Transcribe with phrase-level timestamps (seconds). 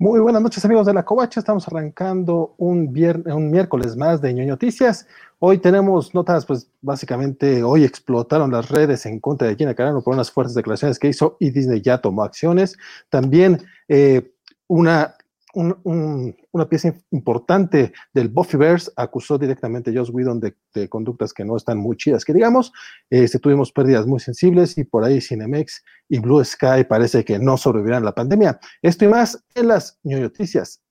[0.00, 4.32] Muy buenas noches amigos de la Covacha, estamos arrancando un, viernes, un miércoles más de
[4.32, 5.08] ñoño noticias.
[5.40, 10.14] Hoy tenemos notas, pues básicamente hoy explotaron las redes en contra de Gina Carano por
[10.14, 12.76] unas fuertes declaraciones que hizo y Disney ya tomó acciones.
[13.08, 14.30] También eh,
[14.68, 15.16] una
[15.54, 21.78] una pieza importante del Buffyverse acusó directamente a Joss Whedon de, conductas que no están
[21.78, 22.72] muy chidas, que digamos,
[23.10, 27.56] este, tuvimos pérdidas muy sensibles y por ahí Cinemex y Blue Sky parece que no
[27.56, 28.60] sobrevivirán a la pandemia.
[28.82, 30.82] Esto y más en las noticias.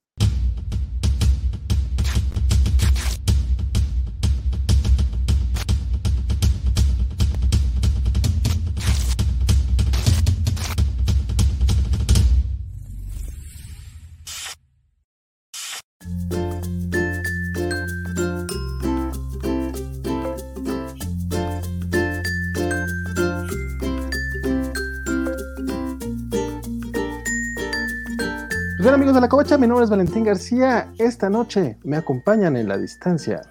[29.28, 30.90] La covacha, mi nombre es Valentín García.
[30.98, 33.42] Esta noche me acompañan en la distancia.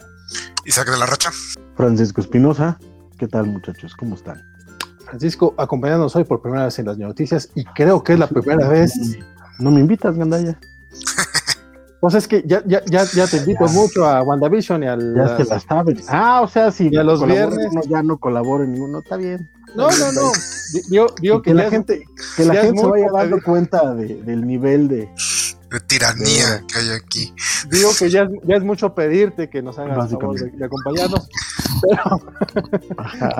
[0.64, 1.30] Isaac de la Racha.
[1.76, 2.78] Francisco Espinosa.
[3.18, 3.94] ¿Qué tal muchachos?
[3.94, 4.40] ¿Cómo están?
[5.04, 8.66] Francisco, acompañándonos hoy por primera vez en las noticias y creo que es la primera
[8.66, 8.94] vez.
[9.58, 10.58] No me invitas, Gandaya.
[11.98, 15.14] Pues es que ya, ya, ya, ya te invito mucho a WandaVision y al.
[15.16, 16.06] Ya te la sabes.
[16.08, 17.68] Ah, o sea, si a los viernes.
[17.88, 19.50] ya no colaboro en ninguno, está bien.
[19.74, 20.30] No, no, no.
[21.20, 22.04] Vio, que, la gente,
[22.36, 25.08] que la gente se vaya dando cuenta del nivel de,
[25.70, 27.34] de tiranía que hay aquí.
[27.70, 31.28] Digo que ya, ya es mucho pedirte que nos hagas favor de, acompañarnos,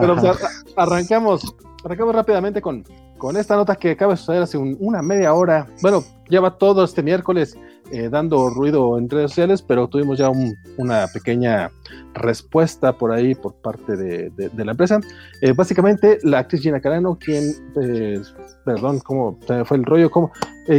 [0.00, 0.38] pero, pues,
[0.76, 1.54] arrancamos,
[1.84, 2.84] arrancamos rápidamente con,
[3.18, 5.66] con esta nota que acaba de suceder hace una media hora.
[5.82, 7.56] Bueno, lleva todo este miércoles
[7.92, 10.30] eh, dando ruido en redes sociales, pero tuvimos ya
[10.76, 11.70] una pequeña
[12.14, 15.00] respuesta por ahí por parte de, la empresa.
[15.40, 18.20] Eh, básicamente, la actriz Gina Carano, quien, eh,
[18.64, 20.10] perdón, ¿cómo fue el rollo?
[20.10, 20.32] ¿Cómo?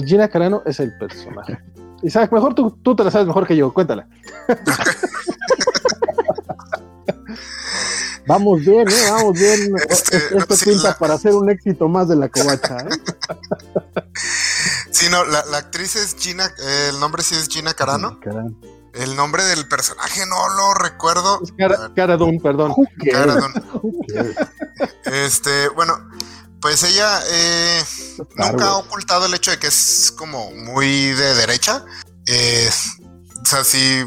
[0.06, 1.58] Gina Carano es el personaje.
[2.04, 4.08] Isaac, mejor tú, tú te la sabes mejor que yo, cuéntala.
[8.28, 9.10] Vamos bien, ¿eh?
[9.10, 9.74] Vamos bien.
[9.90, 12.90] Este, Esto pinta para hacer un éxito más de la covacha, ¿eh?
[14.98, 16.52] Sí, no, la, actriz es Gina,
[16.90, 18.20] el nombre sí es Gina Carano.
[18.96, 21.40] El nombre del personaje no lo recuerdo.
[21.96, 22.74] Caradun, perdón.
[23.12, 23.54] Caradun.
[25.06, 25.94] Este, bueno,
[26.60, 27.84] pues ella eh,
[28.38, 31.86] nunca ha ocultado el hecho de que es como muy de derecha.
[32.26, 32.68] Eh,
[33.40, 34.04] o sea, si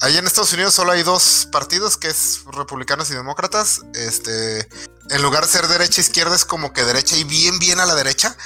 [0.00, 3.86] Ahí en Estados Unidos solo hay dos partidos, que es republicanos y demócratas.
[3.94, 4.68] Este,
[5.08, 7.86] en lugar de ser derecha e izquierda, es como que derecha y bien, bien a
[7.86, 8.36] la derecha.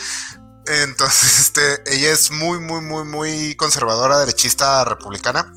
[0.69, 5.53] Entonces, este, ella es muy, muy, muy, muy conservadora, derechista, republicana.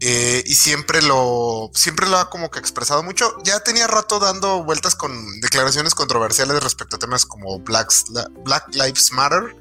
[0.00, 3.34] Eh, y siempre lo, siempre lo ha como que expresado mucho.
[3.44, 7.90] Ya tenía rato dando vueltas con declaraciones controversiales respecto a temas como Black,
[8.44, 9.56] Black Lives Matter.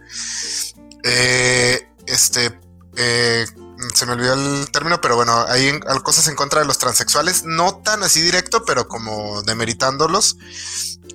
[1.04, 2.60] Eh, este,
[2.98, 3.46] eh,
[3.94, 7.78] se me olvidó el término, pero bueno, hay cosas en contra de los transexuales, no
[7.78, 10.38] tan así directo, pero como demeritándolos.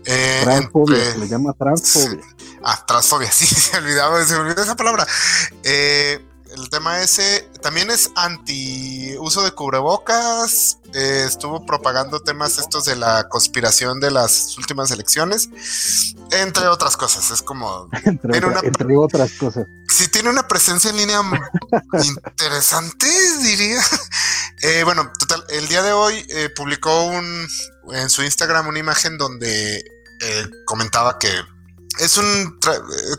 [0.04, 2.24] Eh, transfobia, se le llama transfobia.
[2.62, 5.06] Ah, transfobia, sí, se olvidaba, se olvidó esa palabra.
[5.62, 6.24] Eh,
[6.60, 10.78] el tema ese también es anti uso de cubrebocas.
[10.94, 15.48] Eh, estuvo propagando temas estos de la conspiración de las últimas elecciones,
[16.32, 17.30] entre otras cosas.
[17.30, 17.88] Es como.
[18.04, 19.66] entre, otras cosas.
[19.88, 21.20] Sí, tiene una presencia en línea
[22.04, 23.06] interesante,
[23.42, 23.80] diría.
[24.62, 27.48] Eh, bueno, total, el día de hoy eh, publicó un
[27.92, 29.82] en su Instagram una imagen donde
[30.66, 31.30] comentaba que
[32.00, 32.58] es un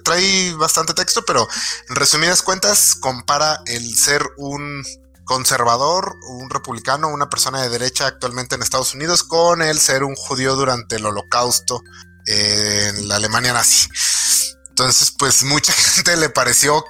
[0.04, 1.48] trae, bastante texto, pero
[1.90, 4.84] en resumidas cuentas compara el ser un
[5.24, 10.16] conservador, un republicano, una persona de derecha actualmente en Estados Unidos con el ser un
[10.16, 11.82] judío durante el holocausto
[12.26, 13.88] en la Alemania nazi.
[14.70, 16.84] Entonces, pues mucha gente le pareció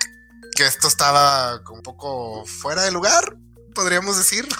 [0.56, 3.36] que esto estaba un poco fuera de lugar,
[3.76, 4.48] podríamos decir.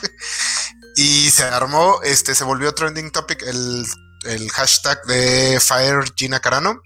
[0.98, 3.88] Y se armó, este, se volvió trending topic el,
[4.26, 6.82] el hashtag de Fire Gina Carano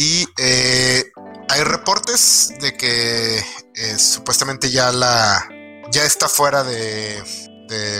[0.00, 1.12] y eh,
[1.50, 5.46] hay reportes de que eh, supuestamente ya la
[5.92, 7.22] ya está fuera de,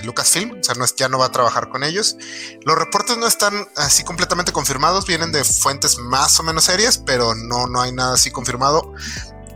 [0.02, 2.16] Lucasfilm, o sea, no ya no va a trabajar con ellos.
[2.64, 7.34] Los reportes no están así completamente confirmados, vienen de fuentes más o menos serias, pero
[7.34, 8.94] no, no hay nada así confirmado,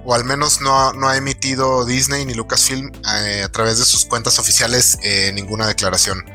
[0.05, 4.05] o al menos no, no ha emitido Disney ni Lucasfilm eh, a través de sus
[4.05, 4.99] cuentas oficiales
[5.32, 6.34] ninguna declaración.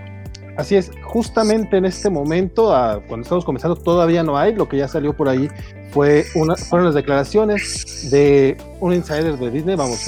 [0.57, 2.68] Así es, justamente en este momento,
[3.07, 5.50] cuando estamos comenzando, todavía no hay, lo que ya salió por ahí
[5.92, 10.06] fue una, fueron las declaraciones de un insider de Disney, vamos,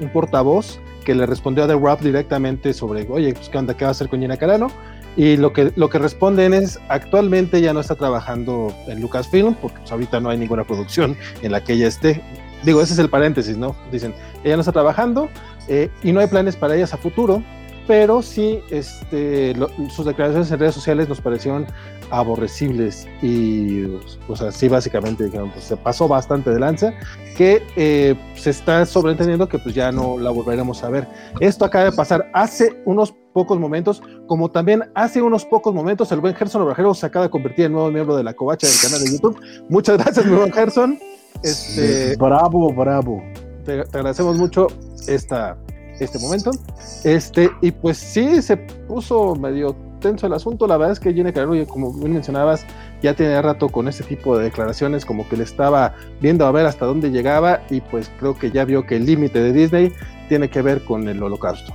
[0.00, 3.74] un, portavoz que le respondió a The Wrap directamente sobre, oye, pues, ¿qué onda?
[3.74, 4.70] ¿Qué va a hacer con Gina Carano?
[5.16, 9.78] Y lo que, lo que responden es, actualmente ya no está trabajando en Lucasfilm, porque
[9.78, 12.22] pues, ahorita no hay ninguna producción en la que ella esté.
[12.64, 13.76] digo, ese es el paréntesis, ¿no?
[13.90, 15.28] Dicen, ella no está trabajando
[15.68, 17.42] eh, y no hay planes para ellas a futuro,
[17.86, 19.54] pero sí este,
[19.90, 21.66] sus declaraciones en redes sociales nos parecieron
[22.10, 23.86] aborrecibles y,
[24.26, 26.92] pues así básicamente dijeron, pues se pasó bastante de lanza,
[27.36, 31.08] que eh, se está sobreentendiendo que pues ya no la volveremos a ver.
[31.40, 36.20] Esto acaba de pasar hace unos pocos momentos, como también hace unos pocos momentos el
[36.20, 39.02] buen Gerson Obrajero se acaba de convertir en nuevo miembro de la covacha del canal
[39.02, 39.40] de YouTube.
[39.70, 40.98] Muchas gracias, mi buen Gerson.
[41.42, 43.22] Este, bravo, bravo.
[43.64, 44.66] Te, agradecemos mucho
[45.08, 45.56] esta,
[46.00, 46.50] este momento.
[47.04, 50.66] Este, y pues sí, se puso medio tenso el asunto.
[50.66, 52.66] La verdad es que Gina Carano, como bien mencionabas,
[53.02, 56.66] ya tiene rato con este tipo de declaraciones, como que le estaba viendo a ver
[56.66, 59.92] hasta dónde llegaba, y pues creo que ya vio que el límite de Disney
[60.28, 61.72] tiene que ver con el holocausto.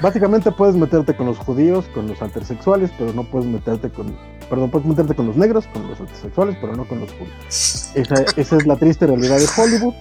[0.00, 4.16] Básicamente puedes meterte con los judíos, con los intersexuales, pero no puedes meterte con,
[4.48, 7.90] perdón, puedes meterte con los negros, con los intersexuales, pero no con los judíos.
[7.94, 9.94] Esa, esa es la triste realidad de Hollywood.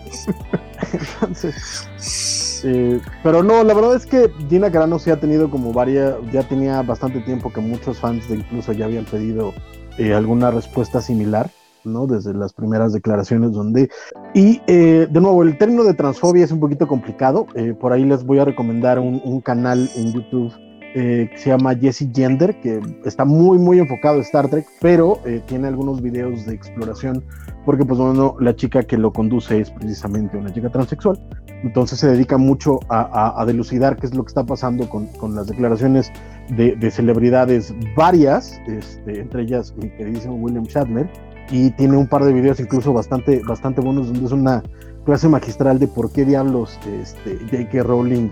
[0.94, 6.16] Entonces, eh, pero no, la verdad es que Gina Carano sí ha tenido como varias,
[6.32, 9.54] ya tenía bastante tiempo que muchos fans de incluso ya habían pedido
[9.98, 11.50] eh, alguna respuesta similar,
[11.84, 12.08] ¿no?
[12.08, 13.90] Desde las primeras declaraciones donde...
[14.34, 17.48] Y eh, de nuevo, el término de transfobia es un poquito complicado,
[17.80, 20.54] por ahí les voy a recomendar un, canal en YouTube
[20.94, 25.68] que se llama Jessie Gender, que está muy, muy enfocado en Star Trek, pero tiene
[25.68, 27.24] algunos videos de exploración,
[27.66, 31.20] porque pues bueno, la chica que lo conduce es precisamente una chica transexual.
[31.64, 36.12] Entonces se dedica mucho a, delucidar qué es lo que está pasando con, las declaraciones
[36.50, 41.10] de, de, celebridades varias, este, entre ellas mi queridísimo William Shatner,
[41.50, 44.64] y tiene un par de videos incluso bastante, bastante buenos donde es una
[45.06, 47.84] clase magistral de por qué diablos este, J.K.
[47.84, 48.30] Rowling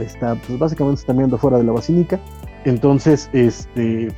[0.00, 2.20] está, pues básicamente está mirando fuera de la basílica.
[2.64, 4.08] Entonces, este,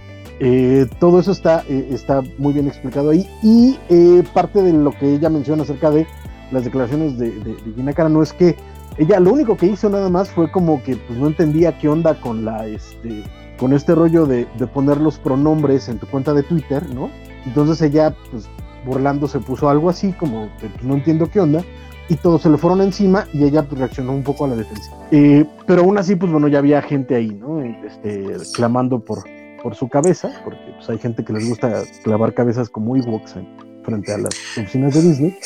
[0.40, 4.90] eh, todo eso está, eh, está muy bien explicado ahí y eh, parte de lo
[4.90, 6.06] que ella menciona acerca de
[6.50, 8.56] las declaraciones de, de, Gina Carano es que
[8.99, 12.20] ella lo único que hizo nada más fue como que pues no entendía qué onda
[12.20, 13.23] con la este
[13.58, 17.11] con este rollo de, de poner los pronombres en tu cuenta de Twitter, ¿no?
[17.46, 18.49] Entonces ella pues
[18.85, 21.64] burlando se puso algo así como pues, no entiendo qué onda
[22.08, 24.90] y todos se le fueron encima y ella pues, reaccionó un poco a la defensa.
[25.11, 27.62] Eh, pero aún así pues bueno ya había gente ahí, ¿no?
[27.62, 29.25] Este, clamando por,
[29.62, 33.35] por su cabeza, porque pues hay gente que les gusta clavar cabezas como Ewoks
[33.82, 35.38] frente a las oficinas de Disney.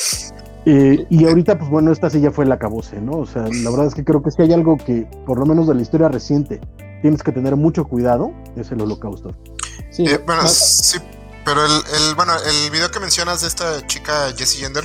[0.67, 3.13] Eh, y ahorita, pues bueno, esta sí ya fue el acabose, ¿no?
[3.13, 5.67] O sea, la verdad es que creo que si hay algo que, por lo menos
[5.67, 6.61] de la historia reciente,
[7.01, 9.35] tienes que tener mucho cuidado, es el holocausto.
[9.91, 10.99] Sí, eh, bueno, sí,
[11.45, 14.85] pero el, el, bueno, el video que mencionas de esta chica Jessie Gender,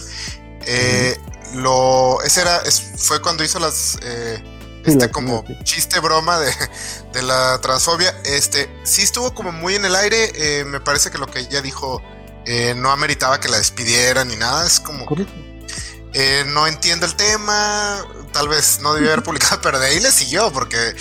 [0.65, 1.17] eh,
[1.55, 4.41] lo, ese era, es, fue cuando hizo las, eh,
[4.85, 6.51] este como chiste broma de,
[7.13, 11.17] de, la transfobia, este, sí estuvo como muy en el aire, eh, me parece que
[11.17, 12.01] lo que ella dijo
[12.45, 15.05] eh, no ameritaba que la despidieran ni nada, es como...
[16.13, 20.11] Eh, no entiendo el tema, tal vez no debió haber publicado, pero de ahí le
[20.11, 20.95] siguió, porque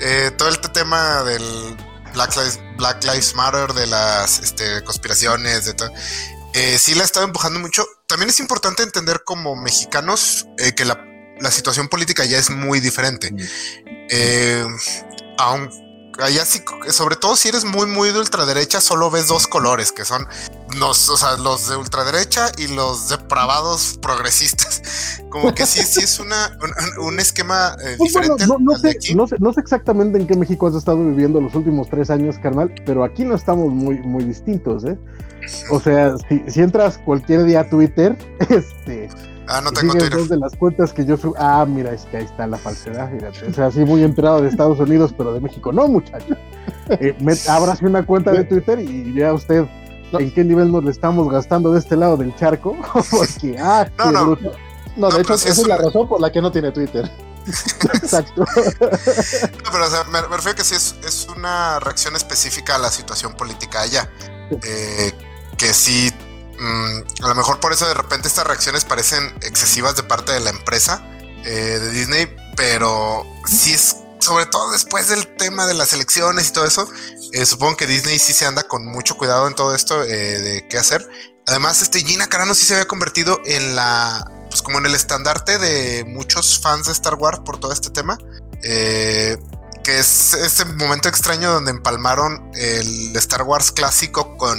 [0.00, 1.76] eh, todo el tema del
[2.14, 5.90] Black Lives, Black Lives Matter, de las este, conspiraciones, de todo,
[6.54, 7.84] eh, sí la ha estado empujando mucho.
[8.06, 10.46] También es importante entender como mexicanos
[10.76, 11.04] que la,
[11.40, 13.34] la, situación política ya es muy diferente.
[15.38, 15.84] aunque
[16.20, 20.04] allá sí, sobre todo si eres muy, muy de ultraderecha, solo ves dos colores, que
[20.04, 20.26] son
[20.78, 24.82] los, o sea, los de ultraderecha y los depravados progresistas.
[25.30, 26.56] Como que sí, sí es una,
[27.00, 28.46] un, esquema eh, pues diferente.
[28.46, 31.88] no, sé, no, sé, no, sé, exactamente en qué México has estado viviendo los últimos
[31.88, 34.96] tres años, carnal, pero aquí no estamos muy, muy distintos, ¿eh?
[35.70, 38.16] O sea, si, si entras cualquier día a Twitter,
[38.48, 39.08] este
[39.48, 40.10] Ah, no tengo Twitter.
[40.10, 41.34] Dos de las cuentas que yo subo.
[41.38, 43.46] Ah, mira, es que ahí está la falsedad, fíjate.
[43.46, 46.34] O sea, sí muy entrado de Estados Unidos, pero de México no, muchacho.
[46.88, 47.16] Eh,
[47.82, 49.66] una cuenta de Twitter y vea usted
[50.12, 52.76] en qué nivel nos le estamos gastando de este lado del charco.
[53.10, 54.38] Porque, ah, no, no.
[54.96, 57.10] No, de hecho, esa es la razón por la que no tiene Twitter.
[57.94, 58.40] Exacto.
[58.40, 62.90] no, pero o sea, me, refiero que sí es, es, una reacción específica a la
[62.90, 64.08] situación política allá.
[64.62, 65.12] Eh,
[65.56, 66.12] que sí
[66.64, 70.40] Mm, a lo mejor por eso de repente estas reacciones parecen excesivas de parte de
[70.40, 71.06] la empresa
[71.44, 76.52] eh, de Disney, pero si es sobre todo después del tema de las elecciones y
[76.52, 76.88] todo eso,
[77.32, 80.08] eh, supongo que Disney sí se anda con mucho cuidado en todo esto eh,
[80.40, 81.06] de qué hacer.
[81.46, 85.58] Además, este Gina Carano sí se había convertido en la, pues como en el estandarte
[85.58, 88.16] de muchos fans de Star Wars por todo este tema.
[88.62, 94.58] que es este momento extraño donde empalmaron el Star Wars clásico con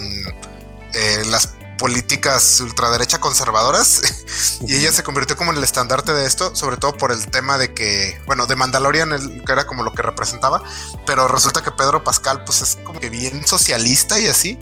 [1.25, 6.77] las políticas ultraderecha conservadoras y ella se convirtió como en el estandarte de esto, sobre
[6.77, 9.09] todo por el tema de que, bueno, de Mandalorian
[9.45, 10.63] que era como lo que representaba,
[11.05, 14.59] pero resulta que Pedro Pascal pues es como que bien socialista y así.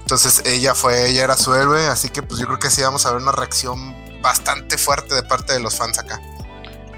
[0.00, 3.06] Entonces ella fue, ella era su héroe, así que pues yo creo que sí vamos
[3.06, 6.20] a ver una reacción bastante fuerte de parte de los fans acá.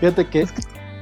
[0.00, 0.46] Fíjate que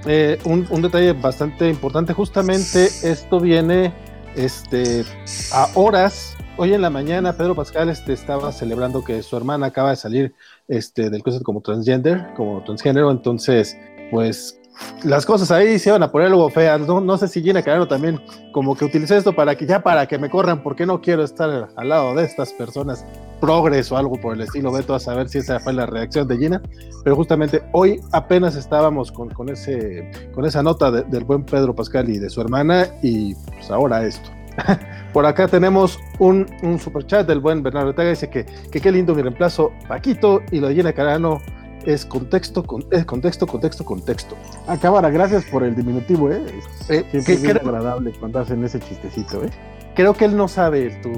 [0.07, 3.95] eh, un, un, detalle bastante importante, justamente esto viene
[4.37, 5.05] este,
[5.53, 6.37] a horas.
[6.57, 10.35] Hoy en la mañana Pedro Pascal este, estaba celebrando que su hermana acaba de salir
[10.69, 13.77] este, del closet como transgender, como transgénero, entonces
[14.11, 14.61] pues
[15.05, 16.81] las cosas ahí se iban a poner algo feas.
[16.81, 18.21] No, no sé si Gina Carano también
[18.53, 21.71] como que utilicé esto para que ya para que me corran, porque no quiero estar
[21.75, 23.05] al lado de estas personas
[23.45, 24.73] progres o algo por el estilo.
[24.73, 26.63] Veto a saber si esa fue la reacción de Gina.
[27.03, 32.09] Pero justamente hoy apenas estábamos con, con ese, con esa nota del buen Pedro Pascal
[32.09, 34.31] y de su hermana, y pues ahora esto.
[35.13, 38.09] Por acá tenemos un, un super chat del buen Bernardo Ortega.
[38.09, 41.43] Dice que, que qué lindo mi reemplazo, Paquito, y lo de Gina Carano
[41.85, 44.37] es contexto, con, es contexto, contexto, contexto.
[44.67, 46.43] Ah, cámara, gracias por el diminutivo, ¿eh?
[46.89, 49.51] eh Siempre es agradable cuando hacen ese chistecito, ¿eh?
[49.95, 51.13] Creo que él no sabe tu...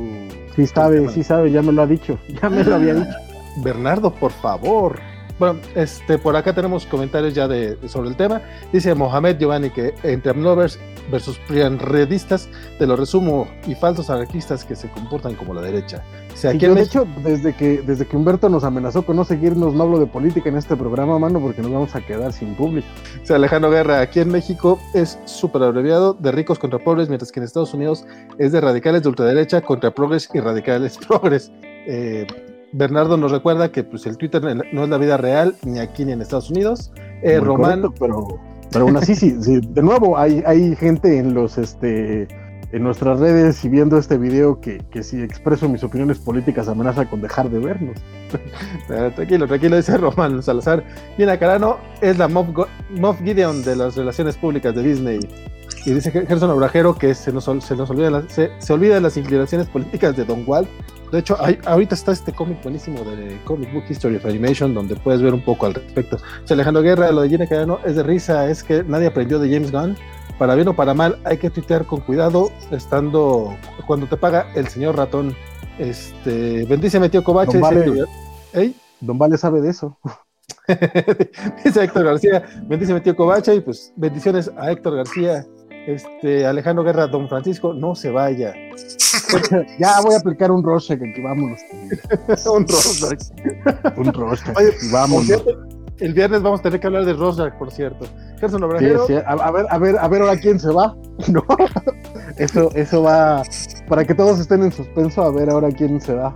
[0.54, 3.16] Sí sabe, sí sabe, ya me lo ha dicho, ya me lo había dicho.
[3.62, 4.98] Bernardo, por favor.
[5.38, 8.40] Bueno, este, por acá tenemos comentarios ya de, sobre el tema.
[8.72, 10.78] Dice Mohamed Giovanni que entre Amnovers
[11.10, 12.48] versus prianredistas,
[12.78, 16.02] te lo resumo, y falsos anarquistas que se comportan como la derecha.
[16.32, 19.84] O sea, de hecho, desde que, desde que Humberto nos amenazó con no seguirnos, no
[19.84, 22.86] hablo de política en este programa, mano, porque nos vamos a quedar sin público.
[23.22, 27.32] O sea, Alejandro Guerra, aquí en México es súper abreviado de ricos contra pobres, mientras
[27.32, 28.04] que en Estados Unidos
[28.38, 31.50] es de radicales de ultraderecha contra progres y radicales progres.
[31.86, 32.26] Eh,
[32.72, 36.12] Bernardo nos recuerda que pues, el Twitter no es la vida real, ni aquí ni
[36.12, 36.92] en Estados Unidos.
[37.22, 37.94] Eh, Román.
[37.98, 38.38] pero,
[38.76, 42.28] pero aún así, sí, de nuevo, hay, hay gente en los este
[42.72, 47.08] en nuestras redes y viendo este video que, que si expreso mis opiniones políticas amenaza
[47.08, 47.96] con dejar de vernos.
[49.14, 50.84] tranquilo, tranquilo, dice Román Salazar.
[51.16, 55.20] Gina Carano es la Moff, Gideon de las relaciones públicas de Disney.
[55.86, 59.16] Y dice Gerson Obrajero que se nos, se nos olvida, se, se olvida de las
[59.16, 60.68] inclinaciones políticas de Don Walt
[61.12, 64.96] de hecho, hay, ahorita está este cómic buenísimo de Comic Book History of Animation, donde
[64.96, 66.16] puedes ver un poco al respecto.
[66.16, 69.52] O Alejandro Guerra, lo de Gina Carano es de risa, es que nadie aprendió de
[69.52, 69.96] James Gunn.
[70.38, 74.66] Para bien o para mal, hay que tuitear con cuidado, estando cuando te paga el
[74.68, 75.34] señor ratón.
[75.78, 77.58] Este, bendíceme, tío Covache.
[77.58, 78.04] Don Vale,
[78.52, 78.72] ¿Eh?
[79.00, 79.98] Don vale sabe de eso.
[81.64, 85.46] dice Héctor García, bendíceme, tío Covache, y pues bendiciones a Héctor García.
[85.86, 88.52] Este, Alejandro Guerra, don Francisco, no se vaya.
[89.78, 91.60] ya voy a aplicar un Rorschach aquí, vámonos.
[92.46, 93.96] un Rorschach.
[93.96, 94.56] un Rorschach,
[94.90, 95.44] vámonos.
[95.98, 98.06] El viernes vamos a tener que hablar de Rorschach, por cierto.
[98.38, 98.60] Gerson
[99.06, 100.94] sí, a, a, ver, a ver, a ver ahora quién se va.
[101.28, 101.42] No.
[102.36, 103.42] Eso, eso va
[103.88, 106.34] para que todos estén en suspenso a ver ahora quién se va.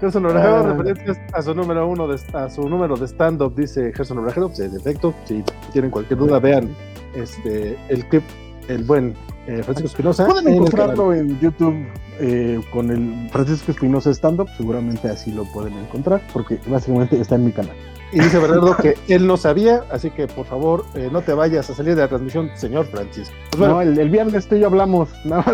[0.00, 4.18] Gerson Obrajero, referencias a su número uno de, a su número de stand-up, dice Gerson
[4.18, 4.48] Obrajero.
[4.48, 6.74] Pues, en efecto, si tienen cualquier duda, vean
[7.16, 8.24] este el clip,
[8.68, 9.14] el buen
[9.46, 10.26] eh, Francisco Espinosa.
[10.26, 11.86] Pueden encontrarlo en, YouTube
[12.18, 17.34] eh, con el Francisco Espinosa Stand Up, seguramente así lo pueden encontrar, porque básicamente está
[17.34, 17.76] en mi canal.
[18.12, 21.68] Y dice Bernardo que él no sabía, así que por favor eh, no te vayas
[21.68, 23.34] a salir de la transmisión, señor Francisco.
[23.50, 25.52] Pues no, el, viernes tú y yo hablamos, nada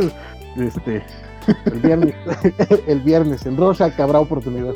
[0.58, 1.02] este,
[1.64, 2.14] el viernes,
[2.86, 4.74] el viernes en Rosa que habrá oportunidad.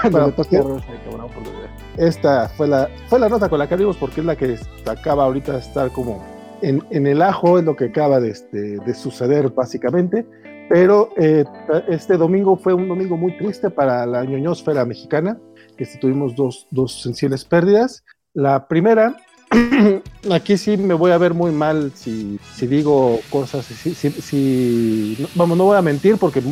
[0.00, 1.59] Cuando me toque Rosa que habrá oportunidad.
[2.00, 5.24] Esta fue la, fue la nota con la que abrimos porque es la que acaba
[5.24, 6.24] ahorita de estar como
[6.62, 10.26] en, el ajo es lo que acaba de, este, de suceder básicamente,
[10.70, 11.44] pero eh,
[11.88, 15.38] este domingo fue un domingo muy triste para la ñoñosfera mexicana,
[15.76, 18.04] este, tuvimos dos, dos sensibles pérdidas.
[18.34, 19.16] La primera,
[20.32, 25.58] aquí sí me voy a ver muy mal si, si digo cosas, si, si, vamos,
[25.58, 26.42] no voy a mentir porque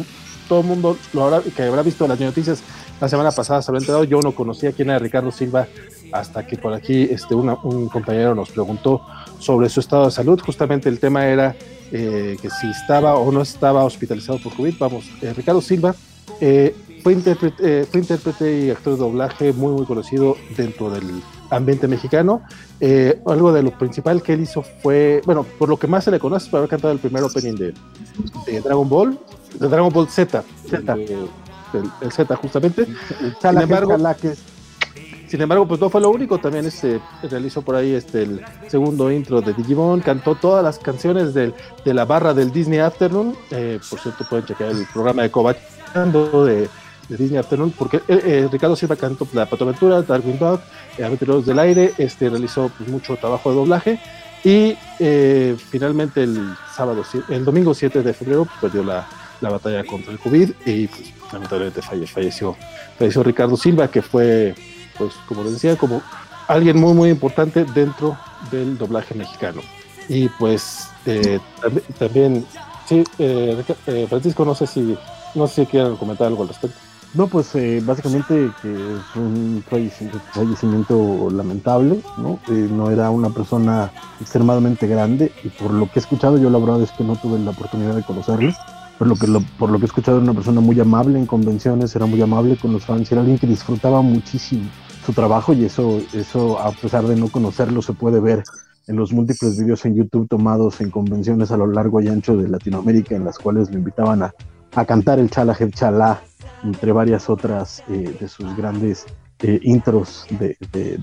[0.48, 2.62] todo el mundo lo habrá, que habrá visto las noticias
[3.00, 5.66] la semana pasada se habrá enterado, yo no conocía quién era Ricardo Silva
[6.12, 9.02] hasta que por aquí este, un compañero nos preguntó
[9.38, 10.40] sobre su estado de salud.
[10.40, 11.54] Justamente el tema era
[11.92, 14.74] eh, que si estaba o no estaba hospitalizado por COVID.
[14.78, 15.94] Vamos, eh, Ricardo Silva
[16.40, 22.42] eh, fue, intérprete, y actor de doblaje muy, muy conocido dentro del ambiente mexicano.
[23.26, 26.18] algo de lo principal que él hizo fue, bueno, por lo que más se le
[26.18, 27.74] conoce por haber cantado el primer opening de,
[28.46, 29.18] de Dragon Ball,
[29.58, 30.96] de Dragon Ball Z, Z.
[31.72, 32.86] El, Z justamente.
[33.40, 33.96] Sin embargo,
[35.28, 39.12] sin embargo, pues no fue lo único, también este, realizó por ahí este, el segundo
[39.12, 41.52] intro de Digimon, cantó todas las canciones de
[41.84, 46.70] la barra del Disney Afternoon, eh, por cierto pueden checar el programa de Cobachando de,
[47.10, 50.60] de Disney Afternoon, porque eh, eh, Ricardo Silva cantó La Patoaventura, Darwin Dog,
[50.96, 54.00] Aventureros del Aire, este, realizó pues, mucho trabajo de doblaje,
[54.44, 54.78] y
[55.70, 59.06] finalmente el sábado, el domingo 7 de febrero pues, perdió la,
[59.42, 62.56] la batalla contra el COVID y pues, lamentablemente falleció,
[62.98, 64.54] falleció Ricardo Silva, que fue
[64.98, 66.02] pues como les decía, como
[66.48, 68.16] alguien muy muy importante dentro
[68.50, 69.60] del doblaje mexicano.
[70.08, 71.38] Y pues eh,
[71.98, 72.44] también,
[72.86, 74.96] sí, eh, eh, Francisco, no sé si
[75.34, 76.76] no sé si quieren comentar algo al respecto.
[77.14, 77.54] No, pues
[77.86, 82.38] básicamente que es un fallecimiento, lamentable, ¿no?
[82.46, 86.82] No era una persona extremadamente grande y por lo que he escuchado, yo la verdad
[86.82, 88.52] es que no tuve la oportunidad de conocerlo,
[88.98, 89.26] por lo que,
[89.58, 92.56] por lo que he escuchado era una persona muy amable en convenciones, era muy amable
[92.56, 94.68] con los fans, era alguien que disfrutaba muchísimo
[95.06, 98.42] su trabajo y eso, eso a pesar de no conocerlo se puede ver
[98.88, 102.48] en los múltiples videos en YouTube tomados en convenciones a lo largo y ancho de
[102.48, 104.34] Latinoamérica en las cuales lo invitaban a,
[104.74, 106.20] a cantar el Chala Chala
[106.64, 109.06] entre varias otras eh, de sus grandes
[109.40, 110.56] eh, intros de,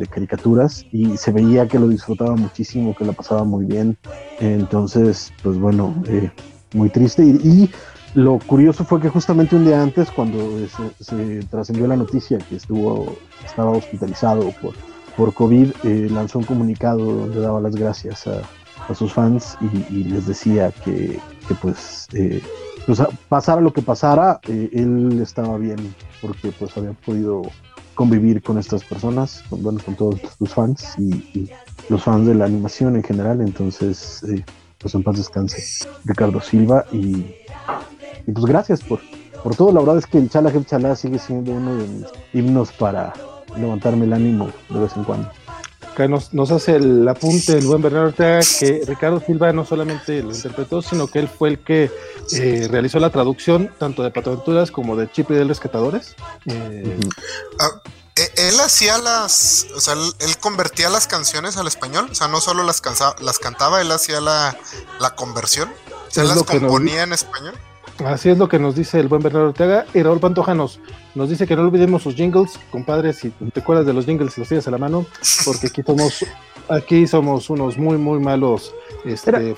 [0.10, 3.98] caricaturas y se veía que lo disfrutaba muchísimo, que la pasaba muy bien.
[4.40, 6.32] Entonces, pues bueno, eh,
[6.76, 7.24] muy triste.
[7.24, 7.70] Y,
[8.14, 10.40] lo curioso fue que justamente un día antes, cuando
[11.02, 14.74] se, trascendió la noticia que estuvo, estaba hospitalizado por,
[15.18, 15.74] por COVID,
[16.12, 18.42] lanzó un comunicado donde daba las gracias a,
[18.94, 19.58] sus fans
[19.90, 22.08] y, les decía que, que pues
[22.86, 27.42] pues, pasara lo que pasara, eh, él estaba bien porque pues había podido
[27.96, 31.50] convivir con estas personas, con, bueno, con todos sus fans y,
[31.88, 34.44] los fans de la animación en general, entonces eh,
[34.86, 37.26] pues en paz descanse Ricardo Silva y,
[38.32, 39.00] pues gracias por,
[39.44, 42.72] por todo, la verdad es que el Chala Chala sigue siendo uno de mis himnos
[42.72, 43.12] para
[43.58, 45.32] levantarme el ánimo de vez en cuando.
[45.92, 50.22] Acá nos, nos, hace el apunte el buen Bernardo Ortega que Ricardo Silva no solamente
[50.22, 51.90] lo interpretó, sino que él fue el que
[52.34, 56.16] eh, realizó la traducción tanto de Pataventuras como de Chip y de Rescatadores.
[56.46, 57.00] Eh,
[57.60, 57.85] ah, e,
[58.38, 62.64] él hacía las, o sea, él, convertía las canciones al español, o sea, no solo
[62.64, 62.82] las,
[63.22, 64.58] las cantaba, él hacía la,
[65.00, 65.72] la conversión,
[66.10, 67.56] se las componía en español.
[68.04, 69.86] Así es lo que nos dice el buen Bernardo Ortega.
[69.94, 70.80] Y Raúl Pantoja nos,
[71.16, 74.68] dice que no olvidemos sus jingles, compadre, si te acuerdas de los jingles, los tienes
[74.68, 75.06] a la mano,
[75.46, 76.26] porque aquí somos,
[76.70, 79.56] aquí somos unos muy, muy malos este,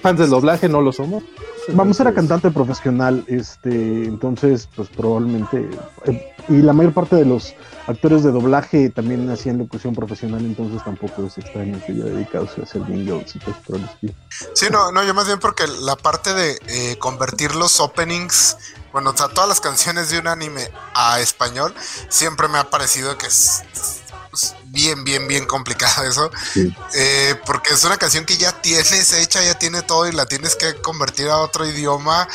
[0.00, 1.24] fans, del doblaje, no lo somos.
[1.68, 5.68] Vamos, era cantante profesional, este, entonces, pues probablemente,
[6.04, 7.54] eh, y la mayor parte de los
[7.88, 12.62] actores de doblaje también hacían locución profesional, entonces tampoco es extraño que haya dedicado a
[12.62, 14.14] hacer jingles y cosas por el estilo.
[14.54, 18.56] Sí, no, no, yo más bien porque la parte de eh, convertir los openings,
[18.92, 20.62] bueno, o sea, todas las canciones de un anime
[20.94, 21.74] a español,
[22.08, 23.62] siempre me ha parecido que es
[24.66, 26.30] bien, bien, bien complicado eso.
[26.94, 30.56] Eh, porque es una canción que ya tienes hecha, ya tiene todo y la tienes
[30.56, 32.28] que convertir a otro idioma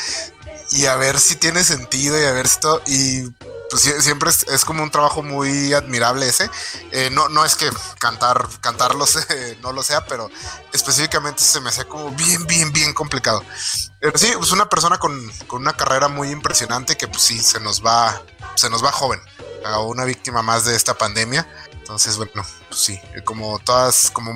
[0.70, 2.82] y a ver si tiene sentido y a ver si todo.
[2.86, 3.30] Y
[3.72, 6.50] pues siempre es, como un trabajo muy admirable ese.
[6.90, 9.18] Eh, no, no es que cantar, cantarlos
[9.62, 10.30] no lo sea, pero
[10.74, 13.42] específicamente se me hacía como bien, bien, bien complicado.
[13.98, 17.60] Pero sí, pues una persona con, con una carrera muy impresionante que pues sí, se
[17.60, 18.22] nos va,
[18.56, 19.20] se nos va joven.
[19.64, 21.48] A una víctima más de esta pandemia.
[21.82, 22.32] Entonces, bueno,
[22.68, 24.30] pues sí, como todas, como,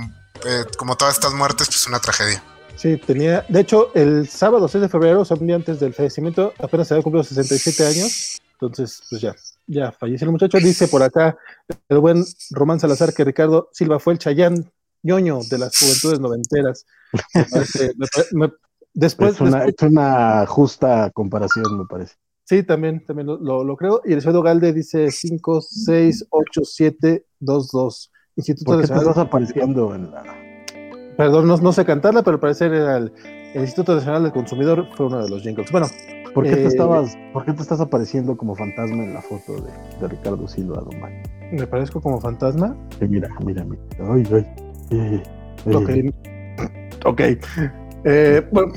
[0.44, 2.42] eh, como todas estas muertes, pues una tragedia.
[2.74, 5.94] Sí, tenía, de hecho, el sábado 6 de febrero, o sea, un día antes del
[5.94, 9.34] fallecimiento, apenas se había cumplido 67 años, entonces, pues ya,
[9.66, 10.58] ya falleció el muchacho.
[10.58, 11.36] Dice por acá
[11.88, 14.70] el buen Román Salazar que Ricardo Silva fue el Chayán
[15.02, 16.84] ñoño de las juventudes noventeras.
[18.94, 22.14] después, es una, es una justa comparación, me parece.
[22.46, 24.00] Sí, también, también lo, lo, creo.
[24.04, 28.12] Y el sueldo Galde dice 5, 6, 8, 7, 2, 2.
[28.36, 30.22] Instituto ¿Por qué te estás apareciendo en la...
[31.16, 33.12] Perdón, no, no, sé cantarla, pero parecer era el,
[33.54, 35.72] Instituto Nacional del Consumidor, fue uno de los jingles.
[35.72, 35.86] Bueno.
[36.34, 39.54] ¿Por qué, te, eh, estabas, ¿por qué te estás apareciendo como fantasma en la foto
[39.54, 41.00] de, de Ricardo Silva, Don
[41.50, 42.76] ¿Me parezco como fantasma?
[42.98, 43.82] Sí, mira, mira, mira.
[44.00, 44.46] Ay, ay.
[44.90, 45.22] Eh,
[45.66, 46.12] eh,
[47.04, 47.20] ok.
[48.04, 48.72] Eh, bueno,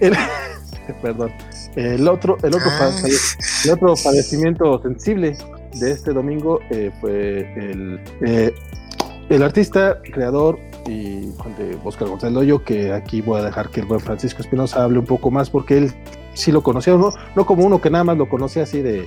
[0.00, 0.14] el,
[0.92, 1.32] perdón.
[1.76, 2.90] El otro, el otro, ah.
[3.64, 5.36] el otro padecimiento sensible
[5.74, 8.54] de este domingo eh, fue el, eh,
[9.28, 11.20] el artista, creador y
[11.58, 14.98] de Oscar González Loyo, que aquí voy a dejar que el buen Francisco Espinosa hable
[14.98, 15.94] un poco más porque él
[16.34, 19.06] sí lo conocía, no, no como uno que nada más lo conocía así de,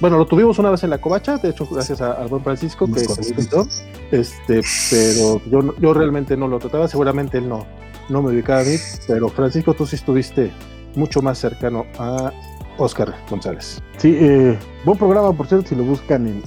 [0.00, 3.00] bueno, lo tuvimos una vez en la covacha, de hecho gracias al buen Francisco que
[3.00, 3.66] se invitó,
[4.10, 7.66] este, pero yo, yo realmente no lo trataba, seguramente él no,
[8.08, 10.50] no me ubicaba a mí, pero Francisco tú sí estuviste
[10.94, 12.32] mucho más cercano a
[12.78, 13.82] Oscar González.
[13.98, 16.42] Sí, eh, buen programa, por cierto, si lo buscan en,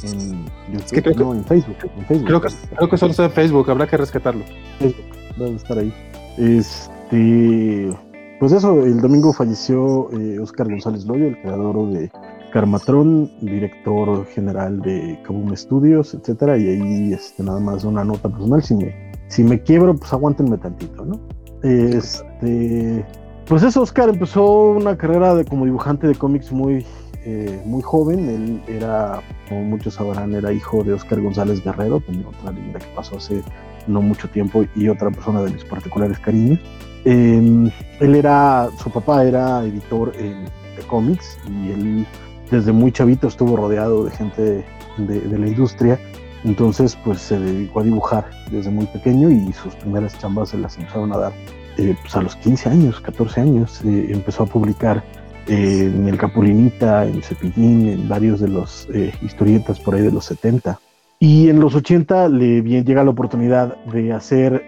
[0.72, 1.76] YouTube, no, en Facebook.
[2.08, 4.44] Creo, que, creo que solo está en Facebook, habrá que rescatarlo.
[4.80, 5.06] Facebook,
[5.38, 5.94] debe estar ahí.
[6.38, 7.96] Este,
[8.39, 12.12] pues eso, el domingo falleció eh, Oscar González Loyo, el creador de
[12.52, 18.63] Carmatron, director general de Kaboom Studios, etcétera, y ahí este, nada más una nota personal,
[18.63, 21.20] si me, si me quiebro, pues aguántenme tantito, ¿no?
[21.63, 23.06] Este
[23.48, 26.84] pues eso, Oscar empezó una carrera de, como dibujante de cómics muy,
[27.24, 28.28] eh, muy joven.
[28.28, 32.88] Él era, como muchos sabrán, era hijo de Oscar González Guerrero, también otra leyenda que
[32.96, 33.44] pasó hace
[33.86, 36.60] no mucho tiempo y otra persona de mis particulares cariños.
[37.04, 42.08] Em, él era, su papá era editor de cómics y él
[42.50, 44.65] desde muy chavito estuvo rodeado de gente
[44.98, 46.00] de, la industria,
[46.46, 50.78] entonces pues se dedicó a dibujar desde muy pequeño y sus primeras chambas se las
[50.78, 51.34] empezaron a dar
[51.78, 55.04] eh, pues a los 15 años, 14 años, eh, empezó a publicar
[55.48, 58.88] eh, en el Capulinita, en Cepillín, en varios de los
[59.22, 60.80] historietas por ahí de los 70.
[61.20, 64.66] Y en los 80 le llega la oportunidad de hacer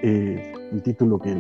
[0.72, 1.36] un título que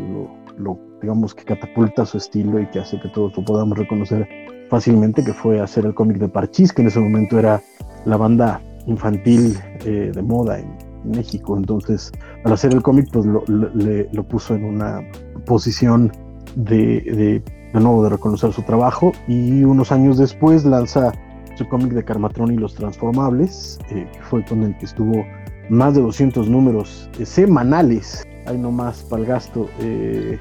[0.58, 4.28] lo, digamos que catapulta su estilo y que hace que todos lo podamos reconocer
[4.69, 7.62] fácilmente, que fue hacer el cómic de Parchís, que en ese momento era
[8.06, 10.67] la banda infantil eh, de moda en
[11.04, 11.56] México.
[11.58, 12.12] Entonces,
[12.43, 15.02] al hacer el cómic, pues lo, lo puso en una
[15.45, 16.12] posición
[16.56, 19.12] de, de, nuevo, de reconocer su trabajo.
[19.28, 21.12] Y unos años después lanza
[21.56, 25.26] su cómic de Carmatrón y los Transformables, eh, que fue con el que estuvo
[25.69, 30.39] más de 200 números eh, semanales, hay no más para el gasto, en,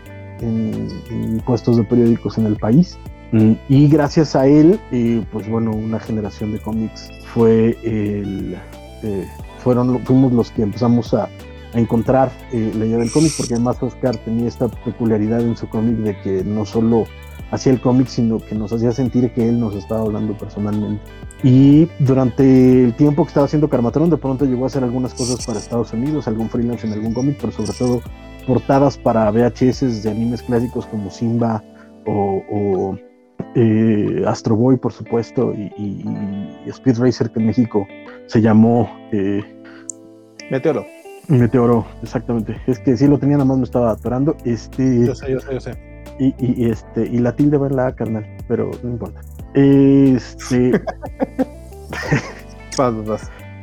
[1.11, 2.99] en puestos de periódicos en el país.
[3.33, 7.11] Mm, y gracias a él, eh, pues bueno, una generación de cómics
[7.45, 8.57] eh,
[9.59, 11.29] fueron, fuimos los que empezamos a,
[11.75, 15.97] encontrar eh, la idea del cómic, porque además Oscar tenía esta peculiaridad en su cómic
[15.97, 17.05] de que no solo
[17.51, 21.03] hacía el cómic, sino que nos hacía sentir que él nos estaba hablando personalmente.
[21.43, 25.45] Y durante el tiempo que estaba haciendo Carmatrón, de pronto llegó a hacer algunas cosas
[25.45, 28.01] para Estados Unidos, algún freelance en algún cómic, pero sobre todo
[28.47, 31.63] portadas para VHS de animes clásicos como Simba
[32.07, 32.97] o
[33.59, 36.05] eh, Astro Boy, por supuesto, y,
[36.67, 37.89] Speed Racer, que en México
[38.27, 39.43] se llamó eh,
[40.51, 40.85] Meteoro.
[41.29, 42.61] Meteoro, exactamente.
[42.67, 44.37] Es que sí lo tenía, nada más me estaba atorando.
[44.45, 45.73] Este, yo sé, yo sé, yo sé.
[46.19, 49.21] Y, este, y la tilde va en la A, carnal, pero no importa.
[49.55, 50.81] Este.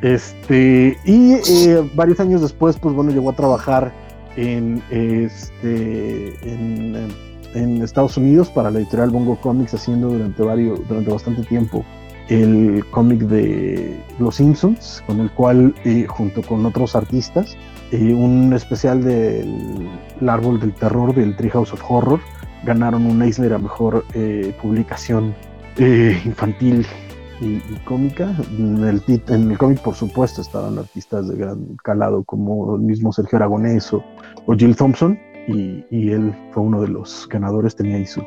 [0.02, 3.94] Este, y eh, varios años después, pues bueno, llegó a trabajar
[4.36, 11.12] en este en en Estados Unidos para la editorial Bongo Comics haciendo durante varios durante
[11.12, 11.86] bastante tiempo
[12.30, 17.58] el cómic de Los Simpsons con el cual eh, junto con otros artistas
[17.92, 19.48] eh, un especial del
[20.28, 22.20] árbol del terror del Treehouse of Horror
[22.64, 25.36] ganaron un Eisner a mejor eh, publicación
[25.78, 26.86] infantil
[27.42, 28.32] y, cómica.
[28.58, 33.38] En el, en cómic por supuesto estaban artistas de gran calado como el mismo Sergio
[33.38, 34.04] Aragonés o
[34.56, 38.24] Jill Thompson y, él fue uno de los ganadores, tenía ahí su,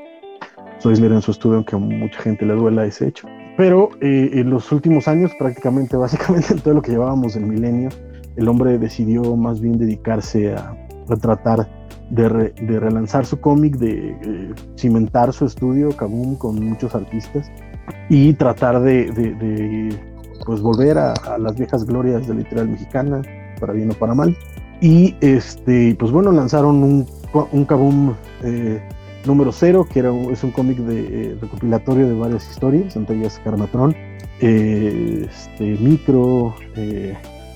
[0.78, 3.26] su en su estudio, aunque a mucha gente le duela ese hecho.
[3.56, 7.88] Pero eh, en los últimos años, prácticamente, básicamente en todo lo que llevábamos del milenio,
[8.36, 10.76] el hombre decidió más bien dedicarse a,
[11.20, 11.68] tratar
[12.10, 17.50] de, relanzar su cómic, de eh, cimentar su estudio, Kaboom, con muchos artistas,
[18.08, 19.96] y tratar de,
[20.44, 23.22] pues volver a, a, las viejas glorias de la literal mexicana,
[23.58, 24.36] para bien o para mal.
[24.80, 27.06] Y este, pues bueno, lanzaron un,
[27.52, 28.80] un Kaboom eh,
[29.24, 33.40] número cero, que era es un cómic de eh, recopilatorio de varias historias, entre ellas
[33.42, 33.96] Carmatron,
[34.40, 36.54] eh, este, Micro,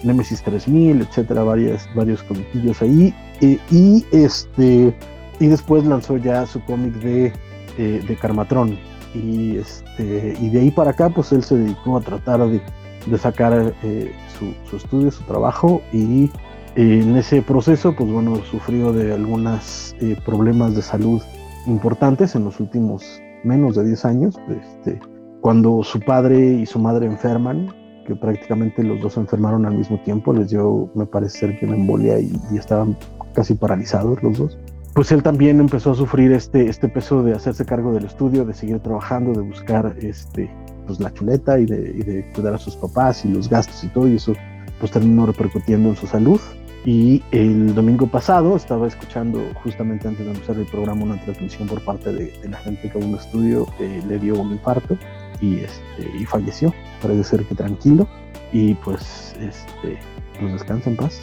[0.02, 3.14] Nemesis 3000, etcétera, varias, varios comiquillos ahí.
[3.40, 4.94] y este
[5.38, 7.33] y después lanzó ya su cómic de,
[7.76, 8.78] de Carmatron.
[9.14, 12.61] Y este, y de ahí para acá, pues él se dedicó a tratar de,
[13.06, 13.74] de sacar
[14.38, 16.30] su, su estudio, su trabajo y
[16.76, 21.20] en ese proceso, pues bueno, sufrió de algunos eh, problemas de salud
[21.66, 24.37] importantes en los últimos menos de 10 años.
[24.48, 25.00] Este,
[25.40, 27.68] cuando su padre y su madre enferman,
[28.06, 31.76] que prácticamente los dos enfermaron al mismo tiempo, les dio, me parece ser que una
[31.76, 32.96] embolia y, estaban
[33.35, 34.59] casi paralizados los dos.
[34.94, 38.54] Pues él también empezó a sufrir este, este peso de hacerse cargo del estudio, de
[38.54, 40.50] seguir trabajando, de buscar este,
[40.87, 43.88] pues la chuleta y de, y de cuidar a sus papás y los gastos y
[43.88, 44.35] todo, y eso
[44.81, 46.40] pues terminó repercutiendo en su salud.
[46.87, 51.85] Y el domingo pasado estaba escuchando, justamente antes de empezar el programa, una transmisión por
[51.85, 54.97] parte de, la gente que un estudio eh, le dio un infarto
[55.43, 56.73] y, este, y falleció.
[57.03, 58.09] Parece ser que tranquilo.
[58.53, 59.99] Y pues, este,
[60.40, 61.21] pues descansa en paz.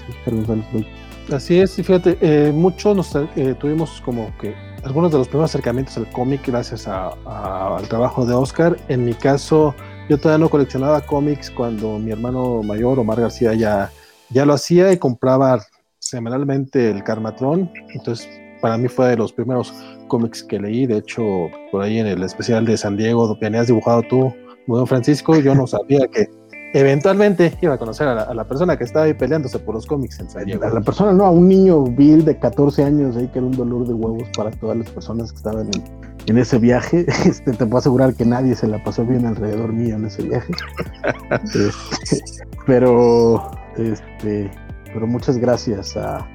[1.32, 5.52] Así es, y fíjate, eh, muchos nos eh, tuvimos como que algunos de los primeros
[5.52, 8.78] acercamientos al cómic gracias al trabajo de Oscar.
[8.88, 9.76] En mi caso,
[10.10, 13.91] yo todavía no coleccionaba cómics cuando mi hermano mayor, Omar García, ya
[14.30, 15.60] ya lo hacía y compraba
[16.00, 17.72] semanalmente el Carmatrón.
[17.93, 18.30] Entonces,
[18.62, 19.74] para mí fue de los primeros
[20.08, 20.86] cómics que leí.
[20.86, 21.24] De hecho,
[21.72, 24.34] por ahí en el especial de San Diego, donde habías dibujado tú,
[24.67, 26.28] Don Francisco, yo no sabía que
[26.74, 30.30] eventualmente iba a conocer a la, persona que estaba ahí peleándose por los cómics en
[30.30, 30.65] San Diego.
[30.65, 33.56] A la persona, no, a un niño Bill de 14 años, ahí que era un
[33.56, 37.06] dolor de huevos para todas las personas que estaban en, ese viaje.
[37.26, 40.52] Este, te puedo asegurar que nadie se la pasó bien alrededor mío en ese viaje.
[41.32, 41.70] Este,
[42.66, 44.50] pero este,
[44.94, 46.28] pero muchas gracias a,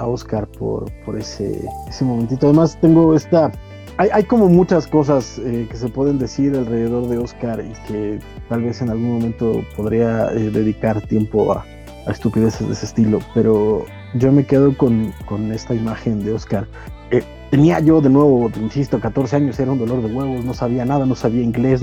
[0.00, 2.46] Oscar por, por ese, ese momentito.
[2.46, 3.52] Además, tengo esta
[3.98, 8.20] hay, hay, como muchas cosas eh, que se pueden decir alrededor de Oscar y que
[8.48, 11.66] tal vez en algún momento podría eh, dedicar tiempo a,
[12.06, 16.68] a, estupideces de ese estilo, pero yo me quedo con, con esta imagen de Oscar.
[17.10, 20.84] Eh, tenía yo, de nuevo, insisto, 14 años, era un dolor de huevos, no sabía
[20.84, 21.82] nada, no sabía inglés.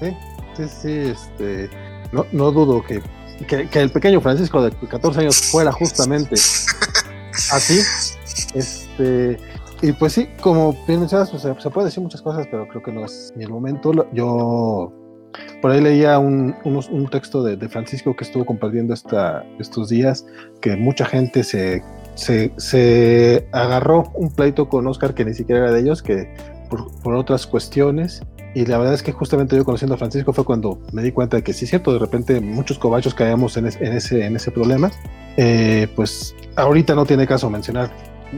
[0.00, 0.16] Sí,
[0.56, 1.70] sí, sí, este,
[2.12, 3.02] no, no dudo que,
[3.46, 6.34] que, que el pequeño Francisco de 14 años fuera justamente
[7.52, 7.80] así.
[8.54, 9.38] Este,
[9.82, 13.04] y pues sí, como bien mencionas, se, puede decir muchas cosas, pero creo que no
[13.04, 13.92] es ni el momento.
[14.12, 14.92] Yo
[15.60, 19.90] por ahí leía un, un, un texto de, de, Francisco que estuvo compartiendo esta, estos
[19.90, 20.24] días,
[20.60, 21.82] que mucha gente se,
[22.16, 26.34] se, agarró un pleito con Oscar que ni siquiera era de ellos, que
[26.68, 28.22] por, otras cuestiones.
[28.54, 31.36] Y la verdad es que justamente yo conociendo a Francisco fue cuando me di cuenta
[31.36, 34.50] de que sí es cierto, de repente muchos cobachos caemos en, en, ese, en ese
[34.50, 34.90] problema.
[35.36, 37.90] Eh, pues ahorita no tiene caso mencionar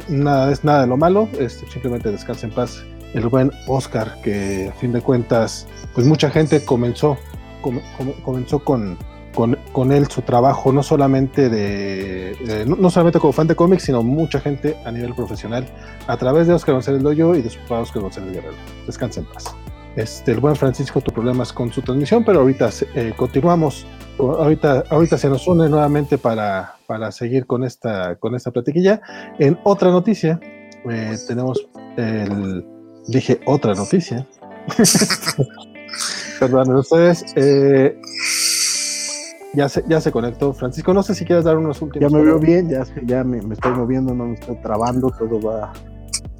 [0.08, 2.82] nada, es nada de lo malo, este, simplemente descansa en paz
[3.14, 7.16] el buen Oscar, que a fin de cuentas, pues mucha gente comenzó,
[7.62, 8.98] com, com, comenzó con,
[9.38, 13.55] con, con, él su trabajo, no solamente de, de no, no, solamente como fan de
[13.55, 15.64] cómics, sino mucha gente a nivel profesional,
[16.09, 18.55] a través de Oscar González Loyo y de su papá Oscar González Guerrero.
[18.85, 19.44] Descansa en paz.
[19.94, 23.87] Este, el buen Francisco tuvo problemas con su transmisión, pero ahorita eh, continuamos.
[24.18, 29.01] Ahorita, ahorita se nos une nuevamente para, para seguir con esta, con esta platiquilla.
[29.38, 30.40] En otra noticia,
[30.90, 31.64] eh, tenemos
[31.96, 32.66] el.
[33.07, 34.27] Dije otra noticia.
[36.40, 37.24] Perdón, ustedes.
[37.37, 37.96] Eh,
[39.59, 40.53] ya se, ya se conectó.
[40.53, 42.11] Francisco, no sé si quieres dar unos últimos.
[42.11, 45.40] Ya me veo bien, ya, ya me, me, estoy moviendo, no me estoy trabando, todo
[45.40, 45.73] va.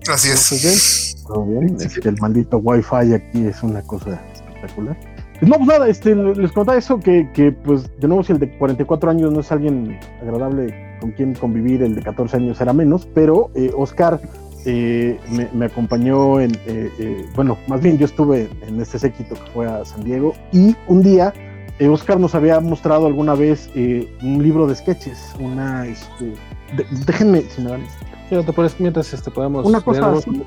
[0.09, 1.25] Así es.
[1.27, 1.77] Todo bien.
[1.81, 4.97] Este, el maldito wifi aquí es una cosa espectacular.
[5.41, 8.57] No, pues nada, este, les contaba eso, que, que, pues de nuevo si el de
[8.57, 13.09] 44 años no es alguien agradable con quien convivir, el de 14 años era menos,
[13.15, 14.21] pero eh, Oscar
[14.65, 19.37] eh, me, me, acompañó en, eh, eh, bueno, más bien yo estuve en este séquito
[19.37, 21.33] que fue a San Diego y un día
[21.87, 26.35] Oscar nos había mostrado alguna vez un libro de sketches, una, este,
[26.77, 27.83] de, déjenme, si me dan...
[28.29, 29.65] Sí, no te pones mientras este, podemos...
[29.65, 30.43] Una cosa así,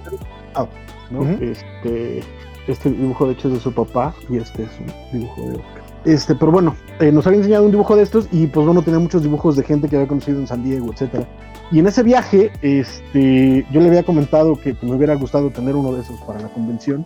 [0.56, 0.67] ah,
[1.10, 1.22] ¿no?
[1.22, 1.41] Uh -huh.
[1.41, 2.22] este,
[2.67, 5.82] este dibujo de hecho es de su papá y este es un dibujo de Oscar.
[6.06, 9.00] Este, pero bueno, eh, nos había enseñado un dibujo de estos y pues bueno, tenía
[9.00, 11.28] muchos dibujos de gente que había conocido en San Diego, etcétera.
[11.72, 15.76] Y en ese viaje, este, yo le había comentado que, que, me hubiera gustado tener
[15.76, 17.06] uno de esos para la convención.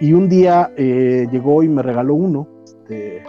[0.00, 2.46] Y un día eh, llegó y me regaló uno,
[2.88, 3.22] este,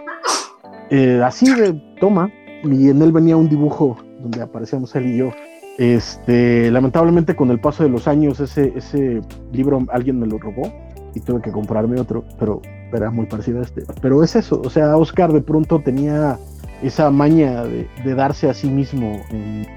[0.90, 2.30] eh, así de toma,
[2.64, 5.30] y en él venía un dibujo donde aparecíamos él y yo.
[5.78, 10.70] Este, lamentablemente con el paso de los años ese, ese libro alguien me lo robó
[11.14, 12.60] y tuve que comprarme otro, pero
[12.92, 13.84] era muy parecido a este.
[14.00, 16.38] Pero es eso, o sea, Oscar de pronto tenía
[16.82, 19.20] esa maña de, darse a sí mismo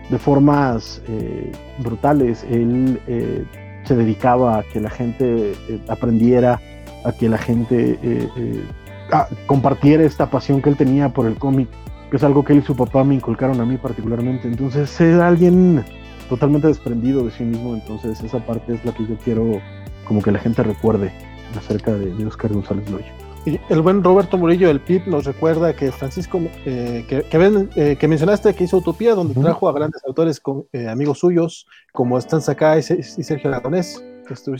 [0.09, 2.45] de formas eh, brutales.
[2.49, 3.45] Él eh,
[3.83, 5.53] se dedicaba a que la gente
[5.89, 6.59] aprendiera,
[7.03, 7.99] a que la gente
[9.13, 11.69] a, compartiera esta pasión que él tenía por el cómic,
[12.09, 14.47] que es algo que él y su papá me inculcaron a mí particularmente.
[14.47, 15.83] Entonces, es alguien
[16.29, 19.61] totalmente desprendido de sí mismo, entonces esa parte es la que yo quiero
[20.05, 21.11] como que la gente recuerde
[21.57, 23.05] acerca de, de Oscar González Loyo.
[23.45, 27.69] Y el buen Roberto Murillo del PIB nos recuerda que Francisco, eh, que, que, ven,
[27.75, 31.67] eh, que, mencionaste que hizo Utopía, donde trajo a grandes autores con, eh, amigos suyos,
[31.91, 34.01] como Stan Sakai y Sergio Aragonés.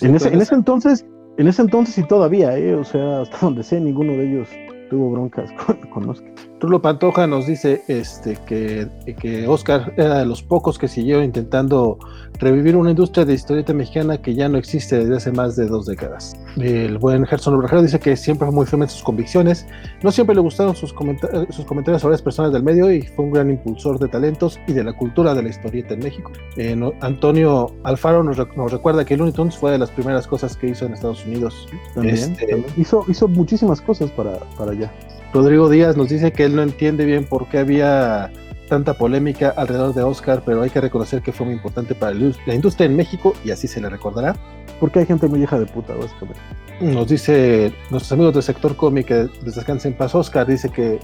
[0.01, 1.05] En ese, en ese entonces,
[1.37, 4.49] en ese entonces y todavía, eh, o sea, hasta donde sé, ninguno de ellos
[4.89, 6.52] tuvo broncas con, con Oscar.
[6.63, 8.87] Rulo Pantoja nos dice este, que,
[9.19, 11.99] que, Oscar era de los pocos que siguió intentando
[12.39, 15.87] revivir una industria de historieta mexicana que ya no existe desde hace más de dos
[15.87, 16.37] décadas.
[16.55, 19.67] El buen Gerson Obrajero dice que siempre fue muy firme en sus convicciones,
[20.03, 23.25] no siempre le gustaron sus, comentar sus, comentarios sobre las personas del medio y fue
[23.25, 26.31] un gran impulsor de talentos y de la cultura de la historieta en México.
[26.55, 30.55] Eh, no, Antonio Alfaro nos, nos, recuerda que Looney Tunes fue de las primeras cosas
[30.55, 31.67] que hizo en Estados Unidos.
[31.93, 32.65] También, este, también.
[32.77, 34.89] Hizo, hizo muchísimas cosas para, para allá.
[35.33, 38.31] Rodrigo Díaz nos dice que él no entiende bien por qué había
[38.69, 42.53] tanta polémica alrededor de Oscar, pero hay que reconocer que fue muy importante para la
[42.53, 44.35] industria en México y así se le recordará.
[44.79, 46.39] Porque hay gente muy hija de puta, básicamente.
[46.81, 50.13] Nos dice nuestros amigos del sector cómic que descansen en paz.
[50.13, 50.99] Oscar dice que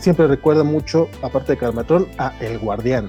[0.00, 3.08] siempre recuerda mucho, aparte de Carmatrón, a El Guardián.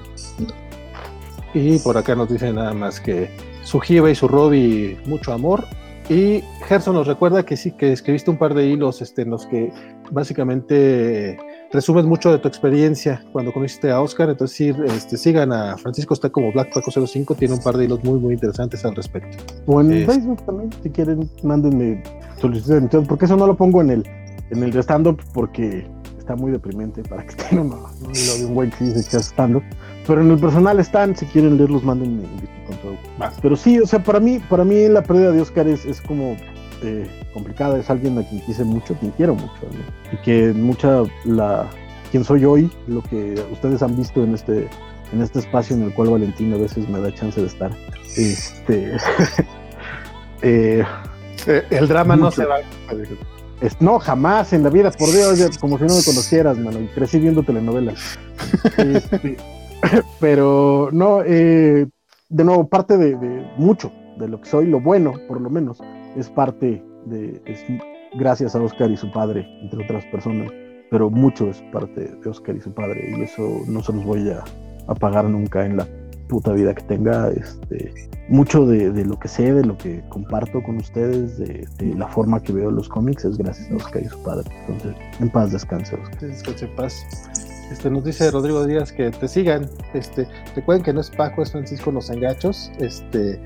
[1.52, 3.28] Y por acá nos dice nada más que
[3.64, 5.66] su Jiva y su Robbie, mucho amor.
[6.10, 9.46] Y Gerson nos recuerda que sí, que escribiste un par de hilos este, en los
[9.46, 9.72] que
[10.10, 11.38] básicamente
[11.72, 14.28] resumes mucho de tu experiencia cuando conociste a Oscar.
[14.28, 17.84] Entonces, sí, este, sigan a Francisco, está como Black Paco 05, tiene un par de
[17.84, 19.38] hilos muy, muy interesantes al respecto.
[19.66, 20.06] O en es...
[20.06, 22.02] Facebook también, si quieren, mándenme
[22.40, 24.08] solicitudes, porque eso no lo pongo en el,
[24.50, 25.86] en el stand-up porque
[26.18, 29.30] está muy deprimente para que tengan uno, lo de un güey que dice que hace
[29.30, 29.62] stand
[30.06, 32.22] Pero en el personal están, si quieren leerlos, manden
[32.66, 32.96] con todo.
[33.42, 36.36] Pero sí, o sea, para mí, para mí la pérdida de Oscar es, es como
[36.82, 39.60] eh, complicada, es alguien a quien quise mucho, quien quiero mucho,
[40.12, 41.66] y que mucha la
[42.10, 44.68] quien soy hoy, lo que ustedes han visto en este
[45.12, 47.70] en este espacio en el cual Valentín a veces me da chance de estar.
[48.16, 48.96] Este,
[50.42, 50.84] eh,
[51.70, 52.56] el drama no se va.
[53.80, 57.18] no, jamás en la vida, por Dios, como si no me conocieras, mano, y crecí
[57.18, 58.18] viendo telenovelas.
[58.78, 59.36] Este,
[60.20, 61.22] pero no,
[62.30, 63.16] de nuevo, parte de,
[63.56, 65.78] mucho de lo que soy, lo bueno, por lo menos,
[66.16, 67.42] es parte de,
[68.14, 70.50] gracias a Oscar y su padre, entre otras personas,
[70.90, 74.30] pero mucho es parte de Oscar y su padre, y eso no se los voy
[74.30, 74.44] a,
[74.98, 75.86] pagar nunca en la
[76.28, 77.30] puta vida que tenga.
[77.30, 77.92] Este,
[78.28, 82.52] mucho de, lo que sé, de lo que comparto con ustedes, de, la forma que
[82.52, 84.50] veo los cómics, es gracias a Oscar y su padre.
[84.66, 86.20] Entonces, en paz descanse, Oscar.
[86.20, 86.94] Descanse paz.
[87.70, 89.70] Este, nos dice Rodrigo Díaz que te sigan.
[89.94, 92.70] Este, recuerden que no es Paco, es Francisco Los Engachos.
[92.78, 93.40] Este,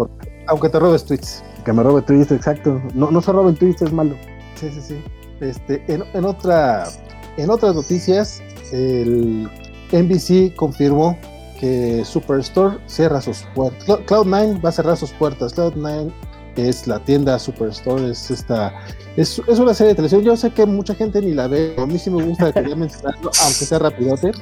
[0.46, 1.42] aunque te robes tweets.
[1.64, 2.80] Que me robe tweets, exacto.
[2.94, 4.14] No, no se roben tweets, es malo.
[4.56, 5.04] Sí, sí, sí.
[5.40, 6.84] Este, en, otra,
[7.38, 9.48] en otras noticias, el
[9.92, 11.18] NBC confirmó
[11.58, 13.86] que Superstore cierra sus puertas.
[13.86, 15.56] Cloud9 va a cerrar sus puertas.
[15.56, 16.12] Cloud9
[16.68, 18.74] es la tienda Superstore, es esta,
[19.16, 20.22] es, es, una serie de televisión.
[20.22, 23.30] Yo sé que mucha gente ni la ve, a mí sí me gusta quería mencionarlo,
[23.42, 24.32] aunque sea rapidote.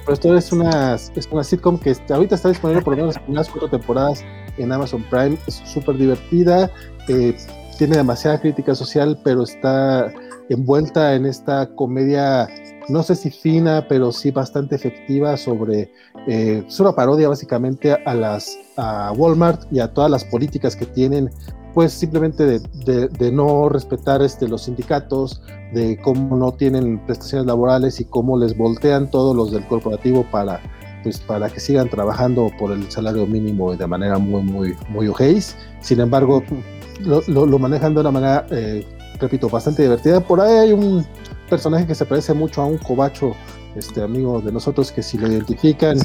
[0.00, 3.68] Superstore es una, es una sitcom que ahorita está disponible por lo menos unas cuatro
[3.68, 4.24] temporadas
[4.58, 5.38] en Amazon Prime.
[5.46, 6.70] Es súper divertida,
[7.08, 7.36] eh,
[7.78, 10.12] tiene demasiada crítica social, pero está
[10.48, 12.48] envuelta en esta comedia,
[12.88, 15.92] no sé si fina, pero sí bastante efectiva sobre,
[16.26, 20.86] eh, es una parodia básicamente a las a Walmart y a todas las políticas que
[20.86, 21.30] tienen
[21.74, 25.42] pues simplemente de, de, no respetar este, los sindicatos,
[25.72, 30.60] de cómo no tienen prestaciones laborales y cómo les voltean todos los del corporativo para
[31.02, 35.56] pues para que sigan trabajando por el salario mínimo de manera muy, muy, muy ojéis.
[35.80, 36.44] Sin embargo,
[37.00, 38.86] lo, lo, manejan de una manera, eh,
[39.18, 40.20] repito, bastante divertida.
[40.20, 41.04] Por ahí hay un
[41.52, 43.36] personaje que se parece mucho a un cobacho,
[43.76, 45.98] este amigo de nosotros, que si lo identifican,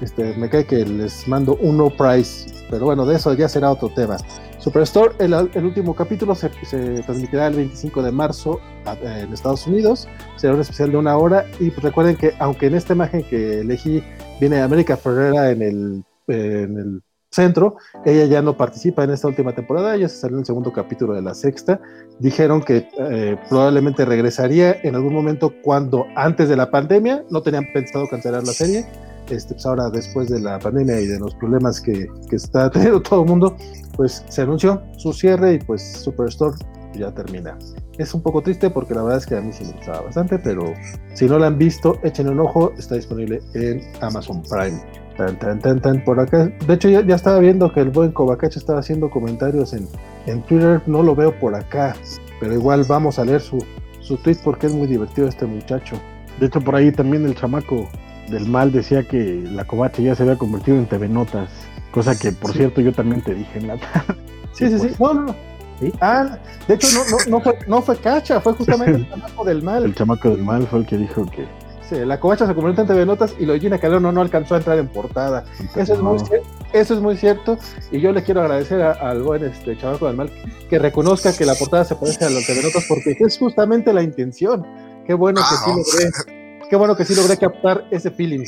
[0.00, 3.70] este, me cae que les mando un no price, pero bueno, de eso ya será
[3.70, 4.16] otro tema.
[4.58, 8.58] Superstore, el, el último capítulo se, se, transmitirá el 25 de marzo
[9.00, 11.46] en Estados Unidos, será un especial de una hora.
[11.60, 14.02] Y pues recuerden que aunque en esta imagen que elegí
[14.40, 19.54] viene América Ferrera en el, en el centro, ella ya no participa en esta última
[19.54, 21.80] temporada, ella se salió en el segundo capítulo de la sexta,
[22.18, 27.66] dijeron que eh, probablemente regresaría en algún momento cuando antes de la pandemia, no tenían
[27.72, 28.84] pensado cancelar la serie,
[29.28, 33.00] este, pues ahora después de la pandemia y de los problemas que, que está teniendo
[33.00, 33.56] todo el mundo,
[33.96, 36.56] pues se anunció su cierre y pues Superstore
[36.94, 37.56] ya termina.
[37.98, 40.38] Es un poco triste porque la verdad es que a mí sí me gustaba bastante,
[40.38, 40.74] pero
[41.14, 44.80] si no la han visto, echen un ojo, está disponible en Amazon Prime.
[45.16, 46.50] Tan, tan, tan, tan, por acá.
[46.66, 49.86] De hecho, ya, ya estaba viendo que el buen Kovacacha estaba haciendo comentarios en,
[50.26, 51.94] en Twitter, no lo veo por acá,
[52.40, 53.64] pero igual vamos a leer su,
[54.00, 55.96] su tweet porque es muy divertido este muchacho.
[56.38, 57.88] De hecho, por ahí también el chamaco
[58.30, 61.50] del mal decía que la covacha ya se había convertido en TV Notas,
[61.90, 63.76] cosa que por cierto yo también te dije en la
[64.52, 64.88] Sí, sí, sí.
[64.96, 65.34] Pues, no, no,
[66.00, 69.62] Ah, de hecho no, no, no, fue, no fue Cacha, fue justamente el chamaco del
[69.62, 69.84] mal.
[69.84, 71.46] El chamaco del mal fue el que dijo que.
[71.90, 74.54] Sí, la covacha se convirtió en TV Notas y lo de Gina Calderón no, alcanzó
[74.54, 75.44] a entrar en portada.
[75.74, 76.18] Eso es, muy,
[76.72, 77.58] eso es muy cierto.
[77.90, 80.30] Y yo le quiero agradecer al buen este, chamaco del mal
[80.68, 84.04] que reconozca que la portada se parece a los TV Notas porque es justamente la
[84.04, 84.64] intención.
[85.04, 86.10] Qué bueno que sí logré
[86.70, 88.44] qué bueno que sí logré captar ese feeling.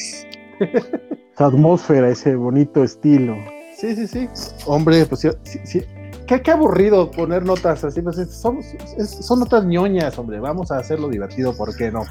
[1.35, 3.37] Esa atmósfera, ese bonito estilo.
[3.77, 4.29] Sí, sí, sí.
[4.67, 5.83] Hombre, pues sí, sí.
[6.27, 8.01] Qué, qué, aburrido poner notas así.
[8.03, 8.61] Pues, son,
[9.07, 10.41] son, notas ñoñas, hombre.
[10.41, 12.05] Vamos a hacerlo divertido, ¿por qué no?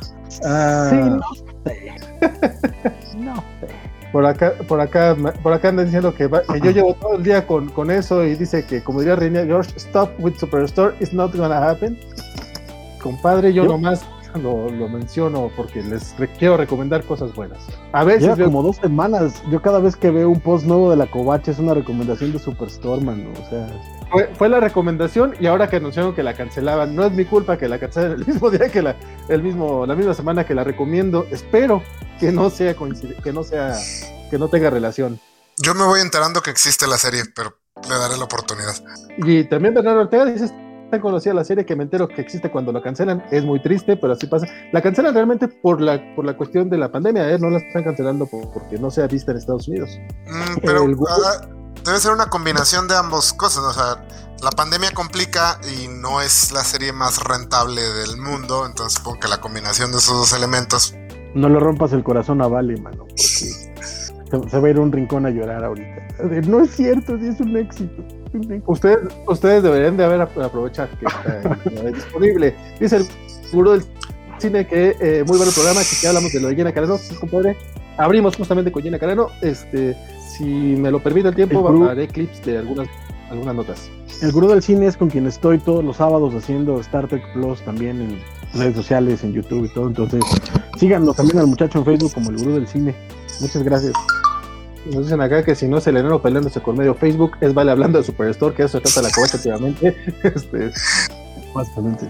[0.43, 0.87] Ah.
[0.89, 1.21] Sí, no
[1.65, 3.17] sé.
[3.17, 3.91] no sé.
[4.11, 6.29] Por acá, por acá, por acá andan diciendo que,
[6.61, 9.71] yo llevo todo el día con, con, eso y dice que, como diría Reina George,
[9.77, 11.97] stop with Superstore, it's not gonna happen.
[13.01, 13.69] Compadre, yo, ¿Yo?
[13.69, 14.05] nomás
[14.37, 17.59] lo, lo, menciono porque les quiero recomendar cosas buenas.
[17.91, 18.23] A veces.
[18.23, 19.41] Lleva como dos semanas.
[19.49, 22.39] Yo cada vez que veo un post nuevo de la Covacha es una recomendación de
[22.39, 23.27] Superstore, man.
[23.33, 23.67] O sea.
[24.11, 27.57] Fue, fue, la recomendación y ahora que anunciaron que la cancelaban, no es mi culpa
[27.57, 28.95] que la cancelen el mismo día que la,
[29.29, 31.25] el mismo, la misma semana que la recomiendo.
[31.31, 31.81] Espero
[32.19, 33.77] que no sea que no sea,
[34.29, 35.19] que no tenga relación.
[35.57, 37.57] Yo me voy enterando que existe la serie, pero
[37.87, 38.75] le daré la oportunidad.
[39.17, 40.51] Y también Bernardo Ortega dice
[40.91, 43.23] tan conocida la serie que me entero que existe cuando la cancelan.
[43.31, 44.45] Es muy triste, pero así pasa.
[44.71, 47.39] La cancelan realmente por la, por la cuestión de la pandemia, ¿eh?
[47.39, 49.89] no la están cancelando por, porque no sea vista en Estados Unidos.
[50.27, 51.47] Mm, pero, ah,
[51.83, 53.63] debe ser una combinación de ambas cosas.
[53.63, 54.05] O sea,
[54.43, 58.65] la pandemia complica y no es la serie más rentable del mundo.
[58.65, 60.95] Entonces supongo que la combinación de esos dos elementos.
[61.33, 63.60] No le rompas el corazón a Vale, mano, porque
[64.31, 66.07] se, va a ir a un rincón a llorar ahorita.
[66.47, 68.01] No es cierto, sí es un éxito.
[68.65, 72.55] Ustedes, ustedes deberían de haber ap- aprovechar que está disponible.
[72.79, 73.05] Dice el
[73.51, 73.83] gurú del
[74.37, 77.13] cine que eh, muy buen programa, que ya hablamos de lo de Gina Carano, sí,
[77.15, 77.57] compadre.
[77.97, 79.27] Abrimos justamente con Gina Carano.
[79.41, 79.95] Este,
[80.37, 82.87] si me lo permite el tiempo, El haré clips de algunas,
[83.29, 83.89] algunas notas.
[84.21, 87.61] El gurú del cine es con quien estoy todos los sábados haciendo Star Trek Plus
[87.63, 88.19] también en
[88.57, 89.87] redes sociales, en YouTube y todo.
[89.87, 90.23] Entonces,
[90.77, 92.95] síganlo también al muchacho en Facebook como el gurú del cine.
[93.41, 93.93] Muchas gracias.
[94.85, 97.71] Nos dicen acá que si no es el enano peleándose con medio Facebook, es Vale
[97.71, 99.95] hablando de Superstore, que eso se trata la covacha últimamente.
[100.23, 100.71] Este,
[101.53, 102.09] Básicamente.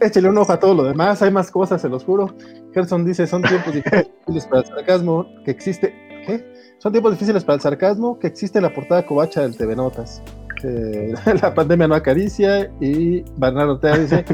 [0.00, 2.34] Échele un ojo a todo lo demás, hay más cosas, se los juro.
[2.72, 5.94] Gerson dice, son tiempos difíciles para el sarcasmo que existe.
[6.26, 6.44] ¿Qué?
[6.78, 10.22] Son tiempos difíciles para el sarcasmo que existe en la portada covacha del TV Notas.
[10.62, 14.24] Eh, la pandemia no acaricia y Bernardo Ortega dice,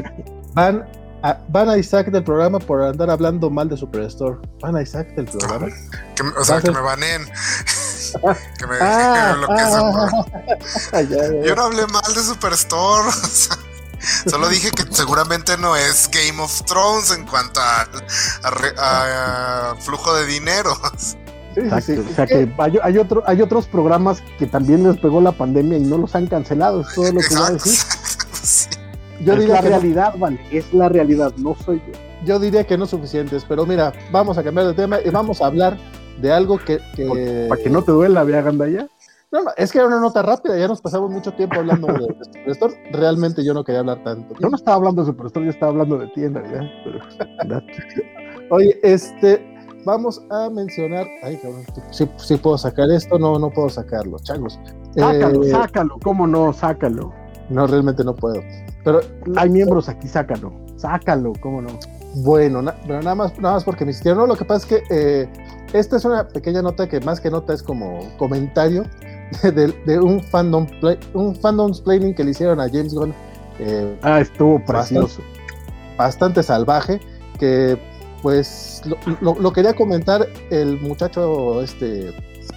[0.53, 0.85] van
[1.29, 4.37] a, van a Isaac del programa por andar hablando mal de Superstore.
[4.61, 5.67] Van a Isaac del programa.
[6.15, 7.25] Que, o sea, que me baneen.
[8.59, 10.09] que me, Ah, que su programa.
[10.93, 11.41] ah, ya, ya, ya.
[11.45, 13.07] Yo no hablé mal de Superstore.
[13.07, 13.57] o sea,
[14.27, 17.87] Solo dije que seguramente no es Game of Thrones en cuanto a,
[18.43, 20.75] a re- a flujo de dinero.
[20.97, 21.15] Sí,
[21.55, 21.85] sí, Exacto.
[21.93, 22.07] sí.
[22.11, 25.77] O sea que hay, hay, otro, hay otros programas que también les pegó la pandemia
[25.79, 26.81] y no los han cancelado.
[26.81, 27.63] Es todo lo que voy a Exacto.
[27.63, 28.84] decir.
[29.23, 30.39] Yo es diría la que no- realidad, vale.
[30.51, 31.93] Es la realidad, no soy yo.
[32.25, 35.45] yo diría que no suficientes, pero mira, vamos a cambiar de tema y vamos a
[35.47, 35.77] hablar
[36.21, 36.79] de algo que...
[36.95, 38.87] que- Para que no te duela, vea Gandaya.
[39.31, 41.99] No, no, es que era una nota rápida, ya nos pasamos mucho tiempo hablando de,
[41.99, 42.73] de Superstore.
[42.91, 44.33] Realmente yo no quería hablar tanto.
[44.39, 46.61] Yo no estaba hablando de Superstore, yo estaba hablando de ti en realidad.
[48.51, 49.43] Oye, este,
[49.85, 51.07] vamos a mencionar...
[51.23, 54.59] Ay, cabrón, sí, sí puedo sacar esto, no, no puedo sacarlo, changos.
[54.95, 55.97] sácalo, Eh, sácalo.
[56.03, 56.53] ¿Cómo no?
[56.53, 57.13] Sácalo.
[57.49, 58.41] No, realmente no puedo.
[58.85, 59.01] Pero
[59.35, 60.53] Hay miembros aquí, sácalo.
[60.77, 61.69] Sácalo, ¿cómo no?
[62.23, 64.19] Bueno, na- pero nada más, nada más porque me insistieron.
[64.19, 65.27] No, lo que pasa es que eh,
[65.73, 68.83] esta es una pequeña nota que más que nota es como comentario
[69.43, 73.13] de, de- de un fandom play- un fandom planning que le hicieron a James Gunn
[73.59, 75.21] eh, Ah, estuvo precioso.
[75.97, 76.99] bastante salvaje
[77.39, 77.77] que
[78.21, 82.13] pues lo, lo- lo quería comentar el muchacho este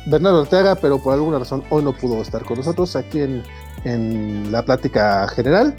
[0.07, 3.43] Bernardo Ortega, pero por alguna razón hoy no pudo estar con nosotros aquí en,
[3.85, 5.75] en la plática general.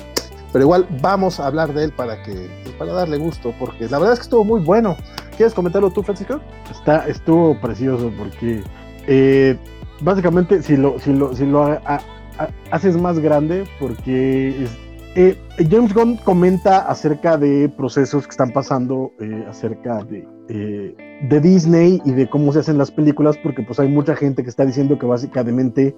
[0.51, 2.33] Pero igual vamos a hablar de él para que
[2.77, 4.95] para darle gusto, porque la verdad es que estuvo muy bueno.
[5.37, 6.39] ¿Quieres comentarlo tú, Francisco?
[6.71, 8.61] Está, estuvo precioso porque
[9.07, 9.55] eh,
[10.01, 12.01] básicamente si lo, si lo, si lo ha- ha-
[12.39, 14.65] ha- haces más grande, porque
[15.15, 15.37] eh,
[15.69, 20.95] James Gunn comenta acerca de procesos que están pasando eh, acerca de, eh,
[21.29, 24.49] de Disney y de cómo se hacen las películas, porque pues hay mucha gente que
[24.49, 25.95] está diciendo que básicamente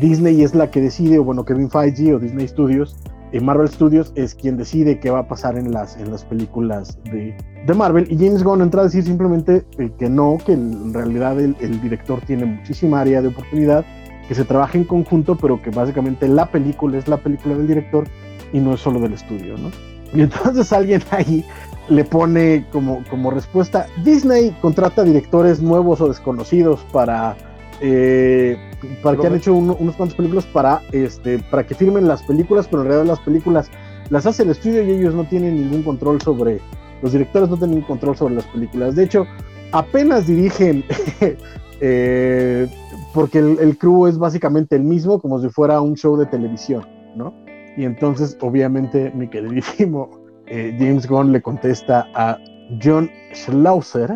[0.00, 2.96] Disney es la que decide, o bueno, Kevin Feige o Disney Studios,
[3.42, 7.36] Marvel Studios es quien decide qué va a pasar en las, en las películas de,
[7.66, 11.38] de Marvel y James Gunn entra a decir simplemente eh, que no, que en realidad
[11.40, 13.84] el, el director tiene muchísima área de oportunidad,
[14.28, 18.06] que se trabaja en conjunto, pero que básicamente la película es la película del director
[18.52, 19.70] y no es solo del estudio, ¿no?
[20.14, 21.44] Y entonces alguien ahí
[21.88, 27.36] le pone como, como respuesta, Disney contrata directores nuevos o desconocidos para,
[27.80, 28.56] eh,
[29.02, 32.66] para que han hecho uno- unos cuantos películas para, este, para que firmen las películas,
[32.68, 33.70] pero en realidad las películas
[34.10, 36.60] las hace el estudio y ellos no tienen ningún control sobre,
[37.02, 38.94] los directores no tienen control sobre las películas.
[38.94, 39.26] De hecho,
[39.72, 40.84] apenas dirigen,
[41.80, 42.68] eh,
[43.12, 46.86] porque el, el crew es básicamente el mismo, como si fuera un show de televisión,
[47.16, 47.34] ¿no?
[47.76, 50.10] Y entonces, obviamente, mi queridísimo
[50.46, 52.38] eh, James Gunn le contesta a
[52.82, 54.14] John Schlauser,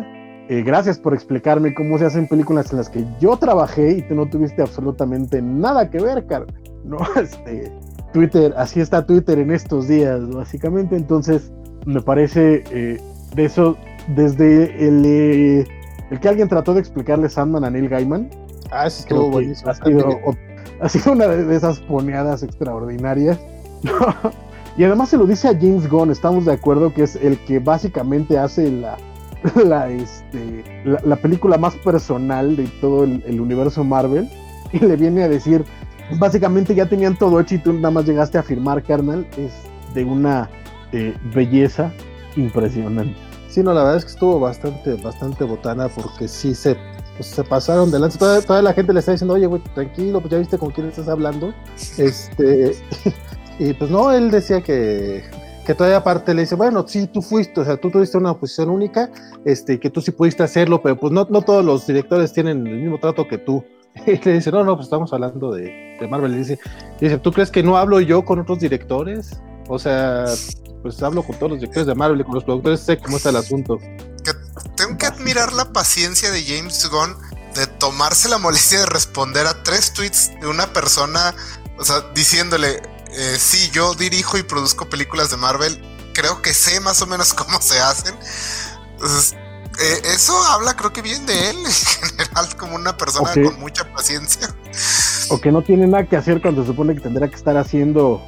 [0.51, 4.15] eh, gracias por explicarme cómo se hacen películas en las que yo trabajé y tú
[4.15, 6.45] no tuviste absolutamente nada que ver, Carl.
[6.83, 7.71] No, este,
[8.11, 10.95] Twitter, así está Twitter en estos días, básicamente.
[10.95, 11.51] Entonces,
[11.85, 12.99] me parece eh,
[13.35, 13.77] de eso,
[14.15, 15.67] desde el, eh,
[16.09, 18.29] el que alguien trató de explicarle Sandman a Neil Gaiman,
[18.71, 19.69] Ah, eso estuvo buenísimo.
[19.69, 20.35] ha sido, o-
[20.81, 23.39] ha sido una de de esas poneadas extraordinarias.
[24.77, 27.59] y además se lo dice a James Gunn, estamos de acuerdo que es el que
[27.59, 28.97] básicamente hace la,
[29.65, 34.29] la, este, la, la película más personal de todo el, universo Marvel.
[34.73, 35.65] Y le viene a decir,
[36.17, 39.27] básicamente ya tenían todo hecho y tú nada más llegaste a firmar, carnal.
[39.37, 39.51] Es
[39.93, 40.49] de una
[40.91, 41.91] eh, belleza
[42.35, 43.15] impresionante.
[43.49, 46.77] Sí, no, la verdad es que estuvo bastante, bastante botana porque sí se,
[47.17, 48.17] pues, se pasaron de lanza.
[48.17, 50.87] Toda, toda la gente le está diciendo, oye, güey, tranquilo, pues ya viste con quién
[50.87, 51.53] estás hablando.
[51.97, 52.77] Este,
[53.59, 55.23] y pues no, él decía que,
[55.65, 58.69] que todavía aparte le dice, bueno, sí, tú fuiste, o sea, tú tuviste una posición
[58.69, 59.11] única,
[59.45, 62.77] este, que tú sí pudiste hacerlo, pero pues no, no todos los directores tienen el
[62.77, 63.63] mismo trato que tú
[64.05, 66.33] Y le dice, no, no, pues estamos hablando de, de Marvel.
[66.35, 66.59] Y dice,
[66.99, 69.39] dice, ¿tú crees que no hablo yo con otros directores?
[69.67, 70.25] O sea,
[70.81, 73.29] pues hablo con todos los directores de Marvel y con los productores, sé cómo está
[73.29, 73.77] el asunto.
[73.77, 74.31] Que
[74.75, 77.15] tengo que admirar la paciencia de James Gunn
[77.55, 81.35] de tomarse la molestia de responder a tres tweets de una persona,
[81.77, 82.81] o sea, diciéndole,
[83.13, 85.81] eh, sí, yo dirijo y produzco películas de Marvel,
[86.13, 88.15] creo que sé más o menos cómo se hacen.
[88.93, 89.35] Entonces,
[89.79, 93.91] eh, eso habla creo que bien de él en general como una persona con mucha
[93.93, 94.53] paciencia.
[95.29, 98.21] O que no tiene nada que hacer cuando se supone que tendrá que estar haciendo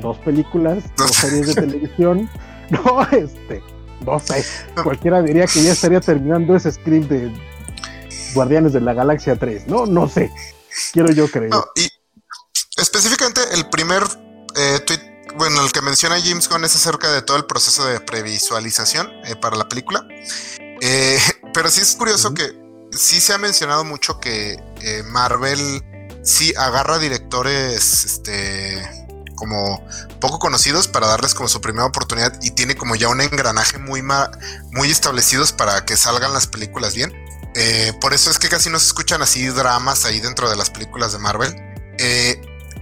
[0.00, 2.28] dos películas, dos series de televisión.
[2.70, 3.62] No, este,
[4.06, 4.42] no sé.
[4.82, 7.30] Cualquiera diría que ya estaría terminando ese script de
[8.32, 9.84] Guardianes de la Galaxia 3, ¿no?
[9.84, 10.32] No sé.
[10.94, 11.52] Quiero yo creer.
[11.76, 11.90] y
[12.76, 14.02] específicamente el primer
[14.56, 15.00] eh, tweet,
[15.36, 19.36] bueno, el que menciona James Gunn es acerca de todo el proceso de previsualización eh,
[19.36, 20.06] para la película.
[20.80, 21.18] Eh,
[21.54, 25.82] pero sí es curioso que sí se ha mencionado mucho que eh, Marvel
[26.22, 29.86] sí agarra directores este, como
[30.20, 34.02] poco conocidos para darles como su primera oportunidad y tiene como ya un engranaje muy,
[34.70, 37.12] muy establecidos para que salgan las películas bien.
[37.56, 40.70] Eh, por eso es que casi no se escuchan así dramas ahí dentro de las
[40.70, 41.54] películas de Marvel.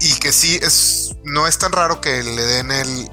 [0.02, 3.10] Y que sí, es, no es tan raro que le den el,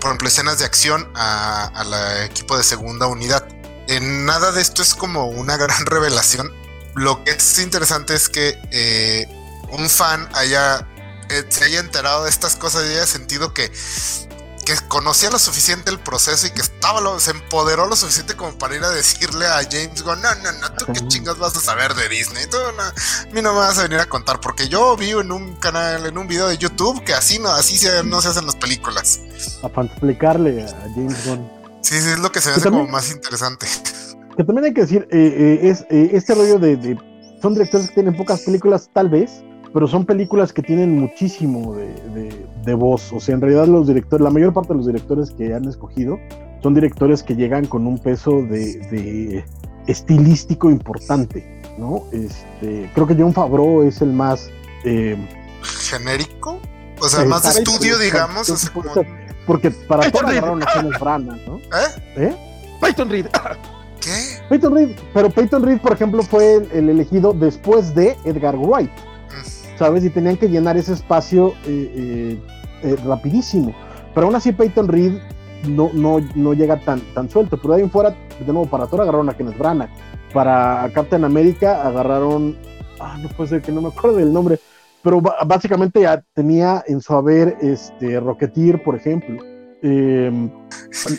[0.00, 3.44] por ejemplo, escenas de acción al equipo de segunda unidad
[4.00, 6.52] nada de esto es como una gran revelación.
[6.94, 9.26] Lo que es interesante es que eh,
[9.70, 10.86] un fan haya,
[11.30, 13.70] eh, se haya enterado de estas cosas y haya sentido que,
[14.68, 18.56] que conocía lo suficiente el proceso y que estaba lo, se empoderó lo suficiente como
[18.58, 21.60] para ir a decirle a James Gunn, no, no, no, tú qué chingas vas a
[21.60, 22.92] saber de Disney, tú no, a
[23.32, 26.18] mí no me vas a venir a contar, porque yo vi en un canal, en
[26.18, 29.20] un video de YouTube que así no, así no se hacen las películas.
[29.62, 31.50] Para explicarle a James Gunn.
[31.80, 33.66] Sí, sí, es lo que se me hace como más interesante.
[34.36, 36.98] Que también hay que decir, eh, eh, es eh, este rollo de,
[37.40, 39.42] Son directores que tienen pocas películas, tal vez,
[39.72, 43.12] pero son películas que tienen muchísimo de, voz.
[43.12, 46.18] O sea, en realidad los directores, la mayor parte de los directores que han escogido
[46.62, 49.44] son directores que llegan con un peso de,
[49.86, 52.04] estilístico importante, ¿no?
[52.12, 54.50] Este, creo que John Favreau es el más...
[55.62, 56.60] ¿Genérico?
[57.00, 58.70] O sea, más de estudio, digamos.
[59.46, 61.56] Porque para todo agarraron a Kenneth Branagh, ¿no?
[61.56, 62.02] ¿Eh?
[62.16, 62.36] ¿Eh?
[62.80, 63.26] Peyton Reed.
[64.00, 64.42] ¿Qué?
[64.48, 68.90] Peyton Reed, pero Peyton Reed, por ejemplo, fue el, elegido después de Edgar Wright.
[69.78, 70.04] ¿Sabes?
[70.04, 72.42] Y tenían que llenar ese espacio eh, eh,
[72.82, 73.74] eh, rapidísimo.
[74.14, 75.18] Pero aún así Peyton Reed
[75.68, 77.56] no, no, no llega tan, tan suelto.
[77.56, 79.90] Pero de ahí en fuera, de nuevo, para Thor agarraron a Kenneth Branagh.
[80.32, 82.56] Para Captain America agarraron...
[83.00, 84.58] Ah, no puede ser que no me acuerdo del nombre
[85.02, 89.42] pero básicamente ya tenía en su haber este Rocketeer, por ejemplo.
[89.80, 90.50] Em,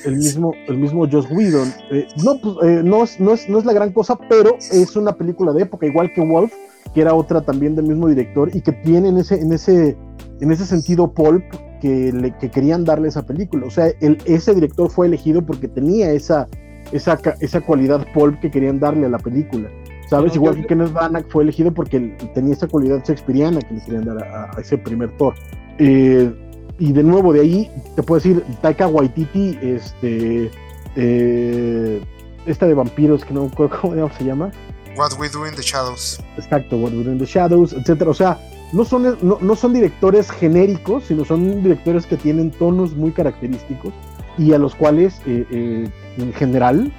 [0.06, 1.74] el mismo el mismo Joss Whedon
[2.22, 5.54] no, pues, no, es, no, es, no es la gran cosa pero es una película
[5.54, 6.52] de época igual que Wolf
[6.94, 9.98] que era otra también del mismo director y que tiene en ese en ese
[10.40, 11.44] en ese sentido pulp
[11.82, 15.68] que, le, que querían darle esa película o sea el, ese director fue elegido porque
[15.68, 16.48] tenía esa
[16.92, 19.70] esa, esa cualidad pulp que querían darle a la película
[20.10, 20.36] ¿Sabes?
[20.36, 22.00] Igual que Kenneth Branagh fue elegido porque
[22.34, 25.36] tenía esa cualidad shakespeariana que le querían dar a, ese primer Thor.
[25.78, 26.34] Eh,
[26.80, 30.50] y de nuevo, de ahí te puedo decir, Taika Waititi, este.
[30.96, 32.02] Eh,
[32.48, 34.50] esta de vampiros, que no me acuerdo cómo se llama.
[34.96, 36.20] What We Do in the Shadows.
[36.38, 38.12] Exacto, What We Do in the Shadows, etcétera.
[38.12, 38.40] O sea,
[38.74, 43.94] no son, no, son directores genéricos, sino son directores que tienen tonos muy característicos
[44.38, 46.92] y a los cuales, eh, en general,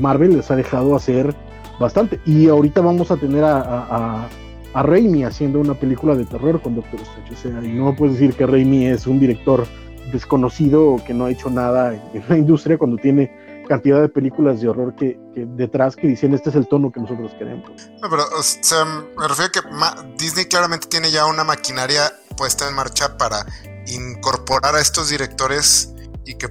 [0.00, 1.34] Marvel les ha dejado hacer
[1.80, 2.20] bastante.
[2.24, 4.28] Y ahorita vamos a tener a, a,
[4.72, 7.32] a, Raimi haciendo una película de terror con Doctor Strange.
[7.32, 9.66] O sea, y no puedes decir que Raimi es un director
[10.12, 13.30] desconocido que no ha hecho nada en, la industria cuando tiene
[13.64, 17.32] cantidad de películas de horror que, detrás que dicen este es el tono que nosotros
[17.38, 17.70] queremos.
[18.00, 22.68] No, pero o sea, me refiero a que Disney claramente tiene ya una maquinaria puesta
[22.68, 23.44] en marcha para
[23.86, 25.94] incorporar a estos directores
[26.24, 26.48] y que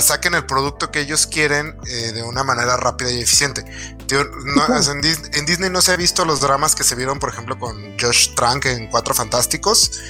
[0.00, 3.64] saquen el producto que ellos quieren eh, de una manera rápida y eficiente.
[4.10, 8.34] en, Disney, no se ha visto los dramas que se vieron, por ejemplo, con Josh
[8.34, 10.00] Trank en Cuatro Fantásticos.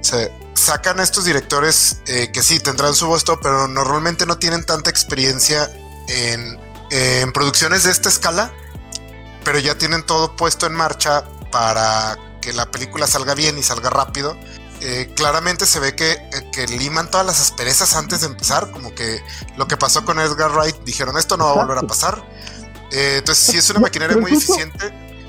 [0.00, 4.64] Se sacan a estos directores eh, que sí tendrán su voz, pero normalmente no tienen
[4.64, 5.70] tanta experiencia
[6.08, 6.58] en,
[6.90, 8.52] en producciones de esta escala,
[9.44, 13.90] pero ya tienen todo puesto en marcha para que la película salga bien y salga
[13.90, 14.36] rápido
[14.80, 16.18] eh, claramente se ve que, eh,
[16.52, 19.18] que, liman todas las asperezas antes de empezar, como que
[19.56, 22.22] lo que pasó con Edgar Wright, dijeron esto no va a volver a pasar.
[22.92, 24.86] Eh, entonces sí es una maquinaria muy eficiente.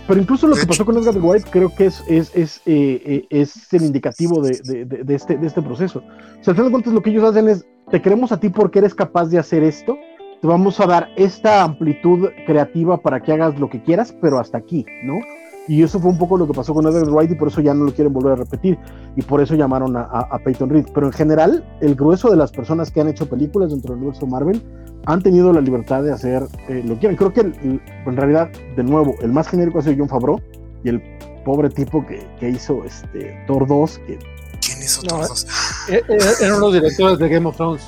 [0.07, 3.83] Pero incluso lo que pasó con Edgar Wright creo que es, es, es, es el
[3.83, 5.99] indicativo de, de, de, este, de este proceso.
[5.99, 8.49] O sea, al final de cuentas lo que ellos hacen es, te queremos a ti
[8.49, 9.97] porque eres capaz de hacer esto,
[10.41, 14.57] te vamos a dar esta amplitud creativa para que hagas lo que quieras, pero hasta
[14.57, 15.19] aquí, ¿no?
[15.67, 17.75] Y eso fue un poco lo que pasó con Edgar Wright y por eso ya
[17.75, 18.75] no lo quieren volver a repetir.
[19.15, 20.87] Y por eso llamaron a, a, Peyton Reed.
[20.95, 24.25] Pero en general, el grueso de las personas que han hecho películas dentro del universo
[24.25, 24.63] Marvel
[25.05, 27.17] han tenido la libertad de hacer eh, lo que quieran.
[27.17, 30.41] Creo que en realidad, de nuevo, el más genérico ha sido John Favreau
[30.83, 31.03] y el
[31.45, 33.99] pobre tipo que, que hizo este, Thor 2.
[34.07, 34.17] Que...
[34.65, 35.47] ¿Quién hizo Thor 2?
[35.89, 37.87] Eh, eh, eran los directores de Game of Thrones.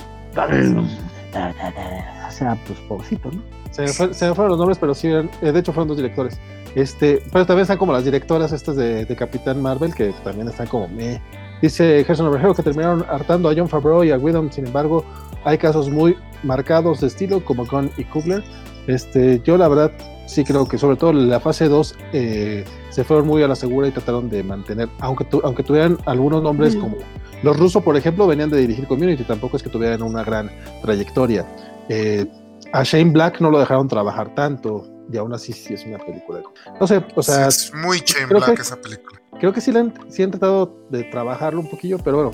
[2.41, 3.39] Sea, pues pobrecito, ¿no?
[3.69, 6.39] Se me, fueron los nombres, pero sí, de hecho fueron dos directores.
[6.73, 10.87] Este, pero también están como las directoras estas de, Capitán Marvel, que también están como
[10.87, 11.21] me.
[11.61, 15.05] Dice Gerson Overhead que terminaron hartando a John Favreau y a Whedon, sin embargo,
[15.45, 18.43] hay casos muy marcados de estilo como Gunn y Kubler.
[18.87, 19.91] Este, yo la verdad
[20.25, 23.55] sí creo que sobre todo en la fase 2 eh, se fueron muy a la
[23.55, 26.97] segura y trataron de mantener, aunque, aunque tuvieran algunos nombres como
[27.43, 31.45] los rusos, por ejemplo, venían de dirigir Community, tampoco es que tuvieran una gran trayectoria.
[31.93, 32.25] Eh,
[32.71, 36.41] a Shane Black no lo dejaron trabajar tanto y aún así sí es una película.
[36.79, 37.47] No sé, o sea...
[37.47, 39.21] es muy Shane Black esa película.
[39.41, 42.31] Creo que sí, han, sí han tratado de trabajarlo un poquillo, pero bueno,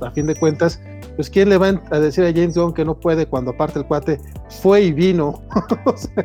[0.00, 0.80] a fin de cuentas,
[1.16, 3.86] pues ¿quién le va a decir a James Gunn que no puede cuando aparte el
[3.86, 4.20] cuate
[4.62, 5.42] fue y vino?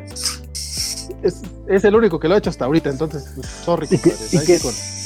[1.24, 3.88] es, es, el único que lo ha hecho hasta ahorita, entonces, pues, sorry.
[3.89, 4.59] Y que, y que,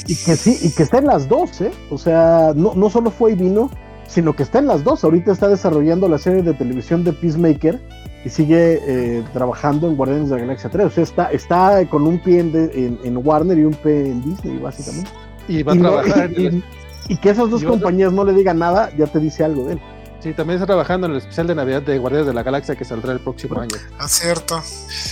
[0.06, 1.72] y que, sí, y que está en las dos, ¿eh?
[1.90, 3.70] O sea, no, no solo fue y vino,
[4.14, 5.02] sino que está en las dos.
[5.02, 7.80] Ahorita está desarrollando la serie de televisión de Peacemaker
[8.24, 10.86] y sigue eh, trabajando en Guardianes de la Galaxia 3.
[10.86, 14.58] O sea, está, está con un pie en, en, Warner y un pie en Disney,
[14.58, 15.10] básicamente.
[15.48, 16.30] Y va a trabajar.
[16.30, 19.80] y, que esas dos compañías no le digan nada, ya te dice algo de él.
[20.20, 22.84] Sí, también está trabajando en el especial de Navidad de Guardianes de la Galaxia que
[22.84, 23.76] saldrá el próximo año.
[23.98, 24.62] Ah, cierto.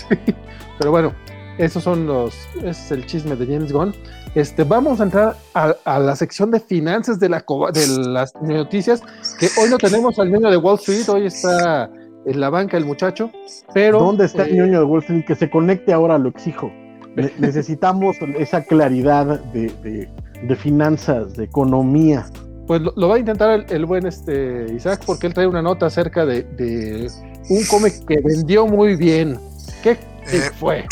[0.78, 1.12] Pero bueno,
[1.58, 2.34] esos son los.
[2.58, 3.94] Ese es el chisme de James Gunn.
[4.34, 9.02] Este, vamos a entrar a, la sección de finanzas de, la, de las noticias,
[9.38, 11.90] que hoy no tenemos al niño de Wall Street, hoy está
[12.24, 13.30] en la banca el muchacho,
[13.74, 13.98] pero...
[13.98, 15.24] ¿Dónde está el eh, niño de Wall Street?
[15.26, 16.72] Que se conecte ahora, lo exijo.
[17.38, 22.26] necesitamos esa claridad de, finanzas, de economía.
[22.66, 26.24] Pues lo, va a intentar el, buen este Isaac, porque él trae una nota acerca
[26.24, 27.10] de,
[27.48, 29.38] un cómic que vendió muy bien.
[29.82, 30.86] ¿Qué, eh, fue?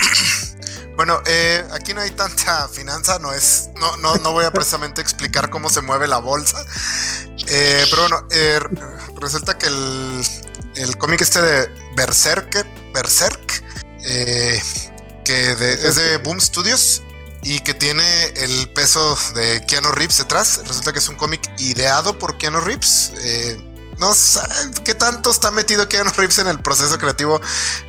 [1.01, 5.01] Bueno, eh, aquí no hay tanta finanza, no es, no, no, no voy a precisamente
[5.01, 6.63] explicar cómo se mueve la bolsa.
[7.49, 8.61] Eh, pero bueno, eh,
[9.19, 10.23] resulta que el,
[10.75, 13.65] el cómic este de Berserk, Berserk,
[14.05, 15.53] que
[15.87, 17.01] es de Boom Studios
[17.41, 20.61] y que tiene el peso de Keanu Reeves detrás.
[20.67, 23.13] Resulta que es un cómic ideado por Keanu Reeves.
[23.97, 24.41] no sé
[24.85, 27.41] qué tanto está metido Keanu Reeves en el proceso creativo,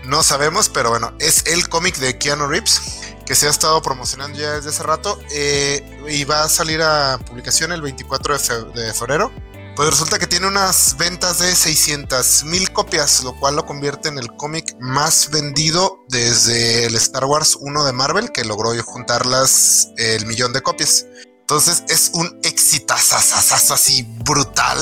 [0.05, 3.00] no sabemos, pero bueno, es el cómic de Keanu Reeves
[3.31, 7.17] que se ha estado promocionando ya desde hace rato eh, y va a salir a
[7.17, 8.37] publicación el 24
[8.73, 9.31] de, febrero.
[9.73, 14.17] Pues resulta que tiene unas ventas de 600 mil copias, lo cual lo convierte en
[14.17, 20.25] el cómic más vendido desde el Star Wars 1 de Marvel, que logró juntarlas el
[20.25, 21.05] millón de copias.
[21.39, 24.77] Entonces es un exitazo así brutal.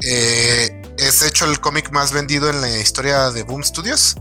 [0.00, 4.16] Eh, es hecho el cómic más vendido en la historia de Boom Studios.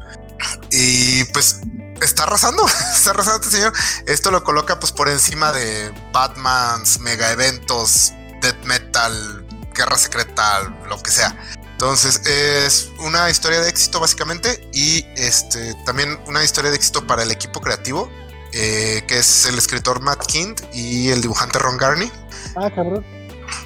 [0.69, 1.59] Y pues
[2.01, 2.65] está arrasando,
[2.95, 3.73] está arrasando este señor.
[4.05, 11.01] Esto lo coloca pues por encima de Batman's mega eventos, Death Metal, Guerra Secreta, lo
[11.01, 11.35] que sea.
[11.71, 17.23] Entonces es una historia de éxito básicamente y este también una historia de éxito para
[17.23, 18.09] el equipo creativo,
[18.53, 22.11] eh, que es el escritor Matt Kind y el dibujante Ron Garney.
[22.55, 23.05] Ah, cabrón.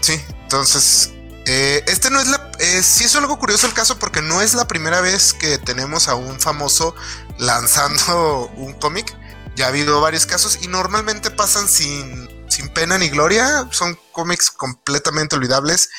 [0.01, 1.11] Sí, entonces
[1.45, 2.51] eh, este no es la.
[2.59, 6.09] Eh, sí, es algo curioso el caso porque no es la primera vez que tenemos
[6.09, 6.93] a un famoso
[7.39, 9.15] lanzando un cómic.
[9.55, 13.67] Ya ha habido varios casos y normalmente pasan sin, sin pena ni gloria.
[13.71, 15.89] Son cómics completamente olvidables.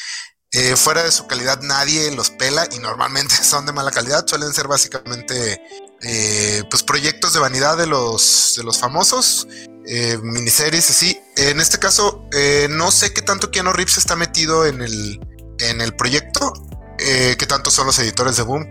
[0.52, 4.26] Eh, fuera de su calidad nadie los pela y normalmente son de mala calidad.
[4.26, 5.60] Suelen ser básicamente
[6.70, 9.48] pues proyectos de vanidad de los, de los famosos.
[10.22, 11.20] miniseries así.
[11.36, 12.24] En este caso,
[12.70, 15.18] no sé qué tanto Keanu Reeves está metido en el,
[15.60, 16.52] en el proyecto,
[16.98, 18.68] eh, que tanto son los editores de Boom,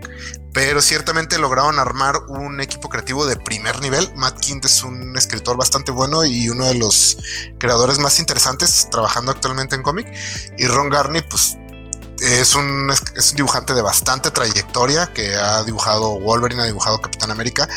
[0.52, 4.10] pero ciertamente lograron armar un equipo creativo de primer nivel.
[4.16, 7.18] Matt Kind es un escritor bastante bueno y uno de los
[7.58, 10.12] creadores más interesantes trabajando actualmente en cómic.
[10.56, 11.56] Y Ron Garney, pues
[12.20, 17.30] es un, es un dibujante de bastante trayectoria que ha dibujado Wolverine, ha dibujado Capitán
[17.30, 17.68] América.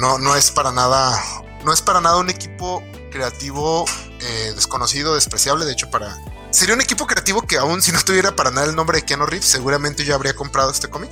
[0.00, 1.20] no, no es para nada,
[1.64, 3.84] no es para nada un equipo creativo
[4.20, 5.64] eh, desconocido, despreciable.
[5.64, 6.16] De hecho, para
[6.50, 9.26] sería un equipo creativo que aún si no tuviera para nada el nombre de Keanu
[9.26, 11.10] Reeves, seguramente yo habría comprado este cómic.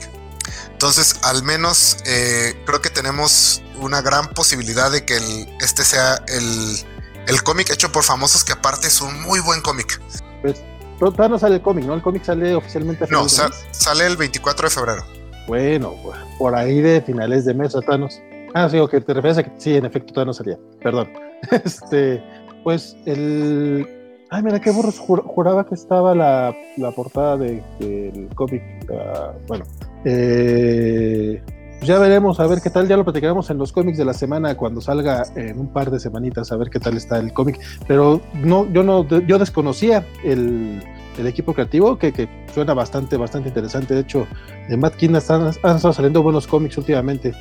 [0.85, 5.17] Entonces, al menos eh, creo que tenemos una gran posibilidad de que
[5.59, 9.99] este sea el, cómic hecho por famosos, que aparte es un muy buen cómic.
[10.43, 10.63] Pues
[10.99, 11.95] todavía no sale el cómic, ¿no?
[11.95, 13.07] El cómic sale oficialmente.
[13.09, 15.07] No, sale el 24 de febrero.
[15.49, 18.21] Bueno, pues, por ahí de finales de mes, Thanos.
[18.53, 20.59] Ah, sí, que te refieres a que sí, en efecto, todavía no salía.
[20.83, 21.11] Perdón.
[21.65, 22.23] Este,
[22.63, 23.89] pues el.
[24.29, 24.99] Ay, mira, qué burros.
[24.99, 28.63] juraba que estaba la, la portada del de, cómic.
[28.91, 29.65] Uh, bueno,
[30.05, 31.43] eh,
[31.85, 32.89] ya veremos, a ver qué tal.
[32.89, 36.01] Ya lo platicaremos en los cómics de la semana cuando salga en un par de
[36.01, 37.61] semanitas, a ver qué tal está el cómic.
[37.87, 40.83] Pero no, yo no, yo desconocía el,
[41.19, 43.95] el equipo creativo, que, que, suena bastante, bastante interesante.
[43.95, 44.27] De hecho,
[44.69, 47.35] de Matt King han, estado saliendo buenos cómics últimamente.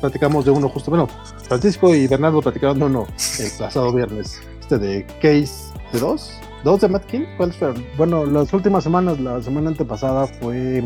[0.00, 1.06] Platicamos de uno justo, bueno,
[1.42, 3.06] Francisco y Bernardo platicaron uno
[3.38, 4.40] el pasado viernes.
[4.60, 6.32] Este de Case de dos,
[6.64, 7.84] dos de Matt King, ¿cuáles fueron?
[7.96, 10.82] Bueno, las últimas semanas, la semana antepasada fue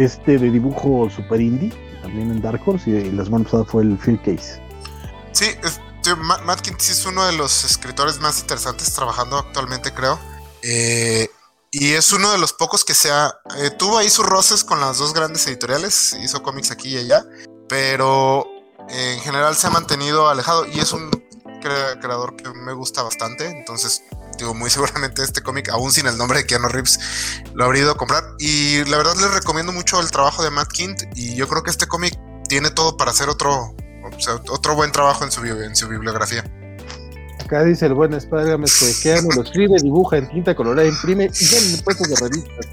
[0.00, 1.70] este de dibujo super indie,
[2.02, 4.60] también en Dark Horse, y la semana pasada fue el Field Case.
[5.32, 5.46] Sí,
[6.44, 10.18] Matt King es uno de los escritores más interesantes trabajando actualmente, creo.
[10.62, 11.28] Eh,
[11.70, 13.34] y es uno de los pocos que se ha.
[13.58, 17.24] Eh, tuvo ahí sus roces con las dos grandes editoriales, hizo cómics aquí y allá,
[17.68, 18.46] pero
[18.88, 21.10] en general se ha mantenido alejado y es un
[21.60, 23.46] creador que me gusta bastante.
[23.46, 24.02] Entonces,
[24.40, 26.98] digo, muy seguramente este cómic, aún sin el nombre de Keanu Reeves,
[27.54, 28.24] lo habría ido a comprar.
[28.38, 31.70] Y la verdad les recomiendo mucho el trabajo de Matt Kint y yo creo que
[31.70, 32.18] este cómic
[32.48, 33.74] tiene todo para hacer otro,
[34.50, 36.44] otro buen trabajo en su, en bibliografía.
[37.44, 41.44] Acá dice el buen Spider-Man que Keanu lo escribe, dibuja en tinta colorada, imprime y
[41.44, 42.66] ya en puestos de revistas.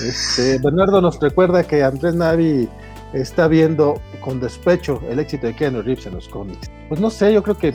[0.00, 2.68] Este, Bernardo nos recuerda que Andrés Navi
[3.12, 6.68] está viendo con despecho el éxito de Keanu Reeves en los cómics.
[6.88, 7.74] Pues no sé, yo creo que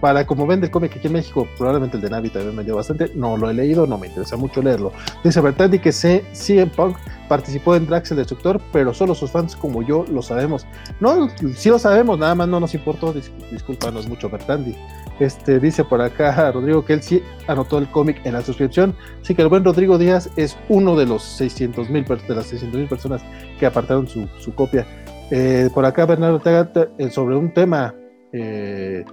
[0.00, 2.76] para como vende el cómic aquí en México, probablemente el de Navi también me dio
[2.76, 3.10] bastante.
[3.14, 4.92] No lo he leído, no me interesa mucho leerlo.
[5.24, 6.96] Dice Bertandi que CM Punk
[7.28, 10.66] participó en Drax el Destructor, pero solo sus fans como yo lo sabemos.
[11.00, 13.12] No, sí lo sabemos, nada más no nos importó.
[13.12, 14.76] discúlpanos mucho, Bertandi.
[15.20, 18.94] Este, dice por acá Rodrigo que él sí anotó el cómic en la suscripción.
[19.22, 22.78] Sí que el buen Rodrigo Díaz es uno de los 600 mil de las 600
[22.78, 23.22] mil personas
[23.58, 24.86] que apartaron su, copia.
[25.30, 27.94] Eh, por acá Bernardo Ortega eh, sobre un tema
[28.32, 29.04] eh,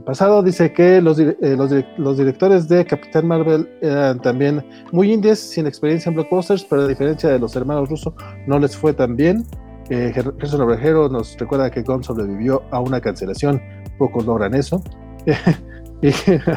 [0.00, 1.18] pasado dice que los,
[1.98, 6.88] los, directores de Capitán Marvel eran también muy indies, sin experiencia en blockbusters, pero a
[6.88, 8.12] diferencia de los hermanos rusos
[8.46, 9.44] no les fue tan bien.
[9.88, 13.62] Jesús Obrejero nos recuerda que Gon sobrevivió a una cancelación,
[13.98, 14.82] pocos logran eso.
[16.02, 16.10] y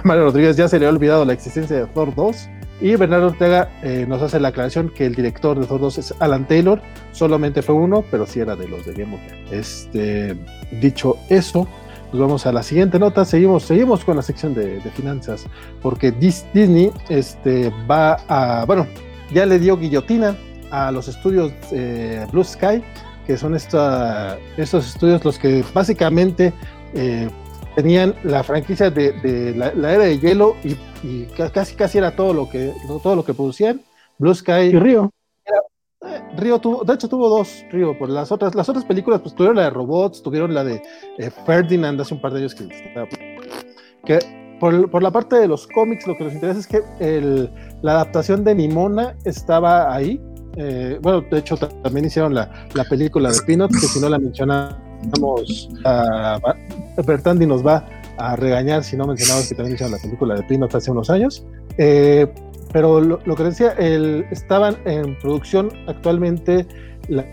[0.03, 2.49] Mario Rodríguez ya se le ha olvidado la existencia de Thor 2.
[2.79, 6.13] Y Bernardo Ortega eh, nos hace la aclaración que el director de Thor 2 es
[6.19, 6.79] Alan Taylor,
[7.11, 9.19] solamente fue uno, pero sí era de los de Game
[9.51, 10.37] Este,
[10.79, 11.67] dicho eso,
[12.11, 13.25] nos vamos a la siguiente nota.
[13.25, 15.45] Seguimos, seguimos con la sección de, finanzas,
[15.81, 18.87] porque Disney este, va a, bueno,
[19.33, 20.35] ya le dio guillotina
[20.71, 22.83] a los estudios eh, Blue Sky,
[23.25, 26.53] que son esta, estos estudios los que básicamente
[26.93, 27.29] eh,
[27.75, 30.75] tenían la franquicia de, la, era de hielo y,
[31.53, 33.81] casi casi era todo lo que todo lo que producían
[34.17, 35.13] Blue Sky y Río
[36.07, 39.35] eh, Río tuvo de hecho tuvo dos Río por las otras las otras películas pues
[39.35, 40.81] tuvieron la de robots tuvieron la de
[41.17, 44.19] eh, Ferdinand hace un par de años que,
[44.59, 47.51] por, la parte de los cómics lo que nos interesa es que el,
[47.81, 50.21] la adaptación de Nimona estaba ahí
[50.55, 54.17] eh, bueno de hecho también hicieron la, la película de Peanuts que si no la
[54.17, 56.39] mencionan Vamos a,
[57.45, 57.85] nos va
[58.17, 61.45] a regañar si no mencionamos que también hicieron la película de Peanuts hace unos años.
[61.77, 62.27] Eh,
[62.71, 66.65] pero lo, que decía, el, estaban en producción actualmente
[67.07, 67.25] la,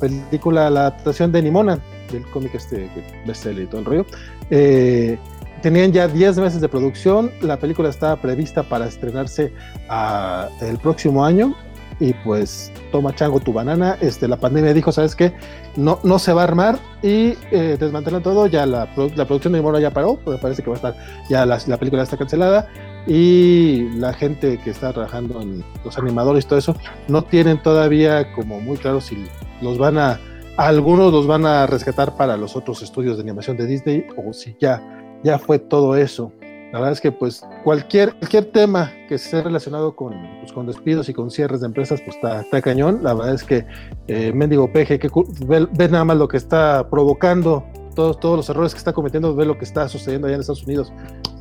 [0.00, 1.78] película, la adaptación de Nimona,
[2.10, 2.90] del cómic este
[3.26, 4.06] bestseller y todo el rollo.
[4.50, 5.18] Eh,
[5.62, 9.52] tenían ya 10 meses de producción, la película estaba prevista para estrenarse
[9.88, 11.54] a, el próximo año
[12.00, 15.32] y pues toma chango tu banana, este, la pandemia dijo, ¿sabes qué?
[15.76, 19.62] No, no se va a armar y eh, desmantelan todo, ya la, la producción de
[19.62, 20.96] Mora ya paró, pues parece que va a estar,
[21.30, 22.68] ya la, película está cancelada
[23.06, 26.76] y la gente que está trabajando en los animadores y todo eso,
[27.08, 29.26] no tienen todavía como muy claro si
[29.60, 30.20] los van a,
[30.56, 34.56] algunos los van a rescatar para los otros estudios de animación de Disney o si
[34.60, 34.82] ya,
[35.22, 36.32] ya fue todo eso.
[36.72, 41.06] La verdad es que pues cualquier, cualquier tema que esté relacionado con, pues, con despidos
[41.10, 43.00] y con cierres de empresas, pues está, cañón.
[43.02, 43.66] La verdad es que
[44.08, 45.10] eh, Mendigo Peje, que
[45.46, 47.62] ve, nada más lo que está provocando,
[47.94, 50.64] todos, todos los errores que está cometiendo, ve lo que está sucediendo allá en Estados
[50.64, 50.92] Unidos.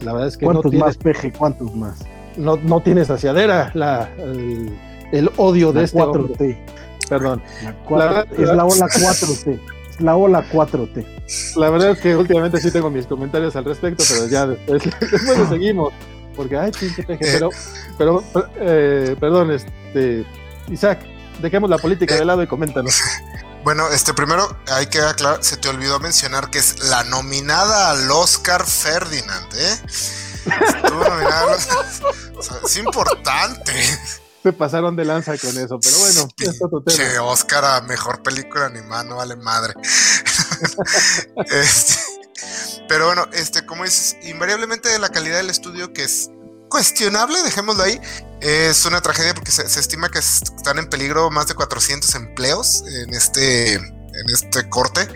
[0.02, 1.32] La verdad es que ¿Cuántos más Peje?
[1.32, 2.00] ¿Cuántos más?
[2.38, 6.58] No, no tiene saciadera la, el, odio de este 4T.
[7.10, 7.42] Perdón.
[7.90, 9.60] La es la ola 4T
[10.02, 11.06] la ola 4T.
[11.58, 15.50] La verdad es que últimamente sí tengo mis comentarios al respecto, pero ya después, después
[15.50, 15.94] seguimos.
[16.36, 17.50] Porque, ay, pinche peje, pero,
[17.98, 18.24] pero
[18.60, 20.26] eh, perdón, este,
[20.70, 21.00] Isaac,
[21.42, 23.00] dejemos la política de lado y coméntanos.
[23.64, 28.10] Bueno, este primero hay que aclarar, se te olvidó mencionar que es la nominada al
[28.10, 29.82] Oscar Ferdinand, ¿eh?
[30.46, 31.86] Estuvo nominada al Oscar.
[32.42, 33.72] O sea, es importante
[34.44, 36.98] se pasaron de lanza con eso, pero bueno, es otro tema.
[36.98, 39.74] Che, Oscar a mejor película animada, no vale madre.
[41.52, 41.96] Este,
[42.88, 46.30] Pero bueno, este, como dices, invariablemente la calidad del estudio, que es
[46.72, 48.02] cuestionable, dejémoslo ahí,
[48.40, 53.14] es una tragedia porque se, estima que están en peligro más de 400 empleos en
[53.14, 55.08] este, en este corte.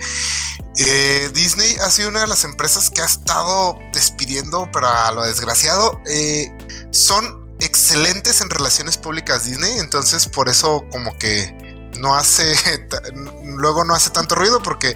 [0.78, 5.24] Eh, Disney ha sido una de las empresas que ha estado despidiendo, pero a lo
[5.24, 6.51] desgraciado, eh,
[6.91, 12.53] son excelentes en relaciones públicas Disney, entonces por eso como que no hace,
[13.43, 14.95] luego no hace tanto ruido porque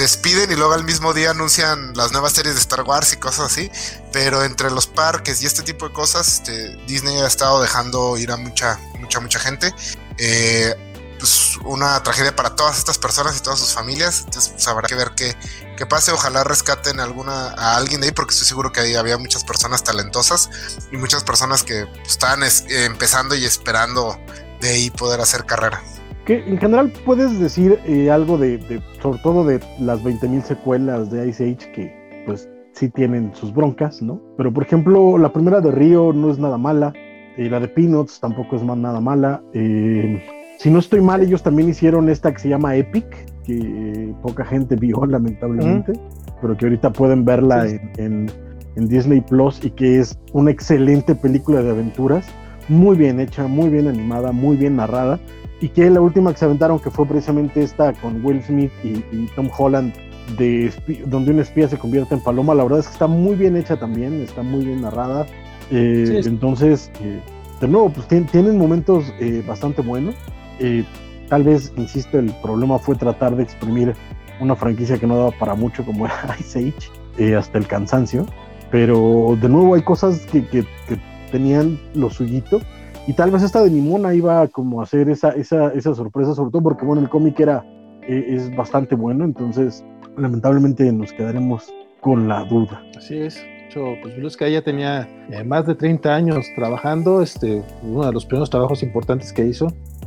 [0.00, 3.52] despiden y luego al mismo día anuncian las nuevas series de Star Wars y cosas
[3.52, 3.70] así.
[4.12, 8.32] Pero entre los parques y este tipo de cosas, este, Disney ha estado dejando ir
[8.32, 9.74] a mucha, mucha, mucha gente.
[10.18, 10.74] Eh,
[11.18, 14.22] pues una tragedia para todas estas personas y todas sus familias.
[14.24, 15.36] Entonces pues, habrá que ver qué,
[15.76, 16.12] qué pase.
[16.12, 19.84] Ojalá rescaten alguna, a alguien de ahí, porque estoy seguro que ahí había muchas personas
[19.84, 20.48] talentosas
[20.90, 24.18] y muchas personas que pues, estaban empezando y esperando
[24.60, 25.82] de ahí poder hacer carrera
[26.32, 28.60] en general puedes decir eh, algo de,
[29.02, 34.00] sobre todo de las 20.000 secuelas de Ice Age que pues sí tienen sus broncas,
[34.02, 34.20] ¿no?
[34.36, 36.92] Pero por ejemplo, la primera de Río no es nada mala,
[37.36, 39.42] y la de Peanuts tampoco es más nada mala.
[39.54, 40.22] Eh,
[40.58, 43.06] si no estoy mal, ellos también hicieron esta que se llama Epic,
[43.44, 45.92] que poca gente vio lamentablemente,
[46.40, 48.30] pero que ahorita pueden verla en,
[48.76, 52.26] en Disney Plus y que es una excelente película de aventuras,
[52.68, 55.18] muy bien hecha, muy bien animada, muy bien narrada
[55.60, 59.26] y que la última que se aventaron, que fue precisamente esta con Will Smith y,
[59.36, 59.92] Tom Holland,
[60.38, 60.72] de
[61.06, 63.76] donde un espía se convierte en paloma, la verdad es que está muy bien hecha
[63.78, 65.26] también, está muy bien narrada.
[65.70, 67.20] Eh, entonces, eh,
[67.60, 70.14] de nuevo, pues tienen momentos eh, bastante buenos.
[71.28, 73.94] tal vez, insisto, el problema fue tratar de exprimir
[74.40, 76.72] una franquicia que no daba para mucho como era Ice
[77.18, 78.24] Age, hasta el cansancio.
[78.70, 80.96] Pero de nuevo hay cosas que, que, que
[81.30, 82.60] tenían lo suyito
[83.10, 86.52] y tal vez esta de Nimona iba como a hacer esa, esa, esa sorpresa, sobre
[86.52, 87.64] todo porque, bueno, el cómic era,
[88.02, 89.84] eh, es bastante bueno, entonces
[90.16, 92.80] lamentablemente nos quedaremos con la duda.
[92.96, 93.44] Así es.
[93.74, 98.24] Pues Blue Sky ya tenía eh, más de 30 años trabajando, este, uno de los
[98.26, 99.66] primeros trabajos importantes que hizo,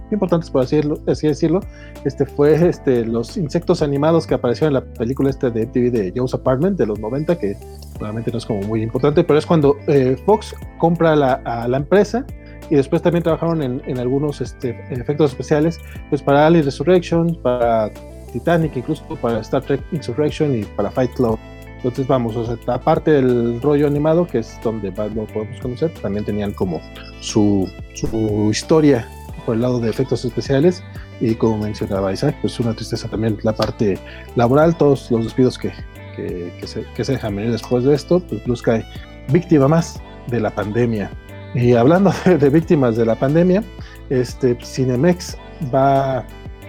[0.09, 1.59] importantes por así así decirlo
[2.05, 6.13] este, fue este, los insectos animados que aparecieron en la película este de MTV de
[6.15, 7.57] Joe's Apartment de los 90, que
[7.99, 11.77] realmente no es como muy importante, pero es cuando eh, Fox compra la, a la
[11.77, 12.25] empresa
[12.73, 17.91] y después también trabajaron en, algunos este, efectos especiales, pues para Alien Resurrection, para
[18.31, 21.37] Titanic, incluso para Star Trek Insurrection y para Fight Club.
[21.77, 26.25] Entonces vamos, o sea, aparte del rollo animado, que es donde lo podemos conocer, también
[26.25, 26.81] tenían como
[27.19, 29.07] su, su historia
[29.45, 30.83] por el lado de efectos especiales
[31.21, 33.99] y como mencionaba Isaac, pues una tristeza también la parte
[34.35, 35.71] laboral, todos los despidos que,
[36.15, 38.83] que, se, que se dejan venir después de esto, pues Blue Sky,
[39.29, 41.11] víctima más de la pandemia.
[41.53, 43.63] Y hablando de, víctimas de la pandemia,
[44.09, 45.37] este Cinemex
[45.73, 46.25] va,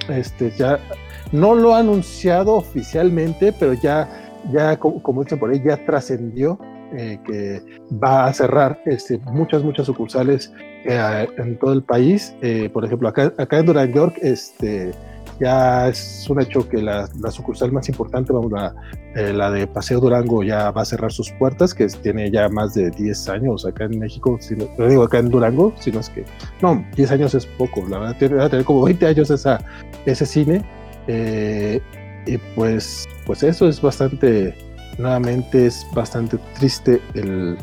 [0.08, 0.78] este, ya
[1.32, 4.08] no lo ha anunciado oficialmente, pero ya,
[4.52, 6.58] ya como, dicen por ahí, ya trascendió
[6.96, 7.62] eh, que
[7.92, 10.52] va a cerrar este, muchas, muchas sucursales
[10.84, 12.34] eh, en todo el país.
[12.42, 14.92] Eh, por ejemplo, acá, acá en Durán York, este,
[15.40, 18.74] ya es un hecho que la, sucursal más importante, vamos, la,
[19.14, 22.74] eh, la, de Paseo Durango ya va a cerrar sus puertas, que tiene ya más
[22.74, 26.24] de 10 años acá en México, si no, digo acá en Durango, sino es que,
[26.62, 29.60] no, 10 años es poco, la verdad, va a tener como 20 años esa,
[30.06, 30.64] ese cine,
[31.06, 31.80] eh,
[32.26, 34.54] y pues, pues eso es bastante,
[34.98, 37.58] nuevamente es bastante triste el,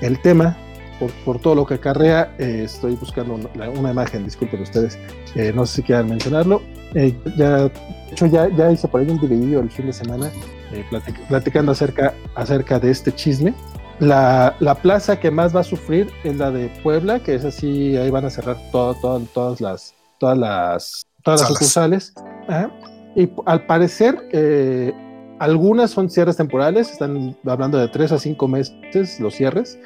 [0.00, 0.56] el tema,
[0.98, 2.34] por, por, todo lo que acarrea.
[2.38, 4.98] Eh, estoy buscando una, una, imagen, disculpen ustedes,
[5.34, 6.62] eh, no sé si quieran mencionarlo.
[6.96, 7.70] Eh, ya, de
[8.10, 10.30] hecho, ya, ya hice por ahí un video el fin de semana
[10.72, 10.82] eh,
[11.28, 13.52] platicando acerca, acerca de este chisme.
[14.00, 17.96] La, la, plaza que más va a sufrir es la de Puebla, que es así,
[17.98, 22.14] ahí van a cerrar todo, todo, todas las todas las todas las sucursales.
[23.14, 24.92] Y al parecer, eh,
[25.38, 29.78] algunas son cierres temporales, están hablando de tres a cinco meses los cierres,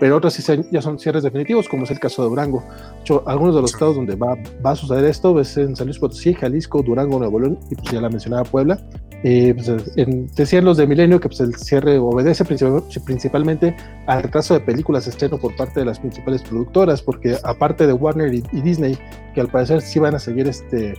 [0.00, 2.60] pero otras sí ya son cierres definitivos, como es el caso de Durango.
[2.60, 5.86] De hecho, algunos de los estados donde va, va, a suceder esto es en San
[5.86, 8.78] Luis Potosí, Jalisco, Durango, Nuevo León y pues ya la mencionaba Puebla.
[9.24, 13.76] Eh, pues, en, decían los de Milenio que pues, el cierre obedece principalmente
[14.06, 17.92] al retraso de películas de estreno por parte de las principales productoras, porque aparte de
[17.92, 18.96] Warner y, y Disney,
[19.34, 20.94] que al parecer sí van a seguir este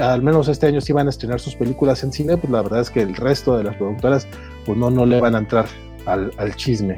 [0.00, 2.80] al menos este año sí van a estrenar sus películas en cine, pues la verdad
[2.80, 4.26] es que el resto de las productoras
[4.64, 5.66] pues no, no le van a entrar
[6.06, 6.96] al, chisme.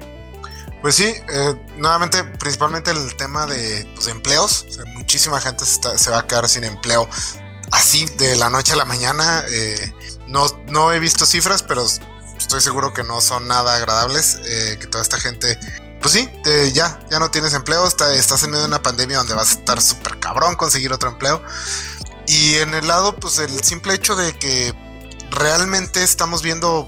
[0.84, 4.66] Pues sí, eh, nuevamente, principalmente el tema de, pues, empleos.
[4.88, 7.08] muchísima gente se, va a quedar sin empleo
[7.72, 9.46] así de la noche a la mañana.
[9.48, 9.94] Eh,
[10.26, 11.86] no, no he visto cifras, pero
[12.36, 14.40] estoy seguro que no son nada agradables.
[14.44, 15.58] Eh, que toda esta gente,
[16.02, 16.28] pues sí,
[16.74, 17.86] ya, ya no tienes empleo.
[17.86, 21.42] estás en medio de una pandemia donde vas a estar súper cabrón conseguir otro empleo.
[22.26, 24.74] Y en el lado, pues el simple hecho de que
[25.30, 26.86] realmente estamos viendo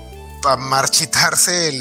[0.56, 1.72] marchitarse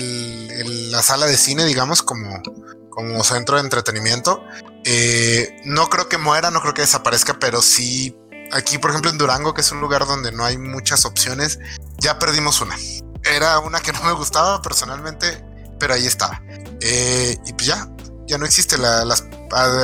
[0.90, 2.42] la sala de cine, digamos, como,
[2.90, 4.44] como centro de entretenimiento.
[4.84, 8.18] Eh, no creo que muera, no creo que desaparezca, pero sí,
[8.52, 11.60] aquí por ejemplo en Durango, que es un lugar donde no hay muchas opciones,
[12.00, 12.76] ya perdimos una.
[13.24, 15.44] Era una que no me gustaba personalmente,
[15.80, 16.42] pero ahí estaba.
[16.82, 17.88] Eh, y pues ya,
[18.28, 18.78] ya no existe.
[18.78, 19.24] La, las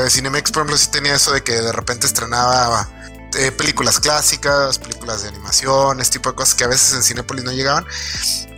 [0.10, 2.88] Cinemex, por ejemplo, sí tenía eso de que de repente estrenaba
[3.38, 7.44] eh, películas clásicas, películas de animación, este tipo de cosas que a veces en Cinepolis
[7.44, 7.86] no llegaban.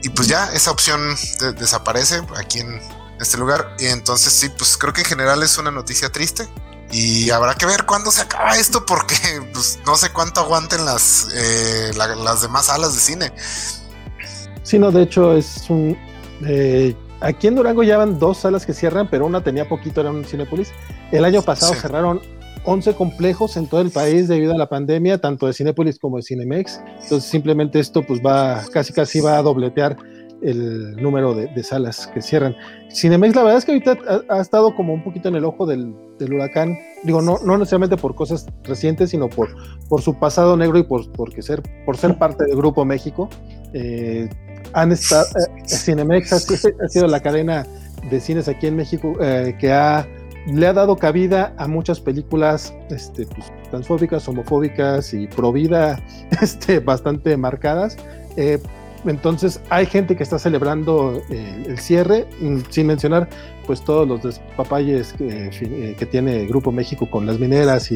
[0.02, 1.16] Y pues ya esa opción
[1.58, 2.82] desaparece aquí en
[3.20, 3.76] este lugar.
[3.80, 6.48] Y entonces sí, pues creo que en general es una noticia triste.
[6.92, 9.16] Y habrá que ver cuándo se acaba esto porque
[9.54, 13.34] pues, no sé cuánto aguanten las, eh, las demás salas de cine.
[14.64, 15.98] Sí, no, de hecho es un...
[16.46, 20.12] Eh, aquí en Durango ya van dos salas que cierran, pero una tenía poquito, era
[20.12, 20.72] un Cinepolis.
[21.12, 22.22] El año pasado cerraron
[22.66, 26.24] 11 complejos en todo el país debido a la pandemia, tanto de Cinepolis como de
[26.24, 26.82] Cinemex.
[27.04, 29.98] Entonces simplemente esto pues va, casi casi va a dobletear
[30.44, 32.56] el número de, salas que cierran.
[32.92, 33.98] Cinemex, la verdad es que ahorita
[34.30, 36.78] ha, estado como un poquito en el ojo del, huracán.
[37.04, 39.50] Digo, no, no necesariamente por cosas recientes, sino por,
[39.90, 43.30] por su pasado negro y por, porque ser, por ser parte del Grupo México.
[43.74, 44.30] Eh,
[44.74, 46.40] han estado, eh, Cinemex ha,
[46.90, 47.66] sido la cadena
[48.10, 50.08] de cines aquí en México eh, que ha
[50.48, 56.04] le ha dado cabida a muchas películas este, pues, transfóbicas, homofóbicas y pro vida
[56.42, 57.98] este, bastante marcadas.
[58.36, 58.60] Eh,
[59.06, 63.30] entonces hay gente que está celebrando eh, el cierre, mm, sin mencionar
[63.66, 67.96] pues todos los despapalles que, eh, que tiene Grupo México con las mineras y,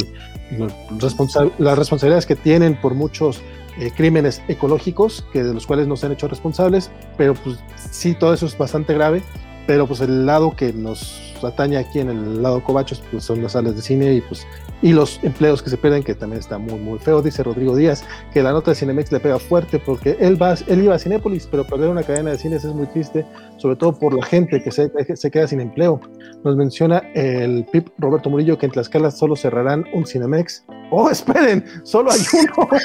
[1.60, 3.42] las responsabilidades que tienen por muchos
[3.96, 7.60] crímenes ecológicos, que de los cuales no se han hecho responsables, pero pues
[7.92, 9.22] sí, todo eso es bastante grave,
[9.68, 13.52] pero pues el lado que nos atañe aquí en el lado Covachos, pues son las
[13.52, 14.48] salas de cine y pues
[14.82, 18.04] y los empleos que se pierden, que también está muy muy feo, dice Rodrigo Díaz,
[18.34, 21.48] que la nota de Cinemex le pega fuerte porque él va, él iba a Cinépolis,
[21.50, 23.26] pero perder una cadena de cines es muy triste,
[23.58, 26.00] sobre todo por la gente que se, se queda sin empleo.
[26.44, 30.64] Nos menciona el PIP Roberto Murillo que en Tlaxcala solo cerrarán un Cinemex.
[30.92, 32.70] Oh, esperen, solo hay uno.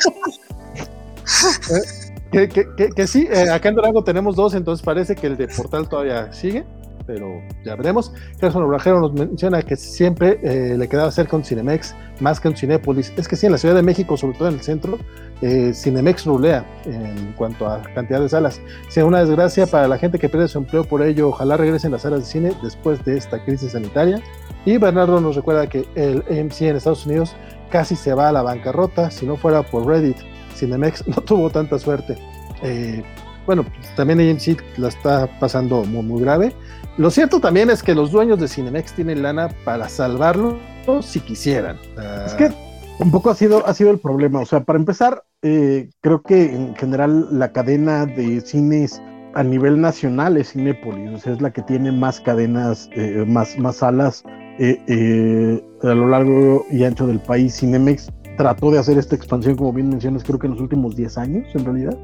[1.71, 5.37] Eh, que, que, que, sí, eh, acá en Durango tenemos dos, entonces parece que el
[5.37, 6.65] de Portal todavía sigue
[7.07, 8.13] pero ya veremos.
[8.41, 12.57] Gerson Obrajero nos menciona que siempre eh, le quedaba cerca un Cinemex más que un
[12.57, 13.13] Cinépolis.
[13.17, 14.99] Es que sí, en la Ciudad de México, sobre todo en el centro,
[15.41, 18.61] eh, Cinemex rulea en cuanto a cantidad de salas.
[18.89, 21.29] Sea una desgracia para la gente que pierde su empleo por ello.
[21.29, 24.21] Ojalá regresen las salas de cine después de esta crisis sanitaria.
[24.65, 27.35] Y Bernardo nos recuerda que el AMC en Estados Unidos
[27.71, 29.11] casi se va a la bancarrota.
[29.11, 30.19] Si no fuera por Reddit,
[30.55, 32.17] Cinemex no tuvo tanta suerte.
[32.63, 33.03] Eh,
[33.47, 33.65] bueno,
[33.97, 36.55] también AMC la está pasando muy, muy grave.
[36.97, 40.59] Lo cierto también es que los dueños de Cinemex tienen lana para salvarlo
[41.01, 41.79] si quisieran.
[42.27, 42.51] Es que
[42.99, 44.41] un poco ha sido, ha sido el problema.
[44.41, 49.01] O sea, para empezar, eh, creo que en general la cadena de cines
[49.35, 54.23] a nivel nacional es Cinépolis, es la que tiene más cadenas, eh, más, más salas
[54.25, 57.57] a lo largo y ancho del país.
[57.59, 61.19] Cinemex trató de hacer esta expansión, como bien mencionas, creo que en los últimos 10
[61.19, 61.97] años, en realidad.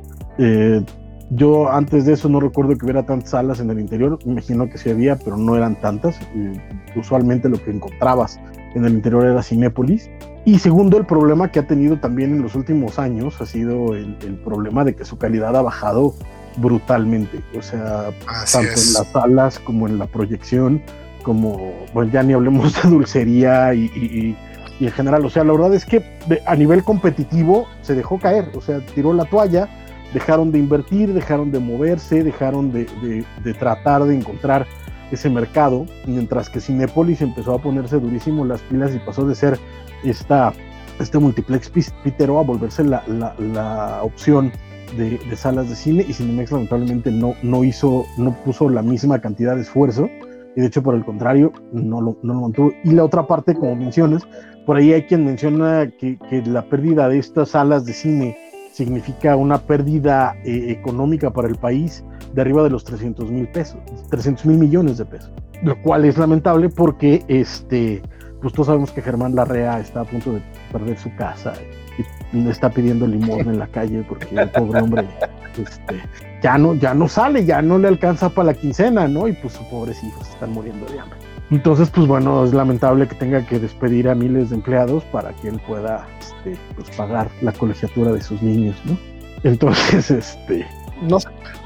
[1.30, 4.68] Yo antes de eso no recuerdo que hubiera tantas salas en el interior, me imagino
[4.68, 6.18] que sí había, pero no eran tantas.
[6.96, 8.40] usualmente lo que encontrabas
[8.74, 10.08] en el interior era Cinépolis.
[10.46, 14.14] Y segundo, el problema que ha tenido también en los últimos años ha sido el,
[14.42, 16.14] problema de que su calidad ha bajado
[16.56, 17.42] brutalmente.
[17.58, 18.10] O sea,
[18.50, 20.80] tanto en las salas como en la proyección,
[21.22, 24.36] como, bueno, ya ni hablemos de dulcería y, y
[24.86, 25.24] en general.
[25.24, 26.02] O sea, la verdad es que
[26.46, 29.68] a nivel competitivo se dejó caer, o sea, tiró la toalla
[30.12, 32.86] dejaron de invertir, dejaron de moverse, dejaron de,
[33.58, 34.66] tratar de encontrar
[35.10, 39.58] ese mercado, mientras que Cinepolis empezó a ponerse durísimo las pilas y pasó de ser
[40.04, 40.52] esta,
[41.00, 41.70] este multiplex
[42.02, 44.52] pitero a volverse la, opción
[44.96, 49.56] de, salas de cine y Cinemex lamentablemente no, no hizo, no puso la misma cantidad
[49.56, 50.08] de esfuerzo
[50.56, 52.72] y de hecho por el contrario no lo, no lo mantuvo.
[52.84, 54.26] Y la otra parte, como mencionas,
[54.68, 58.36] por ahí hay quien menciona que, la pérdida de estas salas de cine
[58.70, 62.04] significa una pérdida eh, económica para el país
[62.34, 63.78] de arriba de los 300 mil pesos,
[64.10, 68.02] 300 mil millones de pesos, lo cual es lamentable porque este,
[68.42, 71.54] pues todos sabemos que Germán Larrea está a punto de perder su casa
[72.34, 75.06] y está pidiendo limón en la calle porque el pobre hombre
[75.56, 76.02] este,
[76.42, 79.28] ya, no, ya no sale, ya no le alcanza para la quincena, ¿no?
[79.28, 81.27] Y pues sus pobres hijos están muriendo de hambre.
[81.50, 85.48] Entonces, pues bueno, es lamentable que tenga que despedir a miles de empleados para que
[85.48, 88.98] él pueda este, pues, pagar la colegiatura de sus niños, ¿no?
[89.44, 90.66] Entonces, este...
[91.08, 91.18] No,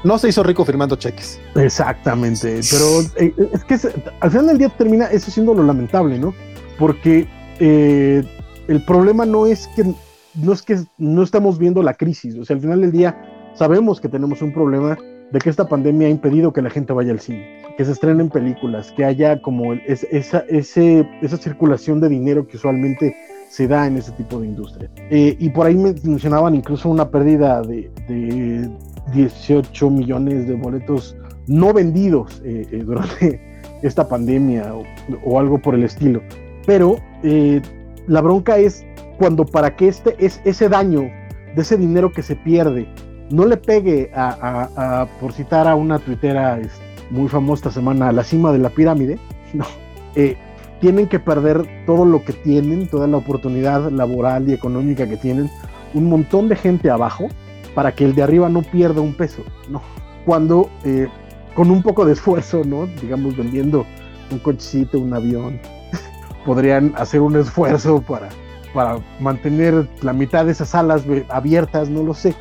[0.03, 1.41] no se hizo rico firmando cheques.
[1.55, 6.35] Exactamente, pero eh, es que al final del día termina eso siendo lo lamentable, ¿no?
[6.77, 7.27] Porque
[7.59, 8.23] eh,
[8.67, 9.91] el problema no es que
[10.35, 14.01] no es que no estamos viendo la crisis, o sea, al final del día sabemos
[14.01, 14.97] que tenemos un problema
[15.31, 18.29] de que esta pandemia ha impedido que la gente vaya al cine, que se estrenen
[18.29, 23.15] películas, que haya como esa, ese, esa circulación de dinero que usualmente
[23.53, 24.89] se da en ese tipo de industria.
[25.11, 27.91] Eh, y por ahí mencionaban incluso una pérdida de,
[29.13, 31.15] 18 millones de boletos
[31.45, 34.73] no vendidos eh, eh, durante esta pandemia
[35.23, 36.23] o, algo por el estilo.
[36.65, 36.97] Pero
[38.07, 38.83] la bronca es
[39.19, 41.01] cuando para que este, es, ese daño
[41.55, 42.87] de ese dinero que se pierde
[43.29, 46.59] no le pegue a, por citar a una tuitera
[47.09, 49.19] muy famosa esta semana, a la cima de la pirámide,
[49.53, 49.65] no,
[50.15, 50.37] eh,
[50.79, 55.49] tienen que perder todo lo que tienen, toda la oportunidad laboral y económica que tienen,
[55.93, 57.27] un montón de gente abajo,
[57.73, 59.81] para que el de arriba no pierda un peso, no.
[60.25, 61.07] Cuando eh,
[61.55, 62.87] con un poco de esfuerzo, ¿no?
[63.01, 63.85] Digamos, vendiendo
[64.31, 65.59] un cochecito, un avión,
[66.45, 68.29] podrían hacer un esfuerzo para,
[68.73, 72.35] para mantener la mitad de esas alas abiertas, no lo sé.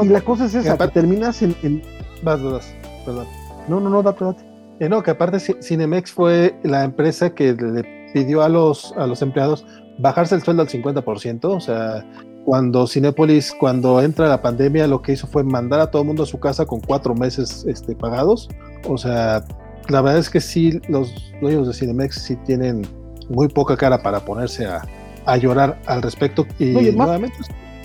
[0.00, 1.54] y la cosa es esa, que terminas en...
[1.62, 1.82] en...
[2.22, 3.26] Vas, vas, perdón.
[3.68, 4.44] No, no, no, date, date.
[4.80, 9.22] Eh, no, que aparte Cinemex fue la empresa que le pidió a los, a los
[9.22, 9.64] empleados
[9.98, 12.04] bajarse el sueldo al 50%, o sea,
[12.44, 16.22] cuando Cinepolis, cuando entra la pandemia, lo que hizo fue mandar a todo el mundo
[16.22, 18.48] a su casa con cuatro meses este, pagados,
[18.86, 19.44] o sea,
[19.88, 22.86] la verdad es que sí, los dueños de Cinemex sí tienen
[23.30, 24.82] muy poca cara para ponerse a,
[25.24, 26.46] a llorar al respecto.
[26.58, 27.36] Y, nuevamente,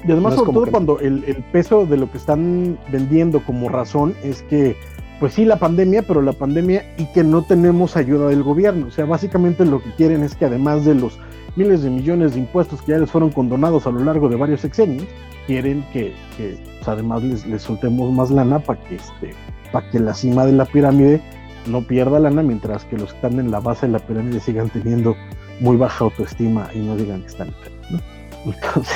[0.08, 4.16] y además, sobre todo cuando el, el, peso de lo que están vendiendo como razón
[4.24, 4.76] es que,
[5.22, 8.88] pues sí, la pandemia, pero la pandemia y que no tenemos ayuda del gobierno.
[8.88, 11.20] O sea, básicamente lo que quieren es que además de los
[11.56, 14.62] miles de millones de impuestos que ya les fueron condonados a lo largo de varios
[14.62, 15.06] sexenios,
[15.46, 19.36] quieren que, que pues, además les, les, soltemos más lana para que, este,
[19.72, 21.22] para que la cima de la pirámide
[21.68, 24.72] no pierda lana, mientras que los que están en la base de la pirámide sigan
[24.72, 25.16] teniendo
[25.60, 28.02] muy baja autoestima y no digan que están enfermos.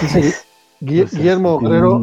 [0.01, 0.47] Pues,
[0.81, 2.01] Guillermo Guerrero.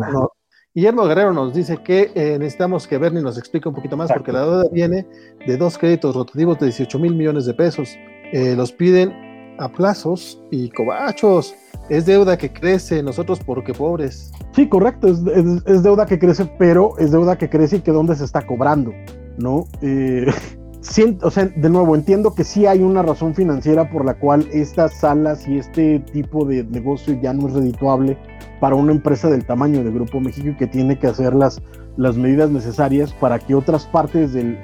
[0.75, 4.33] Guillermo Guerrero nos dice que eh, necesitamos que Bernie nos explique un poquito más porque
[4.33, 5.07] la deuda viene
[5.47, 7.95] de dos créditos rotativos de 18 mil millones de pesos.
[8.33, 9.13] Eh, los piden
[9.59, 11.55] a plazos y cobachos.
[11.91, 14.33] Es deuda que crece, nosotros porque pobres.
[14.53, 15.19] Sí, correcto, es,
[15.67, 18.93] es, deuda que crece, pero es deuda que crece y que dónde se está cobrando,
[19.37, 19.67] ¿no?
[19.83, 20.25] Eh,
[21.23, 24.99] o sea, de nuevo, entiendo que sí hay una razón financiera por la cual estas
[24.99, 28.17] salas y este tipo de negocio ya no es redituable
[28.63, 31.61] para una empresa del tamaño de Grupo México y que tiene que hacer las,
[31.97, 34.57] las medidas necesarias para que otras partes del,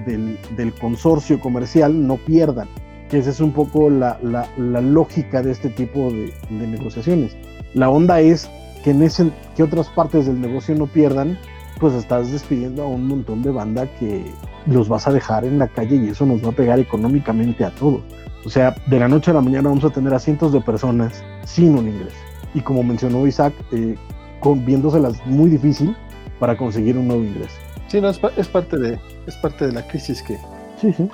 [0.56, 2.68] del, consorcio comercial no pierdan.
[3.10, 7.36] Que esa es un poco la, la, la lógica de este tipo de, de, negociaciones.
[7.74, 8.48] La onda es
[8.84, 11.36] que, en ese, que otras partes del negocio no pierdan,
[11.80, 14.24] pues estás despidiendo a un montón de banda que,
[14.66, 17.70] los vas a dejar en la calle y eso nos va a pegar económicamente a
[17.70, 18.02] todos.
[18.44, 21.24] O sea, de la noche a la mañana vamos a tener a cientos de personas
[21.44, 22.27] sin un ingreso.
[22.54, 23.94] Y como mencionó Isaac, eh,
[24.40, 25.96] con, viéndoselas muy difícil
[26.38, 27.56] para conseguir un nuevo ingreso.
[27.88, 30.36] Sí, no, es, parte, de, es parte de la crisis que,
[30.80, 31.08] sí, sí.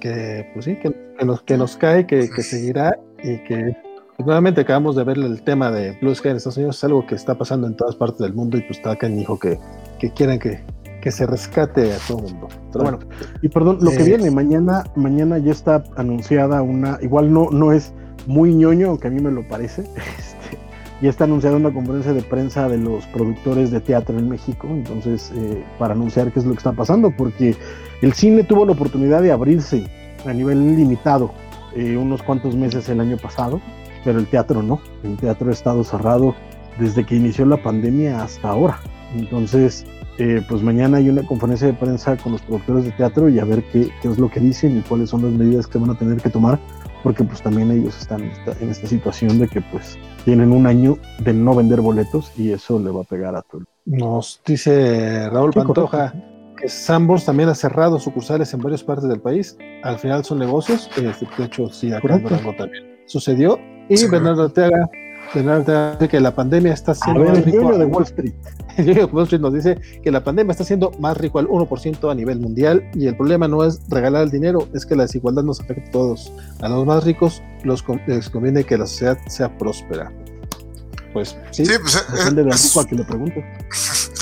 [0.00, 3.76] que, pues sí, que, nos, que nos cae, que, seguirá y que
[4.18, 7.16] nuevamente acabamos de ver el tema de Blue Sky en Estados Unidos, es algo que
[7.16, 9.58] está pasando en todas partes del mundo y pues está canijo que,
[9.98, 10.62] que quieran que,
[11.00, 12.48] que se rescate a todo el mundo.
[12.72, 12.98] Pero bueno.
[13.42, 17.72] Y perdón, lo que eh, viene, mañana, mañana ya está anunciada una, igual no, no
[17.72, 17.92] es
[18.26, 19.84] muy ñoño, aunque a mí me lo parece,
[21.00, 25.32] ya está anunciada una conferencia de prensa de los productores de teatro en México, entonces,
[25.34, 27.56] eh, para anunciar qué es lo que está pasando, porque
[28.02, 29.86] el cine tuvo la oportunidad de abrirse
[30.26, 31.32] a nivel limitado
[31.74, 33.60] eh, unos cuantos meses el año pasado,
[34.04, 36.34] pero el teatro no, el teatro ha estado cerrado
[36.78, 38.80] desde que inició la pandemia hasta ahora.
[39.14, 39.84] Entonces,
[40.18, 43.44] eh, pues mañana hay una conferencia de prensa con los productores de teatro y a
[43.44, 45.98] ver qué, qué, es lo que dicen y cuáles son las medidas que van a
[45.98, 46.58] tener que tomar,
[47.02, 48.22] porque pues también ellos están
[48.60, 52.78] en esta, situación de que pues tienen un año de no vender boletos y eso
[52.78, 53.62] le va a pegar a todo.
[53.86, 56.14] Nos dice Raúl Pantoja
[56.56, 59.56] que Sambors también ha cerrado sucursales en varias partes del país.
[59.82, 63.58] Al final son negocios, este, de hecho sí, acá en Durango también sucedió.
[63.88, 64.88] Y Bernardo Arteaga
[65.34, 67.78] dice que la pandemia está siendo más rico.
[67.78, 68.34] de Wall Street.
[69.12, 72.40] Wall Street nos dice que la pandemia está siendo más rico al 1% a nivel
[72.40, 75.88] mundial y el problema no es regalar el dinero, es que la desigualdad nos afecta
[75.88, 76.32] a todos.
[76.60, 80.12] A los más ricos los, les conviene que la sociedad sea próspera.
[81.12, 83.44] Pues sí, sí pues, depende de a quien le pregunte.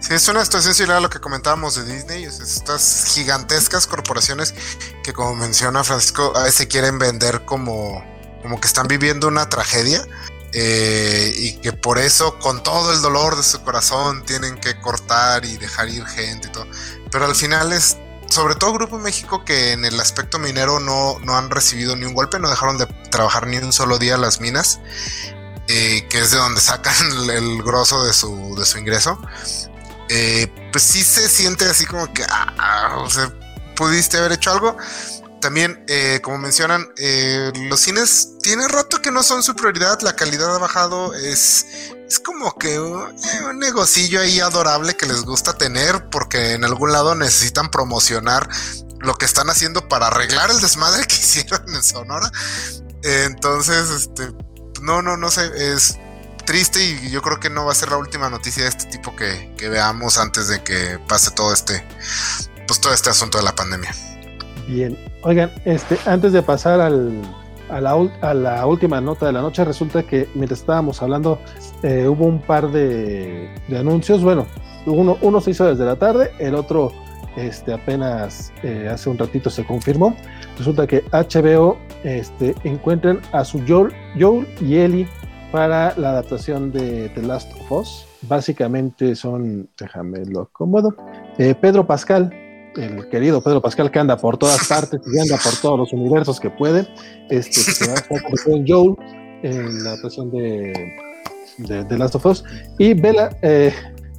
[0.00, 4.54] Sí, es una situación similar a lo que comentábamos de Disney, estas gigantescas corporaciones
[5.04, 8.02] que como menciona Francisco, a veces quieren vender como,
[8.40, 10.02] como que están viviendo una tragedia
[10.52, 15.44] eh, y que por eso con todo el dolor de su corazón tienen que cortar
[15.44, 16.66] y dejar ir gente y todo.
[17.10, 17.96] Pero al final es,
[18.28, 22.14] sobre todo Grupo México, que en el aspecto minero no, no han recibido ni un
[22.14, 24.80] golpe, no dejaron de trabajar ni un solo día las minas,
[25.68, 26.94] eh, que es de donde sacan
[27.30, 29.20] el, grosso de su, de su ingreso.
[30.08, 33.32] Eh, pues sí se siente así como que, ah, o sea,
[33.76, 34.76] pudiste haber hecho algo.
[35.40, 40.14] También, eh, como mencionan, eh, los cines tiene rato que no son su prioridad, la
[40.14, 41.66] calidad ha bajado, es,
[42.06, 43.14] es como que un,
[43.48, 48.48] un negocillo ahí adorable que les gusta tener porque en algún lado necesitan promocionar
[48.98, 52.30] lo que están haciendo para arreglar el desmadre que hicieron en Sonora.
[53.02, 54.32] Entonces, este,
[54.82, 55.96] no, no, no sé, es
[56.44, 59.14] triste y yo creo que no va a ser la última noticia de este tipo
[59.16, 61.86] que, que veamos antes de que pase todo este,
[62.66, 63.94] pues todo este asunto de la pandemia.
[64.66, 70.28] Bien, oigan, este, antes de pasar a, la, última nota de la noche, resulta que
[70.34, 71.38] mientras estábamos hablando,
[71.82, 74.22] eh, hubo un par de, anuncios.
[74.22, 74.46] Bueno,
[74.86, 76.92] uno, uno se hizo desde la tarde, el otro
[77.36, 80.16] este, apenas eh, hace un ratito se confirmó.
[80.58, 85.06] Resulta que HBO este, encuentran a su Joel, Joel y Ellie
[85.52, 88.06] para la adaptación de The Last of Us.
[88.22, 90.94] Básicamente son, déjame lo acomodo,
[91.38, 92.30] eh, Pedro Pascal,
[92.76, 96.38] el querido Pedro Pascal que anda por todas partes y anda por todos los universos
[96.40, 96.86] que puede,
[97.28, 98.20] este, se va a estar
[98.54, 98.96] en Joel
[99.42, 100.96] en la adaptación de,
[101.58, 102.44] de, Last of Us.
[102.78, 103.72] Y Bella, eh,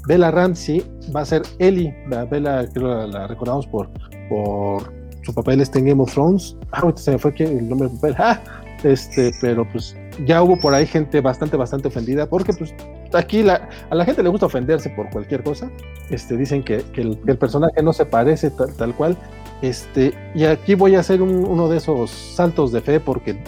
[0.07, 0.83] Bella Ramsey
[1.15, 1.95] va a ser Ellie.
[2.09, 3.89] La Bella, que la, la, recordamos por,
[4.29, 6.55] por su papel este en Game of Thrones.
[6.71, 8.15] Ah, ahorita se me fue el nombre del papel.
[8.17, 8.41] Ah,
[8.83, 9.95] este, pero pues
[10.25, 12.73] ya hubo por ahí gente bastante, bastante ofendida, porque pues
[13.13, 15.69] aquí la, a la gente le gusta ofenderse por cualquier cosa.
[16.09, 19.17] Este, dicen que, que, el, que el, personaje no se parece tal, tal, cual.
[19.61, 23.41] Este, y aquí voy a hacer un, uno de esos saltos de fe porque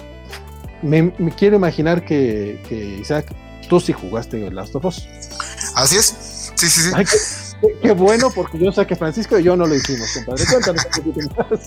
[0.82, 3.26] me, me quiero imaginar que, que, Isaac,
[3.68, 5.08] tú sí jugaste Last of Us.
[5.76, 6.52] Así es.
[6.56, 6.92] Sí, sí, sí.
[6.94, 7.06] Ay,
[7.82, 10.46] qué, bueno, porque yo sé que Francisco y yo no lo hicimos, compadre.
[10.46, 11.60] Cuéntanos un poquito más.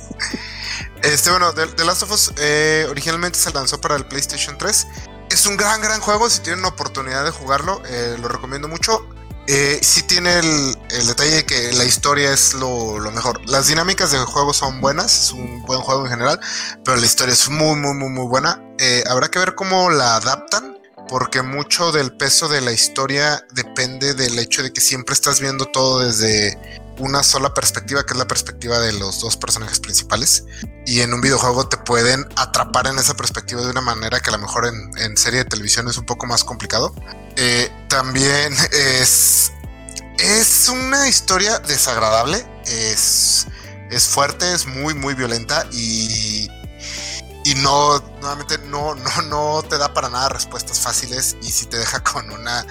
[1.02, 4.86] Este, bueno, The, Last of Us eh, originalmente se lanzó para el PlayStation 3.
[5.30, 6.28] Es un gran, gran juego.
[6.30, 9.06] Si tienen la oportunidad de jugarlo, eh, lo recomiendo mucho.
[9.48, 13.40] Eh, sí tiene el, detalle de que la historia es lo, lo, mejor.
[13.48, 16.40] Las dinámicas del juego son buenas, es un buen juego en general,
[16.84, 18.60] pero la historia es muy, muy, muy, muy buena.
[18.78, 20.75] Eh, habrá que ver cómo la adaptan,
[21.08, 25.66] porque mucho del peso de la historia depende del hecho de que siempre estás viendo
[25.66, 26.58] todo desde
[26.98, 30.44] una sola perspectiva, que es la perspectiva de los dos personajes principales.
[30.86, 34.32] Y en un videojuego te pueden atrapar en esa perspectiva de una manera que a
[34.32, 36.94] lo mejor en, en serie de televisión es un poco más complicado.
[37.36, 39.52] Eh, también es,
[40.18, 43.46] es una historia desagradable, es,
[43.90, 46.45] es fuerte, es muy, muy violenta y,
[47.46, 51.78] y no, nuevamente, no, no, no te da para nada respuestas fáciles y si te
[51.78, 52.66] deja con una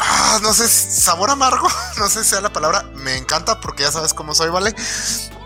[0.00, 1.66] ah, no sé, sabor amargo,
[1.98, 4.74] no sé si sea la palabra, me encanta porque ya sabes cómo soy, ¿vale?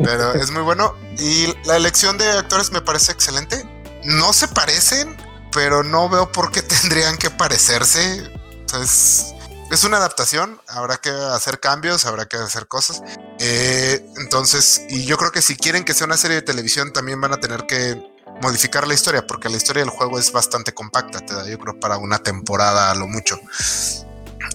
[0.02, 0.97] Pero es muy bueno.
[1.19, 3.65] Y la elección de actores me parece excelente.
[4.05, 5.16] No se parecen,
[5.52, 8.31] pero no veo por qué tendrían que parecerse.
[8.51, 9.27] Entonces,
[9.70, 13.02] es una adaptación, habrá que hacer cambios, habrá que hacer cosas.
[13.39, 17.20] Eh, entonces, y yo creo que si quieren que sea una serie de televisión, también
[17.20, 21.20] van a tener que modificar la historia, porque la historia del juego es bastante compacta,
[21.20, 23.39] te da yo creo para una temporada a lo mucho.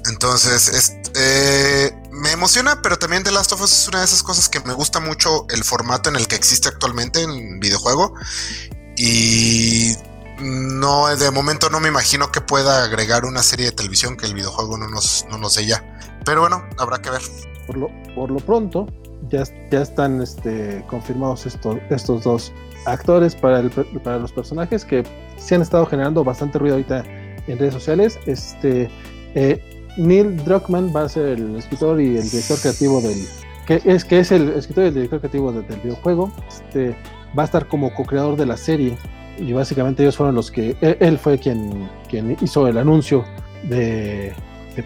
[0.07, 4.23] Entonces, es, eh, me emociona, pero también The Last of Us es una de esas
[4.23, 8.14] cosas que me gusta mucho el formato en el que existe actualmente en videojuego.
[8.97, 9.95] Y
[10.41, 14.34] no, de momento no me imagino que pueda agregar una serie de televisión que el
[14.34, 15.84] videojuego no nos, no nos dé ya.
[16.26, 17.22] Pero bueno, habrá que ver.
[17.65, 18.88] Por lo, por lo pronto,
[19.30, 22.51] ya, ya están este, confirmados esto, estos dos
[22.85, 25.03] actores para, el, para los personajes que
[25.38, 27.03] se han estado generando bastante ruido ahorita
[27.47, 28.19] en redes sociales.
[28.26, 28.89] Este,
[29.35, 29.61] eh,
[29.97, 33.18] Neil Druckmann va a ser el escritor y el director creativo del
[33.69, 36.31] que es el escritor y el director creativo de, del videojuego.
[36.47, 36.95] Este
[37.38, 38.97] va a estar como co-creador de la serie
[39.38, 41.88] y básicamente ellos fueron los que él, él fue quien,
[42.41, 43.23] hizo el anuncio
[43.64, 44.34] de,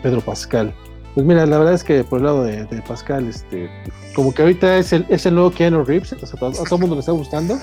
[0.02, 0.74] Pedro Pascal.
[1.14, 3.70] Pues mira, la verdad es que por el lado de, Pascal, este,
[4.16, 6.80] como que ahorita es el, es el nuevo Keanu Reeves, sea, a, todo, a todo
[6.80, 7.56] mundo le está gustando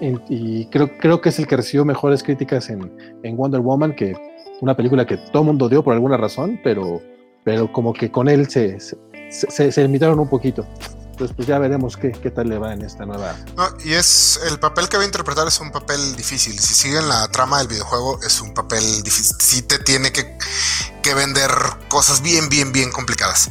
[0.00, 4.14] y creo, creo que es el que recibió mejores críticas en, en Wonder Woman, que
[4.60, 7.00] una película que todo el mundo dio por alguna razón, pero,
[7.44, 10.66] pero como que con él se, se, se limitaron un poquito.
[11.18, 13.34] Entonces, pues ya veremos qué, qué, tal le va en esta nueva.
[13.56, 16.56] No, y es el papel que va a interpretar es un papel difícil.
[16.60, 19.34] Si siguen la trama del videojuego, es un papel difícil.
[19.40, 20.38] Sí te tiene que,
[21.02, 21.50] que vender
[21.88, 23.50] cosas bien, bien, bien complicadas.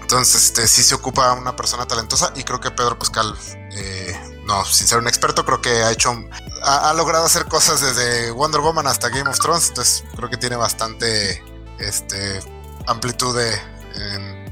[0.00, 3.34] Entonces, este, sí se ocupa una persona talentosa y creo que Pedro Pascal,
[3.72, 6.14] eh, no, sin ser un experto, creo que ha hecho,
[6.62, 9.70] ha, logrado hacer cosas desde Wonder Woman hasta Game of Thrones.
[9.70, 11.42] Entonces, creo que tiene bastante,
[11.80, 12.40] este,
[12.86, 13.60] amplitud de,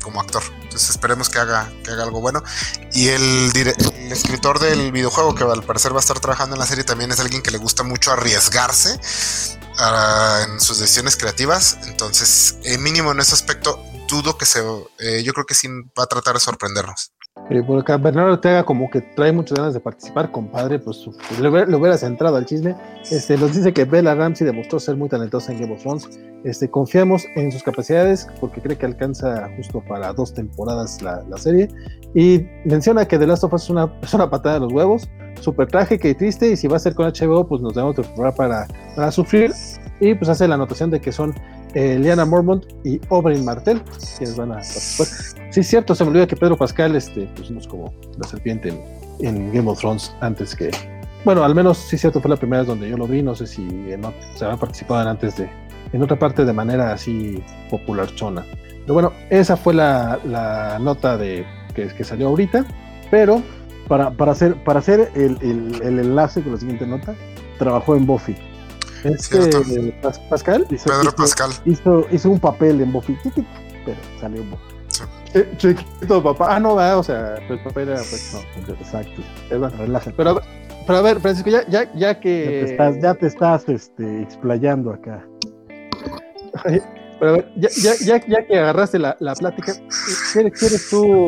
[0.06, 0.42] como actor.
[0.62, 2.42] Entonces esperemos que haga, que haga algo bueno.
[2.92, 3.50] Y el,
[4.10, 7.18] escritor del videojuego, que al parecer va a estar trabajando en la serie, también es
[7.18, 9.00] alguien que le gusta mucho arriesgarse
[9.80, 11.78] uh, en sus decisiones creativas.
[11.88, 14.62] Entonces, eh, mínimo en ese aspecto, dudo que se,
[15.00, 15.68] eh, yo creo que sí
[15.98, 17.10] va a tratar de sorprendernos.
[17.48, 21.08] Eh, por acá, Bernardo Ortega como que trae muchas ganas de participar, compadre, pues
[21.40, 22.74] le, hubieras entrado al chisme.
[23.10, 26.08] Este, nos dice que Bella Ramsey demostró ser muy talentosa en Game of Thrones.
[26.42, 31.68] Este, confiamos en sus capacidades porque cree que alcanza justo para dos temporadas la, serie.
[32.14, 35.08] Y menciona que The Last of Us es una, es una patada de los huevos,
[35.40, 36.50] súper trágica y triste.
[36.50, 39.52] Y si va a ser con HBO, pues nos debemos preparar para, para sufrir.
[40.00, 41.34] Y pues hace la anotación de que son
[41.76, 43.82] eh, Liana Mormont y Oberyn Martel,
[44.16, 45.06] quienes van a participar.
[45.50, 48.72] Sí, es cierto, se me olvida que Pedro Pascal este, pusimos como la serpiente
[49.20, 50.70] en, Game of Thrones antes que.
[51.22, 53.22] Bueno, al menos sí, es cierto, fue la primera vez donde yo lo vi.
[53.22, 54.00] No sé si en,
[54.36, 55.50] se había participado antes de.
[55.92, 58.46] En otra parte de manera así popular chona.
[58.80, 61.44] Pero bueno, esa fue la, nota de
[61.74, 62.64] que, que salió ahorita.
[63.10, 63.42] Pero
[63.86, 67.14] para, hacer, para hacer el, el, enlace con la siguiente nota,
[67.58, 68.34] trabajó en Buffy.
[69.14, 69.92] Este
[70.28, 73.16] Pascal hizo, Pedro Pascal hizo, hizo, un papel en Buffy,
[73.84, 74.76] pero salió Buffy.
[74.88, 75.40] Sí.
[75.56, 76.56] chiquito papá.
[76.56, 78.74] Ah, no, va, o sea, el papel era pues no.
[78.74, 79.22] Exacto.
[79.50, 80.14] Relájate.
[80.16, 80.40] Pero,
[80.86, 82.44] pero a ver, Francisco, ya, ya, ya que.
[82.44, 85.26] Ya te estás, ya te estás este, explayando acá.
[87.18, 89.72] Pero a ver, ya, ya, ya, ya que agarraste la, la plática,
[90.32, 91.26] ¿quieres, ¿quieres, tú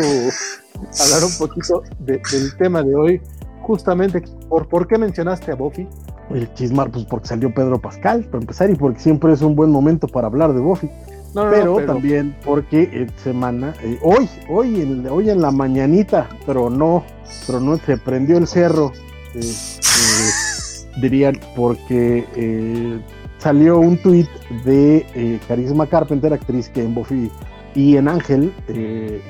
[1.00, 3.22] hablar un poquito de, del tema de hoy?
[3.62, 5.88] Justamente, ¿por, ¿por qué mencionaste a Buffy?
[6.34, 9.70] El chismar, pues porque salió Pedro Pascal, para empezar, y porque siempre es un buen
[9.70, 10.90] momento para hablar de Buffy.
[11.34, 17.05] pero, también porque eh, semana, eh, hoy, hoy en, hoy en la mañanita, pero no,
[17.46, 18.92] pero no se prendió el cerro,
[19.34, 23.00] eh, dirían, porque
[23.38, 24.28] salió un tuit
[24.64, 27.30] de Carisma Carpenter, actriz que en Buffy
[27.74, 28.52] y en Ángel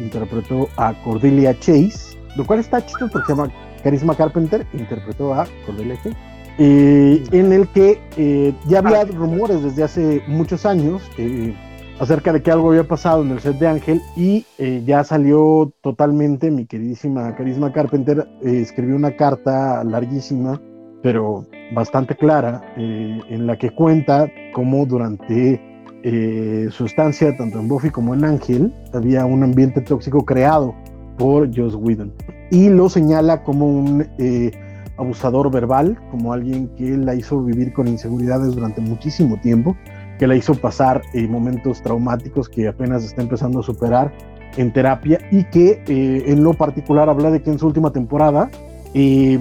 [0.01, 3.53] interpretó a Cordelia Chase, lo cual está chido porque se llama
[3.83, 6.17] Carisma Carpenter, interpretó a Cordelia Chase
[6.61, 11.55] eh, en el que eh, ya había rumores desde hace muchos años eh,
[12.01, 14.45] acerca de que algo había pasado en el set de Ángel y
[14.85, 20.61] ya salió totalmente, mi queridísima Carisma Carpenter escribió una carta larguísima,
[21.03, 21.45] pero
[21.75, 25.61] bastante clara, en la que cuenta cómo durante
[26.71, 30.77] su estancia, tanto en Buffy como en Ángel, había un ambiente tóxico creado
[31.19, 32.13] por Joss Whedon.
[32.53, 34.07] Y lo señala como un
[34.99, 39.77] abusador verbal, como alguien que la hizo vivir con inseguridades durante muchísimo tiempo,
[40.19, 44.13] que la hizo pasar eh, momentos traumáticos que apenas está empezando a superar
[44.57, 48.51] en terapia y que eh, en lo particular habla de que en su última temporada,
[48.95, 49.39] eh,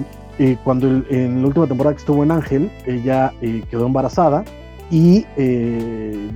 [0.62, 3.32] cuando en la última temporada que estuvo en Ángel, ella
[3.68, 4.44] quedó embarazada
[4.88, 5.26] y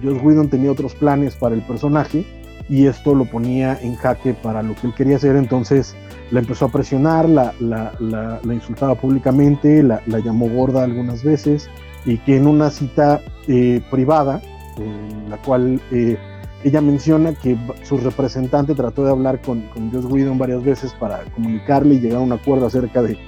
[0.03, 2.27] Joss Whedon tenía otros planes para el personaje
[2.69, 5.95] y esto lo ponía en jaque para lo que él quería hacer, entonces
[6.31, 11.69] la empezó a presionar, la, la, la, insultaba públicamente, la, llamó gorda algunas veces
[12.07, 14.41] y que en una cita eh, privada,
[14.79, 16.17] en la cual eh,
[16.65, 21.23] ella menciona que su representante trató de hablar con, con Joss Whedon varias veces para
[21.35, 23.19] comunicarle y llegar a un acuerdo acerca de,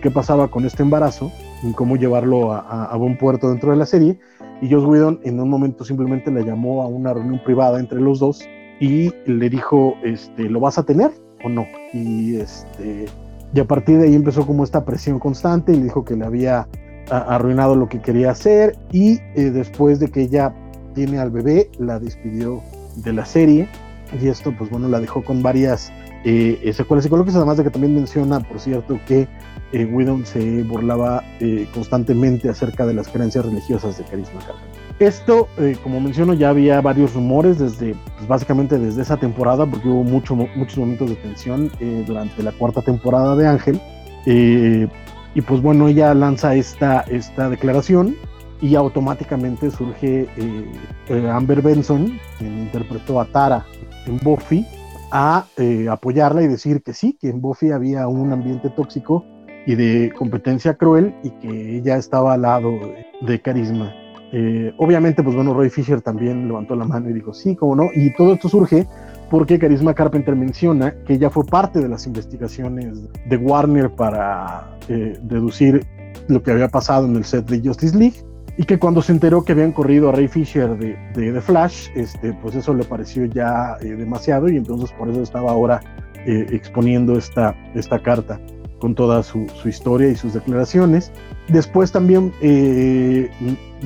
[0.00, 1.32] qué pasaba con este embarazo
[1.62, 4.18] y cómo llevarlo a, a, buen puerto dentro de la serie.
[4.60, 8.20] Y Joss Whedon en un momento simplemente le llamó a una reunión privada entre los
[8.20, 8.46] dos
[8.82, 11.12] y le dijo, este, ¿lo vas a tener?
[11.44, 11.66] o no.
[11.92, 13.06] Y, este,
[13.54, 16.24] y a partir de ahí empezó como esta presión constante y le dijo que le
[16.24, 16.66] había
[17.10, 20.54] arruinado lo que quería hacer y eh, después de que ella
[20.94, 22.60] tiene al bebé, la despidió
[22.96, 23.68] de la serie
[24.20, 25.92] y esto pues bueno la dejó con varias
[26.24, 29.26] eh, secuelas psicológicas, además de que también menciona, por cierto, que
[29.72, 34.81] eh, se burlaba eh, constantemente acerca de las creencias religiosas de Carisma Carpenter.
[34.98, 39.88] Esto, eh, como menciono, ya había varios rumores desde, pues, básicamente desde esa temporada, porque
[39.88, 43.80] hubo mucho, muchos momentos de tensión eh, durante la cuarta temporada de Ángel.
[44.26, 44.86] Eh,
[45.34, 48.14] y pues bueno, ella lanza esta, esta declaración
[48.60, 50.28] y automáticamente surge
[51.32, 53.64] Amber Benson, quien interpretó a Tara
[54.06, 54.66] en Buffy,
[55.10, 55.46] a
[55.90, 59.24] apoyarla y decir que sí, que en Buffy había un ambiente tóxico
[59.66, 62.78] y de competencia cruel y que ella estaba al lado
[63.22, 63.92] de Carisma.
[64.32, 67.90] Eh, obviamente, pues bueno, Roy Fisher también levantó la mano y dijo, sí, cómo no.
[67.94, 68.86] Y todo esto surge
[69.30, 75.18] porque Carisma Carpenter menciona que ella fue parte de las investigaciones de Warner para eh,
[75.22, 75.86] deducir
[76.28, 78.24] lo que había pasado en el set de Justice League
[78.56, 82.32] y que cuando se enteró que habían corrido a Ray Fisher de, de Flash, este,
[82.34, 85.80] pues eso le pareció ya eh, demasiado y entonces por eso estaba ahora
[86.24, 88.38] exponiendo esta, esta carta
[88.82, 91.12] con toda su, su, historia y sus declaraciones.
[91.46, 92.32] Después también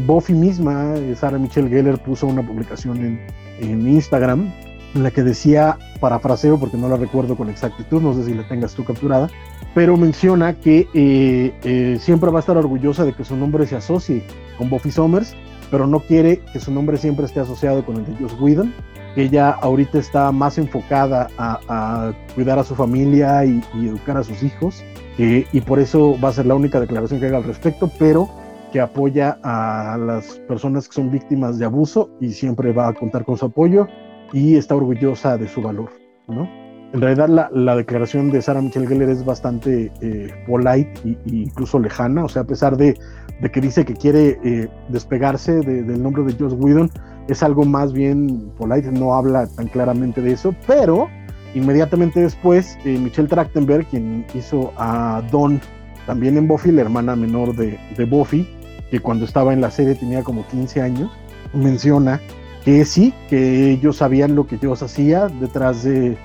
[0.07, 3.27] Buffy misma, Sarah Michelle Gellar, puso una publicación en,
[3.61, 4.51] en Instagram
[4.95, 8.49] en la que decía, parafraseo porque no la recuerdo con exactitud, no sé si la
[8.49, 9.29] tengas tú capturada,
[9.75, 13.77] pero menciona que eh, eh, siempre va a estar orgullosa de que su nombre se
[13.77, 14.23] asocie
[14.57, 15.35] con Buffy Summers,
[15.71, 18.73] pero no quiere que su nombre siempre esté asociado con el de Joss Whedon,
[19.17, 24.85] ella ahorita está más enfocada a, cuidar a su familia y, educar a sus hijos,
[25.19, 28.29] y por eso va a ser la única declaración que haga al respecto, pero
[28.73, 33.25] que apoya a las personas que son víctimas de abuso y siempre va a contar
[33.25, 33.89] con su apoyo
[34.33, 35.91] y está orgullosa de su valor,
[36.29, 36.49] ¿no?
[36.93, 41.79] En realidad la, la declaración de Sarah Michelle Gellar es bastante eh, polite e incluso
[41.79, 42.97] lejana, o sea, a pesar de,
[43.41, 46.91] de que dice que quiere eh, despegarse del nombre de Joss Whedon,
[47.29, 51.09] es algo más bien polite, no habla tan claramente de eso, pero
[51.55, 55.61] inmediatamente después eh, Michelle Trachtenberg, quien hizo a Dawn
[56.07, 58.49] también en Buffy, la hermana menor de, de Buffy,
[58.91, 61.11] que cuando estaba en la serie tenía como 15 años,
[61.53, 62.21] menciona
[62.65, 66.17] que sí, que ellos sabían lo que Dios hacía detrás de,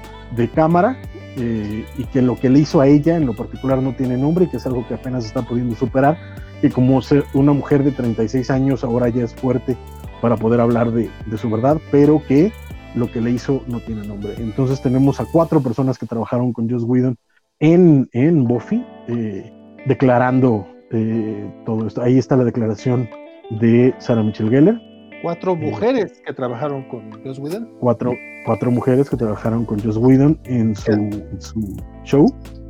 [0.56, 0.98] cámara
[1.38, 4.50] eh, y que lo que le hizo a ella en lo particular no tiene nombre,
[4.50, 6.18] que es algo que apenas está pudiendo superar,
[6.64, 7.00] y como
[7.34, 9.78] una mujer de 36 años ahora ya es fuerte
[10.22, 12.52] para poder hablar de, su verdad, pero que
[12.96, 14.36] lo que le hizo no tiene nombre.
[14.38, 17.18] Entonces tenemos a cuatro personas que trabajaron con Joss Whedon
[17.60, 19.52] en, en Buffy, eh,
[19.86, 22.02] declarando eh, todo esto.
[22.02, 23.10] Ahí está la declaración
[23.50, 24.92] de Sarah Michelle Gellar
[25.22, 27.70] Cuatro mujeres que trabajaron con Joss Whedon.
[27.80, 32.26] Cuatro, cuatro mujeres que trabajaron con Joss Whedon en su, show.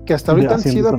[0.05, 0.91] Que hasta ahorita han sido.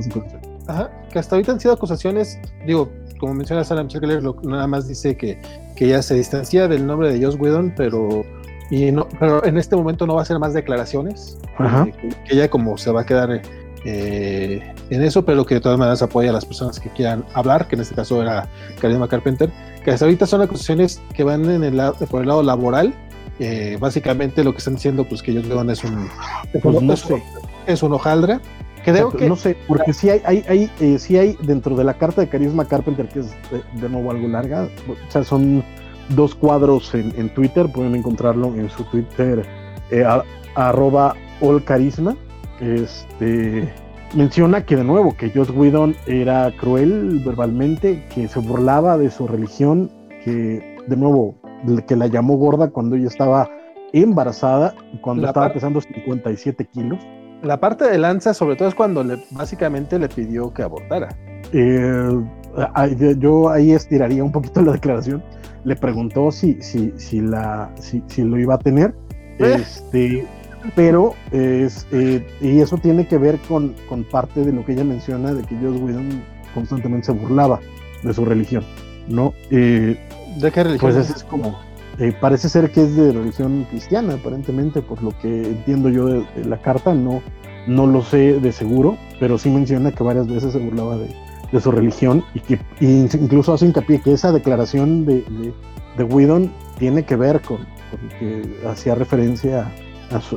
[1.11, 2.89] que hasta ahorita han sido acusaciones, digo,
[3.23, 5.41] como menciona Sarah Michelle nada más dice que,
[5.77, 8.25] que ella se distancia del nombre de Joss Whedon, pero
[8.69, 11.37] y no, pero en este momento no va a hacer más declaraciones.
[11.57, 11.93] Eh,
[12.27, 13.41] que, ella como se va a quedar
[13.85, 17.69] eh, en eso, pero que de todas maneras apoya a las personas que quieran hablar,
[17.69, 18.49] que en este caso era
[18.81, 19.49] Karima Carpenter
[19.85, 22.93] que hasta ahorita son acusaciones que van en el por el lado laboral.
[23.39, 26.09] Eh, básicamente lo que están diciendo, pues que ellos vean es un,
[26.61, 27.23] pues no sé.
[27.67, 28.41] es un hojaldra.
[28.83, 32.21] Creo que, no sé, porque sí hay, hay, hay eh, hay dentro de la carta
[32.21, 33.31] de Carisma Carpenter, que es
[33.79, 35.63] de, nuevo algo larga, o sea, son
[36.09, 39.45] dos cuadros en, Twitter, pueden encontrarlo en su Twitter,
[39.91, 40.03] eh,
[40.55, 42.15] arroba allcarisma.
[42.59, 43.73] Este,
[44.13, 49.27] menciona que de nuevo, que Joss Whedon era cruel verbalmente, que se burlaba de su
[49.27, 49.91] religión,
[50.23, 51.35] que de nuevo,
[51.87, 53.49] que la llamó gorda cuando ella estaba
[53.93, 56.99] embarazada, cuando estaba pesando 57 kilos.
[57.43, 61.09] La parte de lanza, sobre todo, es cuando le, básicamente le pidió que abortara.
[61.51, 62.19] Eh,
[63.17, 65.21] yo ahí estiraría un poquito la declaración.
[65.65, 68.95] Le preguntó si, si, si, la, si, si lo iba a tener.
[69.39, 69.57] Eh.
[69.59, 70.25] Este,
[70.75, 74.85] pero es, eh, y eso tiene que ver con, con, parte de lo que ella
[74.85, 77.59] menciona de que Joss Whedon constantemente se burlaba
[78.03, 78.63] de su religión,
[79.09, 79.33] ¿no?
[79.51, 79.99] Eh,
[80.39, 80.93] ¿De qué religión?
[80.93, 81.59] Pues es como,
[81.99, 86.25] eh, parece ser que es de religión cristiana, aparentemente, por lo que entiendo yo de,
[86.45, 87.21] la carta, no,
[87.67, 91.15] no lo sé de seguro, pero sí menciona que varias veces se burlaba de,
[91.51, 95.53] de su religión y que incluso hace hincapié que esa declaración de, de,
[95.97, 99.71] de Whedon tiene que ver con, con que hacía referencia a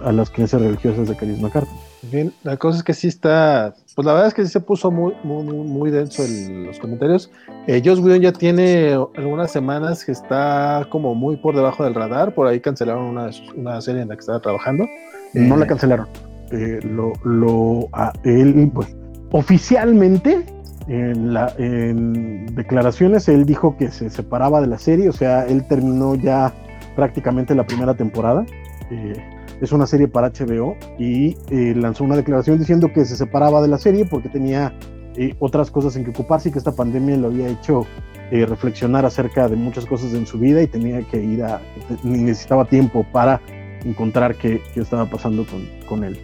[0.05, 1.71] a, las creencias religiosas de Carisma Carta.
[2.03, 4.91] Bien, la cosa es que sí está, pues la verdad es que sí se puso
[4.91, 7.31] muy, muy, muy denso en los comentarios.
[7.67, 12.35] Eh, Joss Whedon ya tiene algunas semanas que está como muy por debajo del radar,
[12.35, 14.85] por ahí cancelaron una, una serie en la que estaba trabajando.
[15.33, 16.09] No la eh, cancelaron,
[16.53, 18.95] eh, lo, lo a él, pues,
[19.33, 20.45] oficialmente
[20.89, 25.67] en, la, en declaraciones él dijo que se separaba de la serie, o sea, él
[25.69, 26.53] terminó ya
[26.97, 28.45] prácticamente la primera temporada.
[28.91, 33.63] Eh, es una serie para HBO y eh, lanzó una declaración diciendo que se separaba
[33.63, 34.75] de la serie porque tenía
[35.17, 37.87] eh, otras cosas en que ocuparse y que esta pandemia lo había hecho
[38.31, 41.61] eh, reflexionar acerca de muchas cosas en su vida y tenía que ir a,
[42.03, 43.41] necesitaba tiempo para
[43.85, 46.19] encontrar qué, qué estaba pasando con, con él.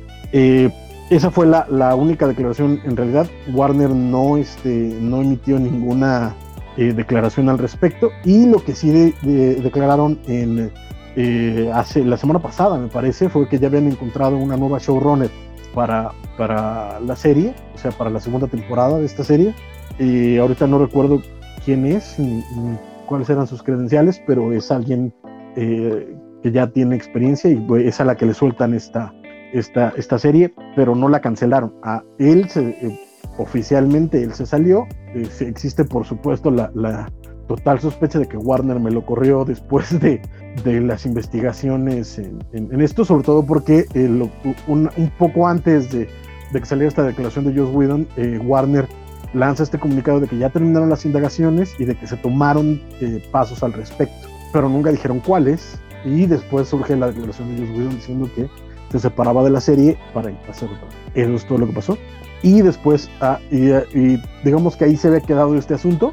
[1.11, 2.81] esa fue la, la, única declaración.
[2.85, 6.35] En realidad, Warner no, este, no emitió ninguna
[6.77, 10.73] declaración al respecto y lo que sí declararon en
[11.17, 15.31] eh, hace la semana pasada, me parece, fue que ya habían encontrado una nueva showrunner
[15.75, 19.55] para, para la serie, o sea, para la segunda temporada de esta serie.
[19.99, 21.23] Y ahorita no recuerdo
[21.65, 22.43] quién es ni,
[23.07, 25.15] cuáles eran sus credenciales, pero es alguien
[25.57, 29.13] eh, que ya tiene experiencia y pues, es a la que le sueltan esta,
[29.53, 31.75] esta, esta serie, pero no la cancelaron.
[31.83, 32.99] A él eh,
[33.37, 34.87] oficialmente él se salió.
[35.15, 37.13] existe por supuesto la, la
[37.57, 40.21] total sospecha de que Warner me lo corrió después de,
[40.65, 44.31] de las investigaciones en, esto, sobre todo porque eh,
[44.67, 46.09] un, poco antes de,
[46.53, 48.87] que saliera esta declaración de Joss Whedon, eh, Warner
[49.35, 53.23] lanza este comunicado de que ya terminaron las indagaciones y de que se tomaron eh,
[53.31, 55.79] pasos al respecto, pero nunca dijeron cuáles.
[56.05, 58.49] Y después surge la declaración de Joss Whedon diciendo que
[58.91, 60.89] se separaba de la serie para hacer otra.
[61.15, 61.97] Eso es todo lo que pasó.
[62.43, 66.13] Y después, ah, y, digamos que ahí se había quedado este asunto,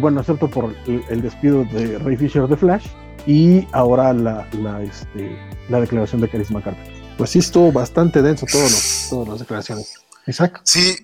[0.00, 2.86] bueno, excepto por el, el despido de Ray Fisher de Flash,
[3.26, 5.38] y ahora la, la, este,
[5.68, 6.92] la declaración de Carisma Carpenter.
[7.16, 9.94] Pues sí, estuvo bastante denso todos los, todas las declaraciones.
[10.26, 10.60] Isaac.
[10.64, 10.96] Sí,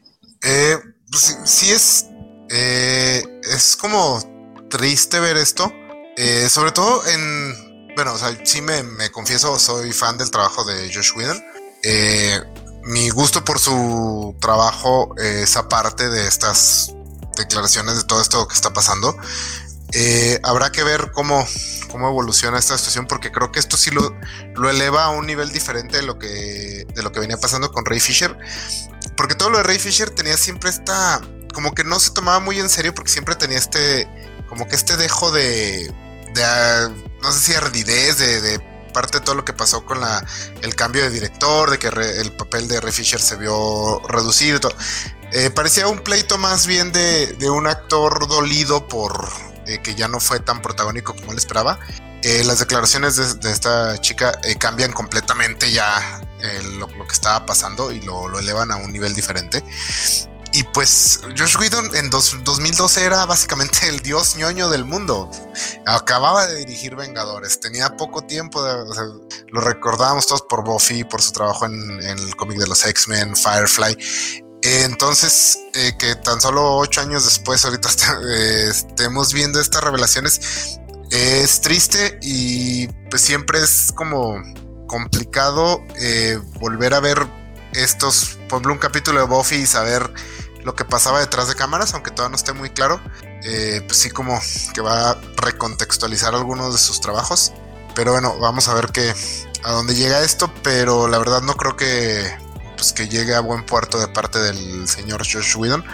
[0.43, 0.77] eh,
[1.11, 2.07] pues sí, es,
[2.51, 3.23] eh,
[3.55, 5.73] es como triste ver esto,
[6.17, 10.65] eh, sobre todo en, bueno, o sea, sí me, me, confieso, soy fan del trabajo
[10.65, 11.43] de Josh Whedon.
[12.85, 16.96] mi gusto por su trabajo es aparte de estas
[17.37, 19.17] declaraciones de todo esto que está pasando.
[20.43, 21.47] habrá que ver cómo,
[21.91, 24.15] cómo evoluciona esta situación, porque creo que esto sí lo,
[24.55, 27.85] lo eleva a un nivel diferente de lo, que, de lo que venía pasando con
[27.85, 28.37] Ray Fisher.
[29.17, 31.21] Porque todo lo de Ray Fisher tenía siempre esta.
[31.55, 34.09] Como que no se tomaba muy en serio, porque siempre tenía este.
[34.49, 35.93] Como que este dejo de.
[36.35, 38.61] de no sé si ardidez, de,
[38.93, 40.25] parte de todo lo que pasó con la,
[40.63, 44.77] el cambio de director, de que el papel de Ray Fisher se vio reducido todo.
[45.33, 49.29] Eh, parecía un pleito más bien de, de un actor dolido por,
[49.67, 51.79] eh, que ya no fue tan protagónico como él esperaba.
[52.23, 56.21] Eh, las declaraciones de, esta chica cambian completamente ya
[56.79, 59.63] lo, que estaba pasando y lo, elevan a un nivel diferente.
[60.53, 65.31] Y pues Josh Whedon en 2012 era básicamente el dios ñoño del mundo.
[65.85, 68.65] Acababa de dirigir Vengadores, tenía poco tiempo,
[69.49, 74.46] lo recordábamos todos por Buffy, por su trabajo en el cómic de los X-Men, Firefly.
[74.67, 77.89] Entonces, eh, que tan solo ocho años después, ahorita
[78.29, 80.81] eh, estemos viendo estas revelaciones,
[81.11, 84.43] es triste y pues siempre es como
[84.89, 87.29] complicado eh, volver a ver
[87.75, 90.13] estos, por ejemplo, un capítulo de Buffy y saber
[90.65, 93.01] lo que pasaba detrás de cámaras, aunque todavía no esté muy claro.
[93.43, 94.41] pues sí, como
[94.75, 97.53] que va a recontextualizar algunos de sus trabajos.
[97.95, 99.15] Pero bueno, vamos a ver qué,
[99.63, 102.46] a dónde llega esto, pero la verdad no creo que
[102.77, 105.85] pues que llegue a buen puerto de parte del señor Josh Whedon,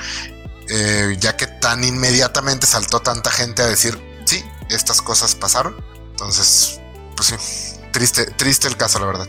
[0.69, 5.75] eh, ya que tan inmediatamente saltó tanta gente a decir, sí, estas cosas pasaron.
[6.11, 6.81] Entonces,
[7.17, 9.27] pues sí, triste, triste el caso, la verdad.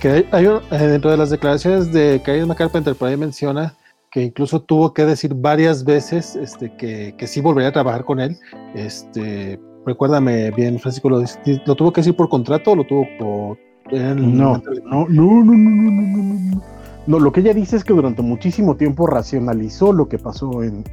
[0.00, 3.74] Que hay eh, dentro de las declaraciones de Karim Carpenter, por ahí menciona
[4.10, 8.20] que incluso tuvo que decir varias veces este, que, que sí volvería a trabajar con
[8.20, 8.38] él.
[8.74, 13.58] Este, recuérdame bien, Francisco, ¿lo, ¿lo tuvo que decir por contrato o lo tuvo por...
[13.90, 16.77] no, no, no, no, no, no, no, no.
[17.08, 20.84] No, lo que ella dice es que durante muchísimo tiempo racionalizó lo que pasó en,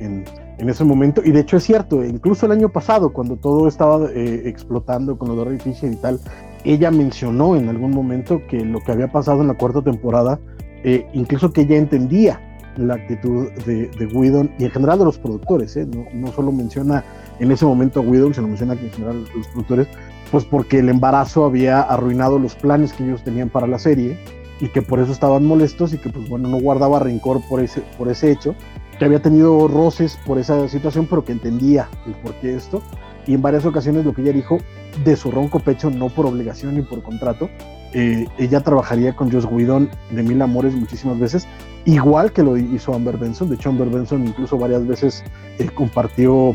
[0.60, 4.44] ese momento, y de hecho es cierto, incluso el año pasado, cuando todo estaba eh,
[4.46, 6.22] explotando con lo de Fisher y tal,
[6.64, 10.40] ella mencionó en algún momento que lo que había pasado en la cuarta temporada,
[10.86, 12.40] eh, incluso que ella entendía
[12.78, 15.86] la actitud de, de y en general de los productores, ¿eh?
[15.86, 17.04] no, no, solo menciona
[17.42, 19.88] en ese momento a Whedon, sino menciona que en general los productores,
[20.32, 24.18] pues porque el embarazo había arruinado los planes que ellos tenían para la serie
[24.60, 27.82] y que por eso estaban molestos y que pues bueno, no guardaba rencor por ese,
[27.98, 28.56] por ese hecho,
[28.98, 32.82] que había tenido roces por esa situación, pero que entendía el por qué esto.
[33.28, 34.60] Y en varias ocasiones lo que ella dijo,
[35.04, 37.50] de su ronco pecho, no por obligación ni por contrato,
[37.94, 41.48] eh, ella trabajaría con Joss Whedon de Mil Amores muchísimas veces,
[41.86, 43.50] igual que lo hizo Amber Benson.
[43.50, 45.24] De hecho, Amber Benson incluso varias veces
[45.60, 46.52] eh, compartió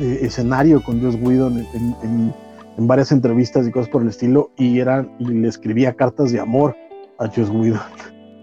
[0.00, 2.34] eh, escenario con Joss Whedon en, en,
[2.78, 6.40] en, varias entrevistas y cosas por el estilo, y, era, y le escribía cartas de
[6.40, 6.74] amor
[7.18, 7.80] a Joss Whedon.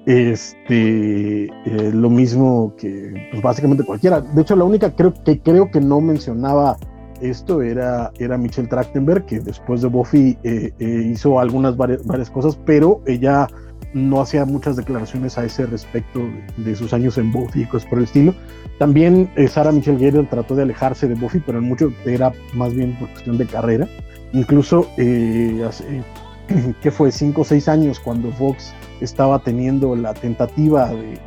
[0.05, 4.21] Este, eh, lo mismo que pues básicamente cualquiera.
[4.21, 6.77] De hecho, la única creo que creo que no mencionaba
[7.21, 12.31] esto era, era Michelle Trachtenberg, que después de Buffy eh, eh, hizo algunas varias, varias,
[12.31, 13.47] cosas, pero ella
[13.93, 16.21] no hacía muchas declaraciones a ese respecto
[16.57, 18.33] de, sus años en Buffy y cosas por el estilo.
[18.79, 22.97] También Sarah Michelle Gellar trató de alejarse de Buffy, pero en mucho era más bien
[22.97, 23.87] por cuestión de carrera.
[24.33, 24.87] Incluso
[25.67, 26.01] hace,
[26.81, 31.19] que fue cinco o seis años cuando Fox estaba teniendo la tentativa de,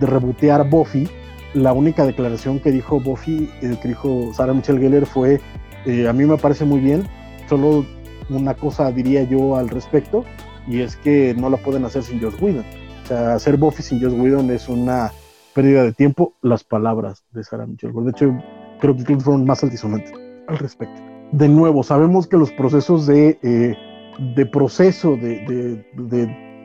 [0.00, 1.08] de rebotear Buffy,
[1.54, 5.40] la única declaración que dijo Buffy, eh, que dijo Sarah Michelle Gellar fue,
[5.86, 7.04] eh, a mí me parece muy bien,
[7.48, 7.86] solo
[8.28, 10.24] una cosa diría yo al respecto,
[10.66, 12.64] y es que no la pueden hacer sin Joss Whedon.
[13.04, 15.12] O sea, hacer Buffy sin Joss Whedon es una
[15.54, 18.04] pérdida de tiempo, las palabras de Sarah Michelle Gellar.
[18.06, 18.44] De hecho,
[18.80, 20.12] creo que fueron más altisonantes
[20.48, 21.00] al respecto.
[21.32, 23.38] De nuevo, sabemos que los procesos de...
[23.42, 23.76] Eh,
[24.18, 25.84] de proceso de,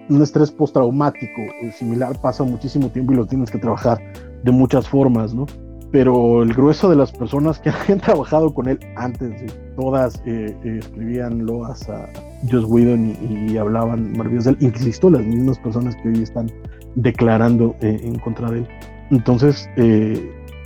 [0.09, 1.41] un estrés postraumático
[1.77, 3.99] similar pasa muchísimo tiempo y lo tienes que trabajar
[4.43, 5.45] de muchas formas, ¿no?
[5.91, 10.55] Pero el grueso de las personas que han trabajado con él antes de todas eh,
[10.63, 12.07] eh, escribían loas a
[12.49, 13.15] Joss Whedon
[13.49, 16.51] y, hablaban maravillas de él, insisto, las mismas personas que hoy están
[16.95, 18.67] declarando eh, en contra de él.
[19.11, 19.67] Entonces,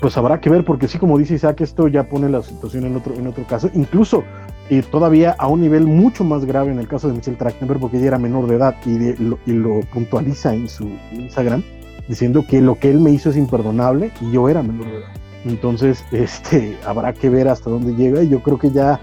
[0.02, 2.98] pues habrá que ver, porque sí, como dice Isaac, esto ya pone la situación en
[2.98, 3.70] otro, en otro caso.
[3.74, 4.26] Incluso
[4.74, 7.98] y todavía a un nivel mucho más grave en el caso de Michelle Trachtenberg, porque
[7.98, 11.64] ella era menor de edad y, lo, puntualiza en su Instagram,
[12.08, 15.10] diciendo que lo que él me hizo es imperdonable y yo era menor de edad.
[15.46, 19.00] Entonces, este, habrá que ver hasta dónde llega y yo creo que ya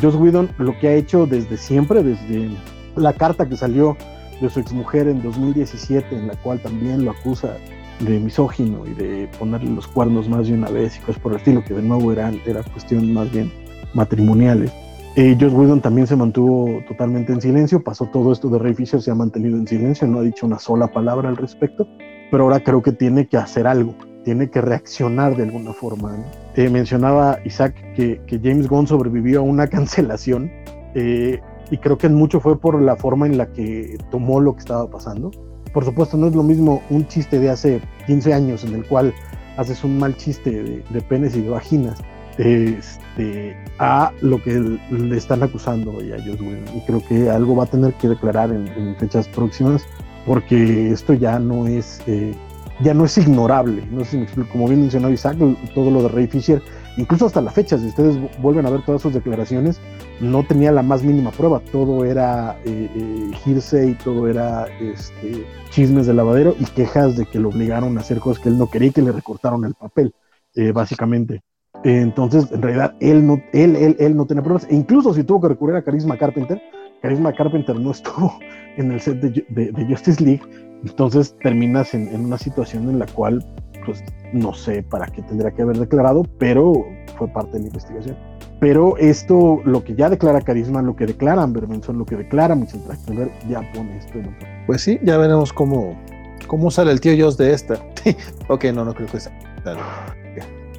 [0.00, 2.50] Joss Whedon lo que ha hecho desde siempre, desde
[2.96, 3.96] la carta que salió
[4.42, 7.56] de su exmujer en 2017, en la cual también lo acusa
[8.00, 11.38] de misógino y de ponerle los cuernos más de una vez y cosas por el
[11.38, 12.30] estilo, que de nuevo era
[12.72, 13.50] cuestión más bien
[13.94, 14.72] matrimoniales.
[15.16, 19.00] Eh, Joss Whedon también se mantuvo totalmente en silencio, pasó todo esto de Ray Fisher,
[19.00, 21.86] se ha mantenido en silencio, no ha dicho una sola palabra al respecto,
[22.32, 26.16] pero ahora creo que tiene que hacer algo, tiene que reaccionar de alguna forma.
[26.56, 30.50] Eh, mencionaba Isaac que, que, James Gunn sobrevivió a una cancelación
[30.96, 34.60] eh, y creo que mucho fue por la forma en la que tomó lo que
[34.60, 35.30] estaba pasando.
[35.72, 39.14] Por supuesto, no es lo mismo un chiste de hace 15 años en el cual
[39.58, 42.02] haces un mal chiste de, de penes y de vaginas
[42.38, 46.76] este, a lo que le están acusando a Joss Whedon.
[46.76, 49.84] Y creo que algo va a tener que declarar en, fechas próximas,
[50.26, 52.34] porque esto ya no es, eh,
[52.80, 53.86] ya no es ignorable.
[53.90, 54.50] No sé si me explico.
[54.50, 55.36] Como bien mencionó Isaac,
[55.74, 56.62] todo lo de Ray Fisher,
[56.96, 59.80] incluso hasta la fecha, si ustedes vuelven a ver todas sus declaraciones,
[60.20, 61.60] no tenía la más mínima prueba.
[61.70, 67.50] Todo era eh, eh, todo era este, chismes de lavadero y quejas de que lo
[67.50, 70.14] obligaron a hacer cosas que él no quería y que le recortaron el papel,
[70.72, 71.42] básicamente.
[71.84, 74.66] Entonces, en realidad, él no, él, él, él no tiene pruebas.
[74.70, 76.60] E incluso si tuvo que recurrir a Carisma Carpenter,
[77.02, 78.38] Carisma Carpenter no estuvo
[78.76, 80.42] en el set de, Justice League.
[80.82, 83.44] Entonces terminas en, en, una situación en la cual,
[83.84, 84.02] pues,
[84.32, 86.72] no sé para qué tendría que haber declarado, pero
[87.16, 88.16] fue parte de la investigación.
[88.60, 92.54] Pero esto, lo que ya declara Carisma, lo que declara Amber Benson, lo que declara
[92.54, 94.34] Michelle Trachtenberg, ya pone esto en
[94.66, 95.98] Pues sí, ya veremos cómo,
[96.46, 97.74] cómo sale el tío Joss de esta.
[98.48, 99.32] ok, no, no creo que sea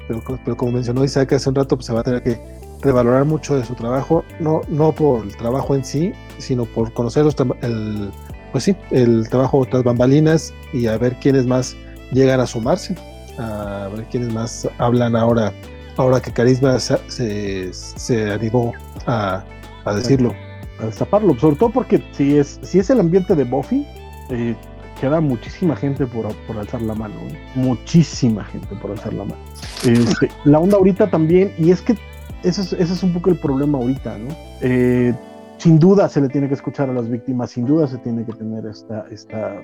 [0.08, 2.38] pero, como mencionó Isaac hace un rato, pues se va a tener que
[2.82, 7.26] revalorar mucho de su trabajo, no, no por el trabajo en sí, sino por conocer
[7.62, 8.10] el,
[8.52, 11.76] pues sí, el trabajo de otras bambalinas y a ver quiénes más
[12.12, 12.94] llegan a sumarse,
[13.38, 15.52] a ver quiénes más hablan ahora,
[15.96, 18.72] ahora que Carisma se, se, animó
[19.06, 19.42] a,
[19.84, 20.34] a, decirlo.
[20.80, 23.86] A destaparlo, sobre todo porque si es, si es el ambiente de Buffy,
[24.30, 24.54] eh,
[25.00, 27.14] queda muchísima gente por, por alzar la mano,
[27.54, 29.42] muchísima gente por alzar la mano.
[29.84, 31.96] Este, la onda ahorita también, y es que
[32.42, 34.28] ese es, ese es un poco el problema ahorita, ¿no?
[34.60, 35.14] Eh,
[35.58, 38.32] sin duda se le tiene que escuchar a las víctimas, sin duda se tiene que
[38.32, 39.60] tener esta, esta,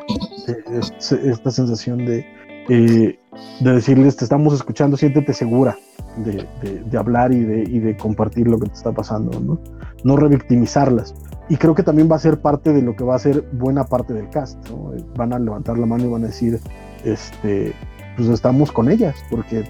[0.99, 2.27] esta sensación de,
[2.69, 3.19] eh,
[3.61, 5.77] de decirles, te estamos escuchando, siéntete segura
[6.17, 6.47] de,
[6.85, 9.61] de, hablar y de, y de compartir lo que te está pasando, ¿no?
[10.05, 11.15] No revictimizarlas.
[11.48, 13.85] Y creo que también va a ser parte de lo que va a ser buena
[13.85, 14.93] parte del cast, ¿no?
[15.16, 16.60] Van a levantar la mano y van a decir,
[17.05, 17.73] este,
[18.16, 19.64] pues estamos con ellas, porque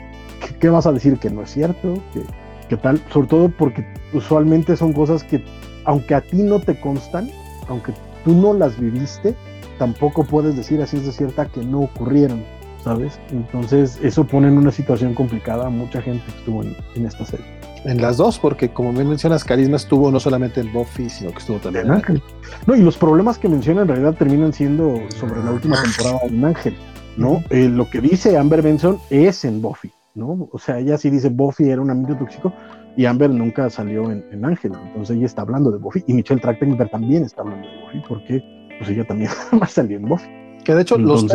[0.61, 1.95] ¿qué, vas a decir que no es cierto?
[2.13, 2.23] ¿Qué,
[2.69, 3.03] ¿Qué tal?
[3.11, 5.45] Sobre todo porque usualmente son cosas que,
[5.85, 7.31] aunque a ti no te constan,
[7.69, 7.93] aunque
[8.25, 9.35] tú no las viviste,
[9.79, 12.45] tampoco puedes decir así es de cierta que no ocurrieron
[12.83, 13.19] ¿sabes?
[13.31, 17.47] Entonces eso pone en una situación complicada a mucha gente que estuvo en, esta serie.
[17.85, 21.39] En las dos, porque como bien mencionas, Carisma estuvo no solamente en Buffy, sino que
[21.39, 22.23] estuvo también en Ángel.
[22.67, 26.45] No, y los problemas que menciona en realidad terminan siendo sobre la última temporada en
[26.45, 26.77] Ángel,
[27.17, 27.43] ¿no?
[27.51, 30.49] Eh, lo que dice Amber Benson es en Buffy, ¿no?
[30.53, 32.53] O sea, ella sí dice Buffy era un amigo tóxico
[32.97, 36.91] y Amber nunca salió en, Ángel, entonces ella está hablando de Buffy y Michelle Trachtenberg
[36.91, 38.43] también está hablando de Buffy porque
[38.79, 39.31] pues ella también
[39.61, 40.29] va a salir en Buffy.
[40.65, 41.27] Que de hecho los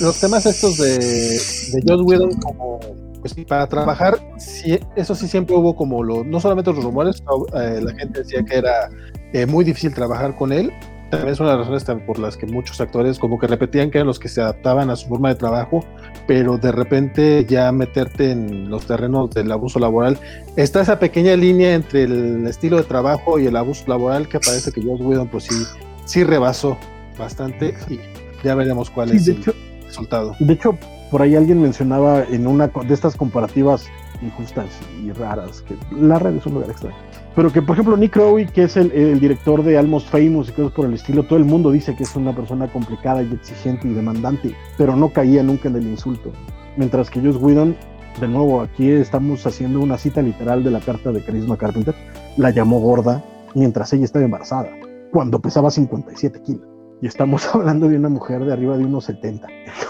[0.00, 2.80] los temas estos de, de Joss Whedon como
[3.20, 7.22] pues para trabajar, sí, eso sí siempre hubo como lo, no solamente los rumores,
[7.54, 8.90] eh, la gente decía que era
[9.32, 10.72] eh, muy difícil trabajar con él.
[11.10, 13.98] También es una de las razones por las que muchos actores como que repetían que
[13.98, 15.84] eran los que se adaptaban a su forma de trabajo,
[16.28, 20.18] pero de repente ya meterte en los terrenos del abuso laboral,
[20.54, 24.70] está esa pequeña línea entre el estilo de trabajo y el abuso laboral que parece
[24.70, 25.64] que Joss Whedon pues sí,
[26.04, 26.78] sí rebasó
[27.18, 27.98] bastante y
[28.44, 29.42] ya veremos cuál es el
[29.84, 30.36] resultado.
[30.38, 30.78] De hecho,
[31.10, 33.86] por ahí alguien mencionaba en una de estas comparativas
[34.22, 34.66] injustas
[35.02, 36.96] y raras, que la red es un lugar extraño.
[37.34, 40.72] Pero que, por ejemplo, Nick Crowley, que es el, director de Almost Famous y cosas
[40.72, 43.92] por el estilo, todo el mundo dice que es una persona complicada y exigente y
[43.92, 46.32] demandante, pero no caía nunca en el insulto.
[46.76, 47.76] Mientras que Joss Whedon,
[48.20, 51.94] de nuevo, aquí estamos haciendo una cita literal de la carta de Carisma Carpenter,
[52.36, 53.24] la llamó gorda
[53.54, 54.70] mientras ella estaba embarazada,
[55.12, 56.70] cuando pesaba 57 kilos
[57.00, 59.46] y estamos hablando de una mujer de arriba de unos 70.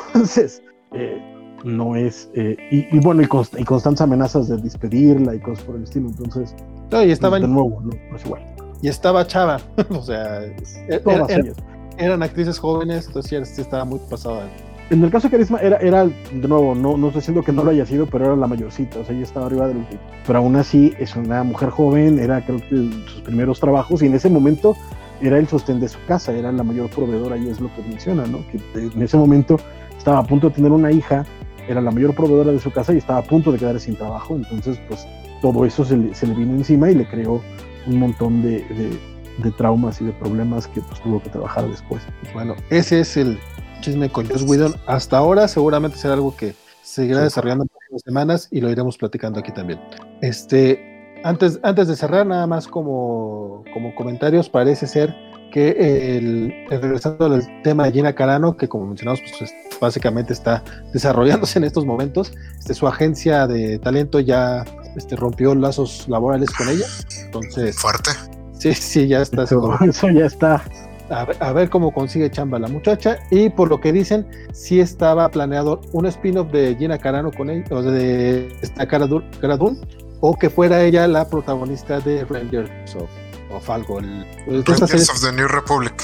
[0.06, 1.20] Entonces, eh,
[1.64, 2.30] no es.
[2.34, 6.08] Eh, y, bueno, y, constantes amenazas de despedirla y cosas por el estilo.
[6.08, 6.54] Entonces,
[6.90, 8.42] no, y estaba, de nuevo, no, es igual.
[8.82, 9.60] Y estaba chava,
[9.90, 11.54] o sea, er, er,
[11.98, 14.48] eran actrices jóvenes, entonces sí estaba muy pasada.
[14.88, 17.62] En el caso de Carisma, era, era de nuevo, no, no estoy diciendo que no
[17.62, 19.84] lo haya sido, pero era la mayorcita, o sea, ella estaba arriba de los.
[20.26, 24.14] Pero aún así, es una mujer joven, era creo que sus primeros trabajos, y en
[24.14, 24.76] ese momento
[25.20, 28.26] era el sostén de su casa, era la mayor proveedora y es lo que menciona,
[28.26, 28.38] ¿no?
[28.50, 29.58] Que en ese momento
[30.00, 31.26] estaba a punto de tener una hija,
[31.68, 34.34] era la mayor proveedora de su casa y estaba a punto de quedar sin trabajo,
[34.34, 35.06] entonces pues
[35.42, 37.42] todo eso se le, se le vino encima y le creó
[37.86, 38.64] un montón de,
[39.38, 42.02] de, traumas y de problemas que pues, tuvo que trabajar después.
[42.32, 43.38] Bueno, ese es el
[43.82, 44.74] chisme con Joss Whedon.
[44.86, 49.40] Hasta ahora seguramente será algo que seguirá desarrollando en las semanas y lo iremos platicando
[49.40, 49.80] aquí también.
[50.22, 55.14] Este, antes, antes de cerrar, nada más como, como comentarios, parece ser
[55.50, 60.62] que el, regresando al tema de Gina Carano, que como mencionamos, pues, básicamente está
[60.92, 64.64] desarrollándose en estos momentos, este, su agencia de talento ya
[64.96, 66.86] este, rompió lazos laborales con ella.
[67.24, 67.76] Entonces.
[67.76, 68.10] Fuerte.
[68.58, 69.44] Sí, sí, ya está.
[69.44, 70.62] Eso, ya está.
[71.10, 73.18] A ver, cómo consigue chamba la muchacha.
[73.30, 77.64] Y por lo que dicen, sí estaba planeado un spin-off de Gina Carano con ella,
[77.70, 79.80] o de esta Cara Dune,
[80.20, 83.10] o que fuera ella la protagonista de Rangers of,
[83.50, 83.98] of algo.
[83.98, 84.24] El,
[84.64, 85.94] Rangers of the New Republic.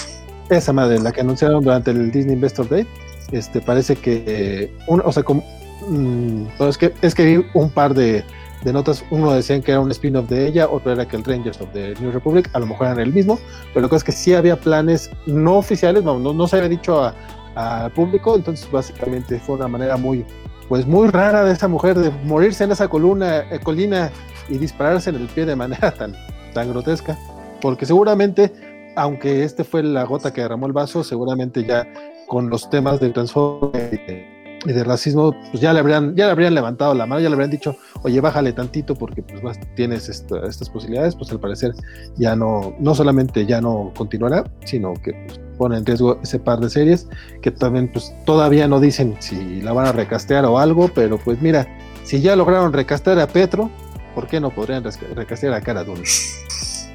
[0.48, 2.86] Esa madre, la que anunciaron durante el Disney Investor Day.
[3.32, 5.42] Este, parece que, o sea, como,
[5.88, 8.24] mm, es que es que vi un par de,
[8.66, 11.60] de notas, uno decían que era un spin-off de ella, otro era que el Rangers
[11.60, 13.38] of the New Republic, a lo mejor eran el mismo,
[13.72, 17.12] pero lo que es que sí había planes no oficiales, no, no, se había dicho
[17.54, 20.24] al público, entonces básicamente fue una manera muy,
[20.68, 24.10] pues muy rara de esa mujer de morirse en esa columna, eh, colina
[24.48, 26.14] y dispararse en el pie de manera tan,
[26.52, 27.16] tan grotesca,
[27.60, 28.52] porque seguramente,
[28.96, 31.86] aunque este fue la gota que derramó el vaso, seguramente ya
[32.26, 36.54] con los temas del transforme y de racismo, pues ya le habrían, ya le habrían
[36.54, 41.14] levantado la mano, ya le habrían dicho, oye, bájale tantito porque pues tienes estas posibilidades,
[41.14, 41.72] pues al parecer
[42.16, 46.58] ya no, no solamente ya no continuará, sino que pues, pone en riesgo ese par
[46.58, 47.08] de series,
[47.42, 51.40] que también pues todavía no dicen si la van a recastear o algo, pero pues
[51.40, 51.66] mira,
[52.02, 53.70] si ya lograron recastear a Petro,
[54.14, 54.82] ¿por qué no podrían
[55.14, 56.02] recastear a Cara Dune?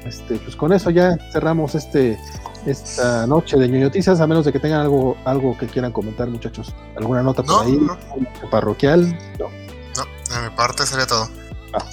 [0.04, 2.18] Este, pues con eso ya cerramos este
[2.66, 6.74] esta noche de noticias, a menos de que tengan algo, algo que quieran comentar, muchachos.
[6.96, 7.78] ¿Alguna nota por ahí?
[8.50, 9.18] ¿Parroquial?
[9.38, 9.46] No.
[9.96, 11.28] No, de mi parte sería todo.
[11.72, 11.84] Ah.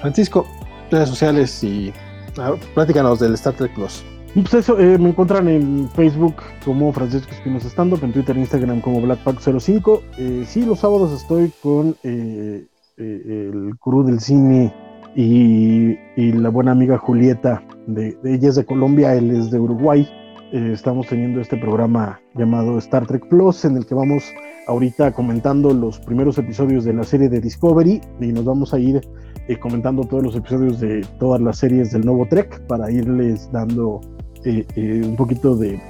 [0.00, 0.46] Francisco,
[0.90, 1.92] redes sociales y
[2.38, 4.04] ah, platícanos del Star Trek Plus.
[4.34, 8.80] Pues eso, eh, me encuentran en Facebook como Francisco Espinosa Stand en Twitter e Instagram
[8.80, 10.00] como Blackpack05.
[10.16, 12.64] Eh, sí, los sábados estoy con eh,
[12.96, 14.74] eh, el crew del cine
[15.14, 20.08] y, la buena amiga Julieta, de, ella es de Colombia, él es de Uruguay.
[20.52, 24.32] Eh, estamos teniendo este programa llamado Star Trek Plus, en el que vamos
[24.66, 29.00] ahorita comentando los primeros episodios de la serie de Discovery y nos vamos a ir
[29.48, 34.00] eh, comentando todos los episodios de todas las series del nuevo Trek para irles dando
[34.44, 34.64] eh,
[35.04, 35.80] un poquito de,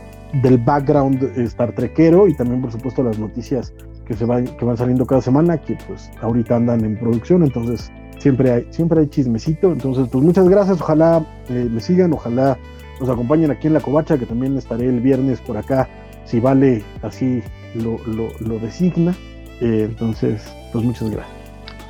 [0.42, 3.74] del background Star Trekero y también por supuesto las noticias
[4.06, 7.92] que se van, que van saliendo cada semana que pues ahorita andan en producción entonces
[8.22, 9.72] siempre hay, siempre hay chismecito.
[9.72, 10.80] Entonces, pues muchas gracias.
[10.80, 12.56] Ojalá eh, me sigan, ojalá
[13.00, 15.88] nos acompañen aquí en la covacha, que también estaré el viernes por acá,
[16.24, 17.42] si vale así
[17.74, 19.14] lo, lo, designa.
[19.60, 20.42] Eh, entonces,
[20.72, 21.36] pues muchas gracias.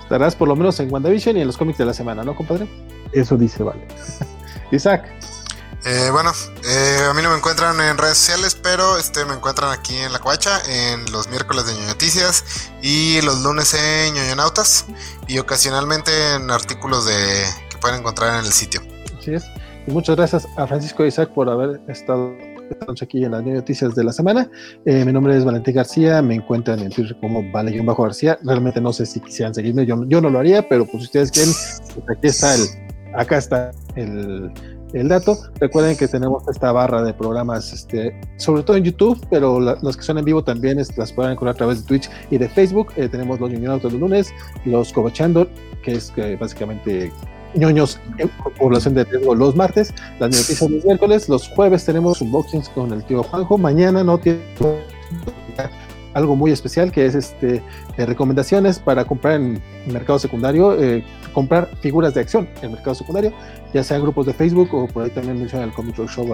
[0.02, 2.66] Estarás por lo menos en WandaVision y en los cómics de la semana, ¿no, compadre?
[3.12, 3.82] Eso dice, vale.
[4.72, 5.04] Isaac.
[5.84, 6.30] Eh, bueno,
[6.64, 10.12] eh, a mí no me encuentran en redes sociales, pero este me encuentran aquí en
[10.12, 14.86] La Coacha en los miércoles de Noticias y los lunes en Ñoñonautas
[15.26, 18.80] y ocasionalmente en artículos de que pueden encontrar en el sitio.
[19.18, 19.44] Así es.
[19.86, 22.32] Y muchas gracias a Francisco Isaac por haber estado
[23.00, 24.48] aquí en las noticias de la semana.
[24.84, 28.38] Eh, mi nombre es Valentín García, me encuentran en Twitter como Bajo García.
[28.44, 31.30] Realmente no sé si quisieran seguirme, yo, yo no lo haría, pero pues si ustedes
[31.32, 31.52] quieren,
[31.94, 32.62] pues aquí está el,
[33.14, 34.52] acá está el,
[34.92, 35.38] el dato.
[35.60, 40.02] Recuerden que tenemos esta barra de programas, este, sobre todo en YouTube, pero los que
[40.02, 42.92] son en vivo también las pueden encontrar a través de Twitch y de Facebook.
[42.96, 44.32] Eh, tenemos los ñoños los lunes,
[44.64, 45.46] los Cobachando,
[45.82, 47.12] que es básicamente
[47.54, 52.68] ñoños en población de riesgo los martes, las noticias los miércoles, los jueves tenemos unboxings
[52.70, 54.40] con el tío Juanjo, mañana no tiene
[56.14, 57.62] algo muy especial que es este
[57.96, 63.32] eh, recomendaciones para comprar en mercado secundario, eh, comprar figuras de acción en mercado secundario,
[63.72, 66.26] ya sea grupos de Facebook o por ahí también menciona el Comic Show,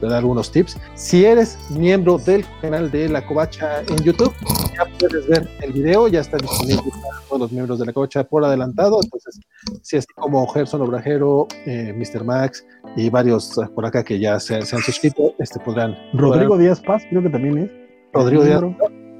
[0.00, 0.78] te da algunos tips.
[0.94, 4.32] Si eres miembro del canal de La Covacha en YouTube,
[4.76, 8.24] ya puedes ver el video, ya está disponible para todos los miembros de La Covacha
[8.24, 9.40] por adelantado, entonces
[9.82, 12.24] si es como Gerson Obrajero, eh, Mr.
[12.24, 12.64] Max
[12.96, 15.96] y varios por acá que ya se, han suscrito, este podrán...
[16.14, 17.70] Rodrigo Díaz Paz, creo que también es.
[18.12, 18.62] Rodrigo Díaz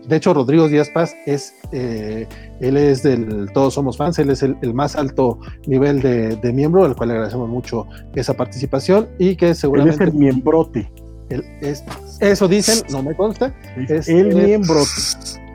[0.06, 2.26] de hecho, Rodrigo Díaz Paz es, eh,
[2.60, 6.96] él es del Todos Somos Fans, él es el, más alto nivel de, miembro, al
[6.96, 10.02] cual le agradecemos mucho esa participación y que seguramente...
[10.02, 10.92] Él es el miembrote.
[11.28, 11.84] Él es,
[12.20, 13.54] eso dicen, no me consta.
[13.88, 14.90] Es, el miembrote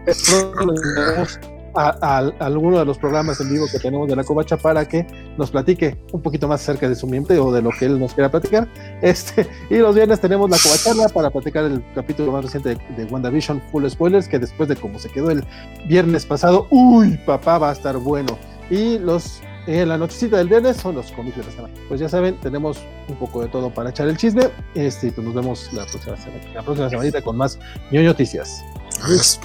[1.78, 5.06] a, alguno de los programas en vivo que tenemos de la Covacha para que
[5.38, 8.14] nos platique un poquito más acerca de su mente o de lo que él nos
[8.14, 8.68] quiera platicar.
[9.02, 13.06] Este, y los viernes tenemos la Covacharla para platicar el capítulo más reciente de, de,
[13.06, 15.45] WandaVision Full Spoilers, que después de cómo se quedó el
[15.88, 18.38] viernes pasado, uy, papá, va a estar bueno.
[18.70, 21.74] Y los En la nochecita del viernes son los cómics de la semana.
[21.90, 22.80] Pues ya saben, tenemos
[23.10, 24.44] un poco de todo para echar el chisme.
[24.76, 27.60] Este, pues nos vemos la próxima semana, la próxima semanita con más
[27.91, 28.64] ñoño noticias.
[29.04, 29.40] Adiós.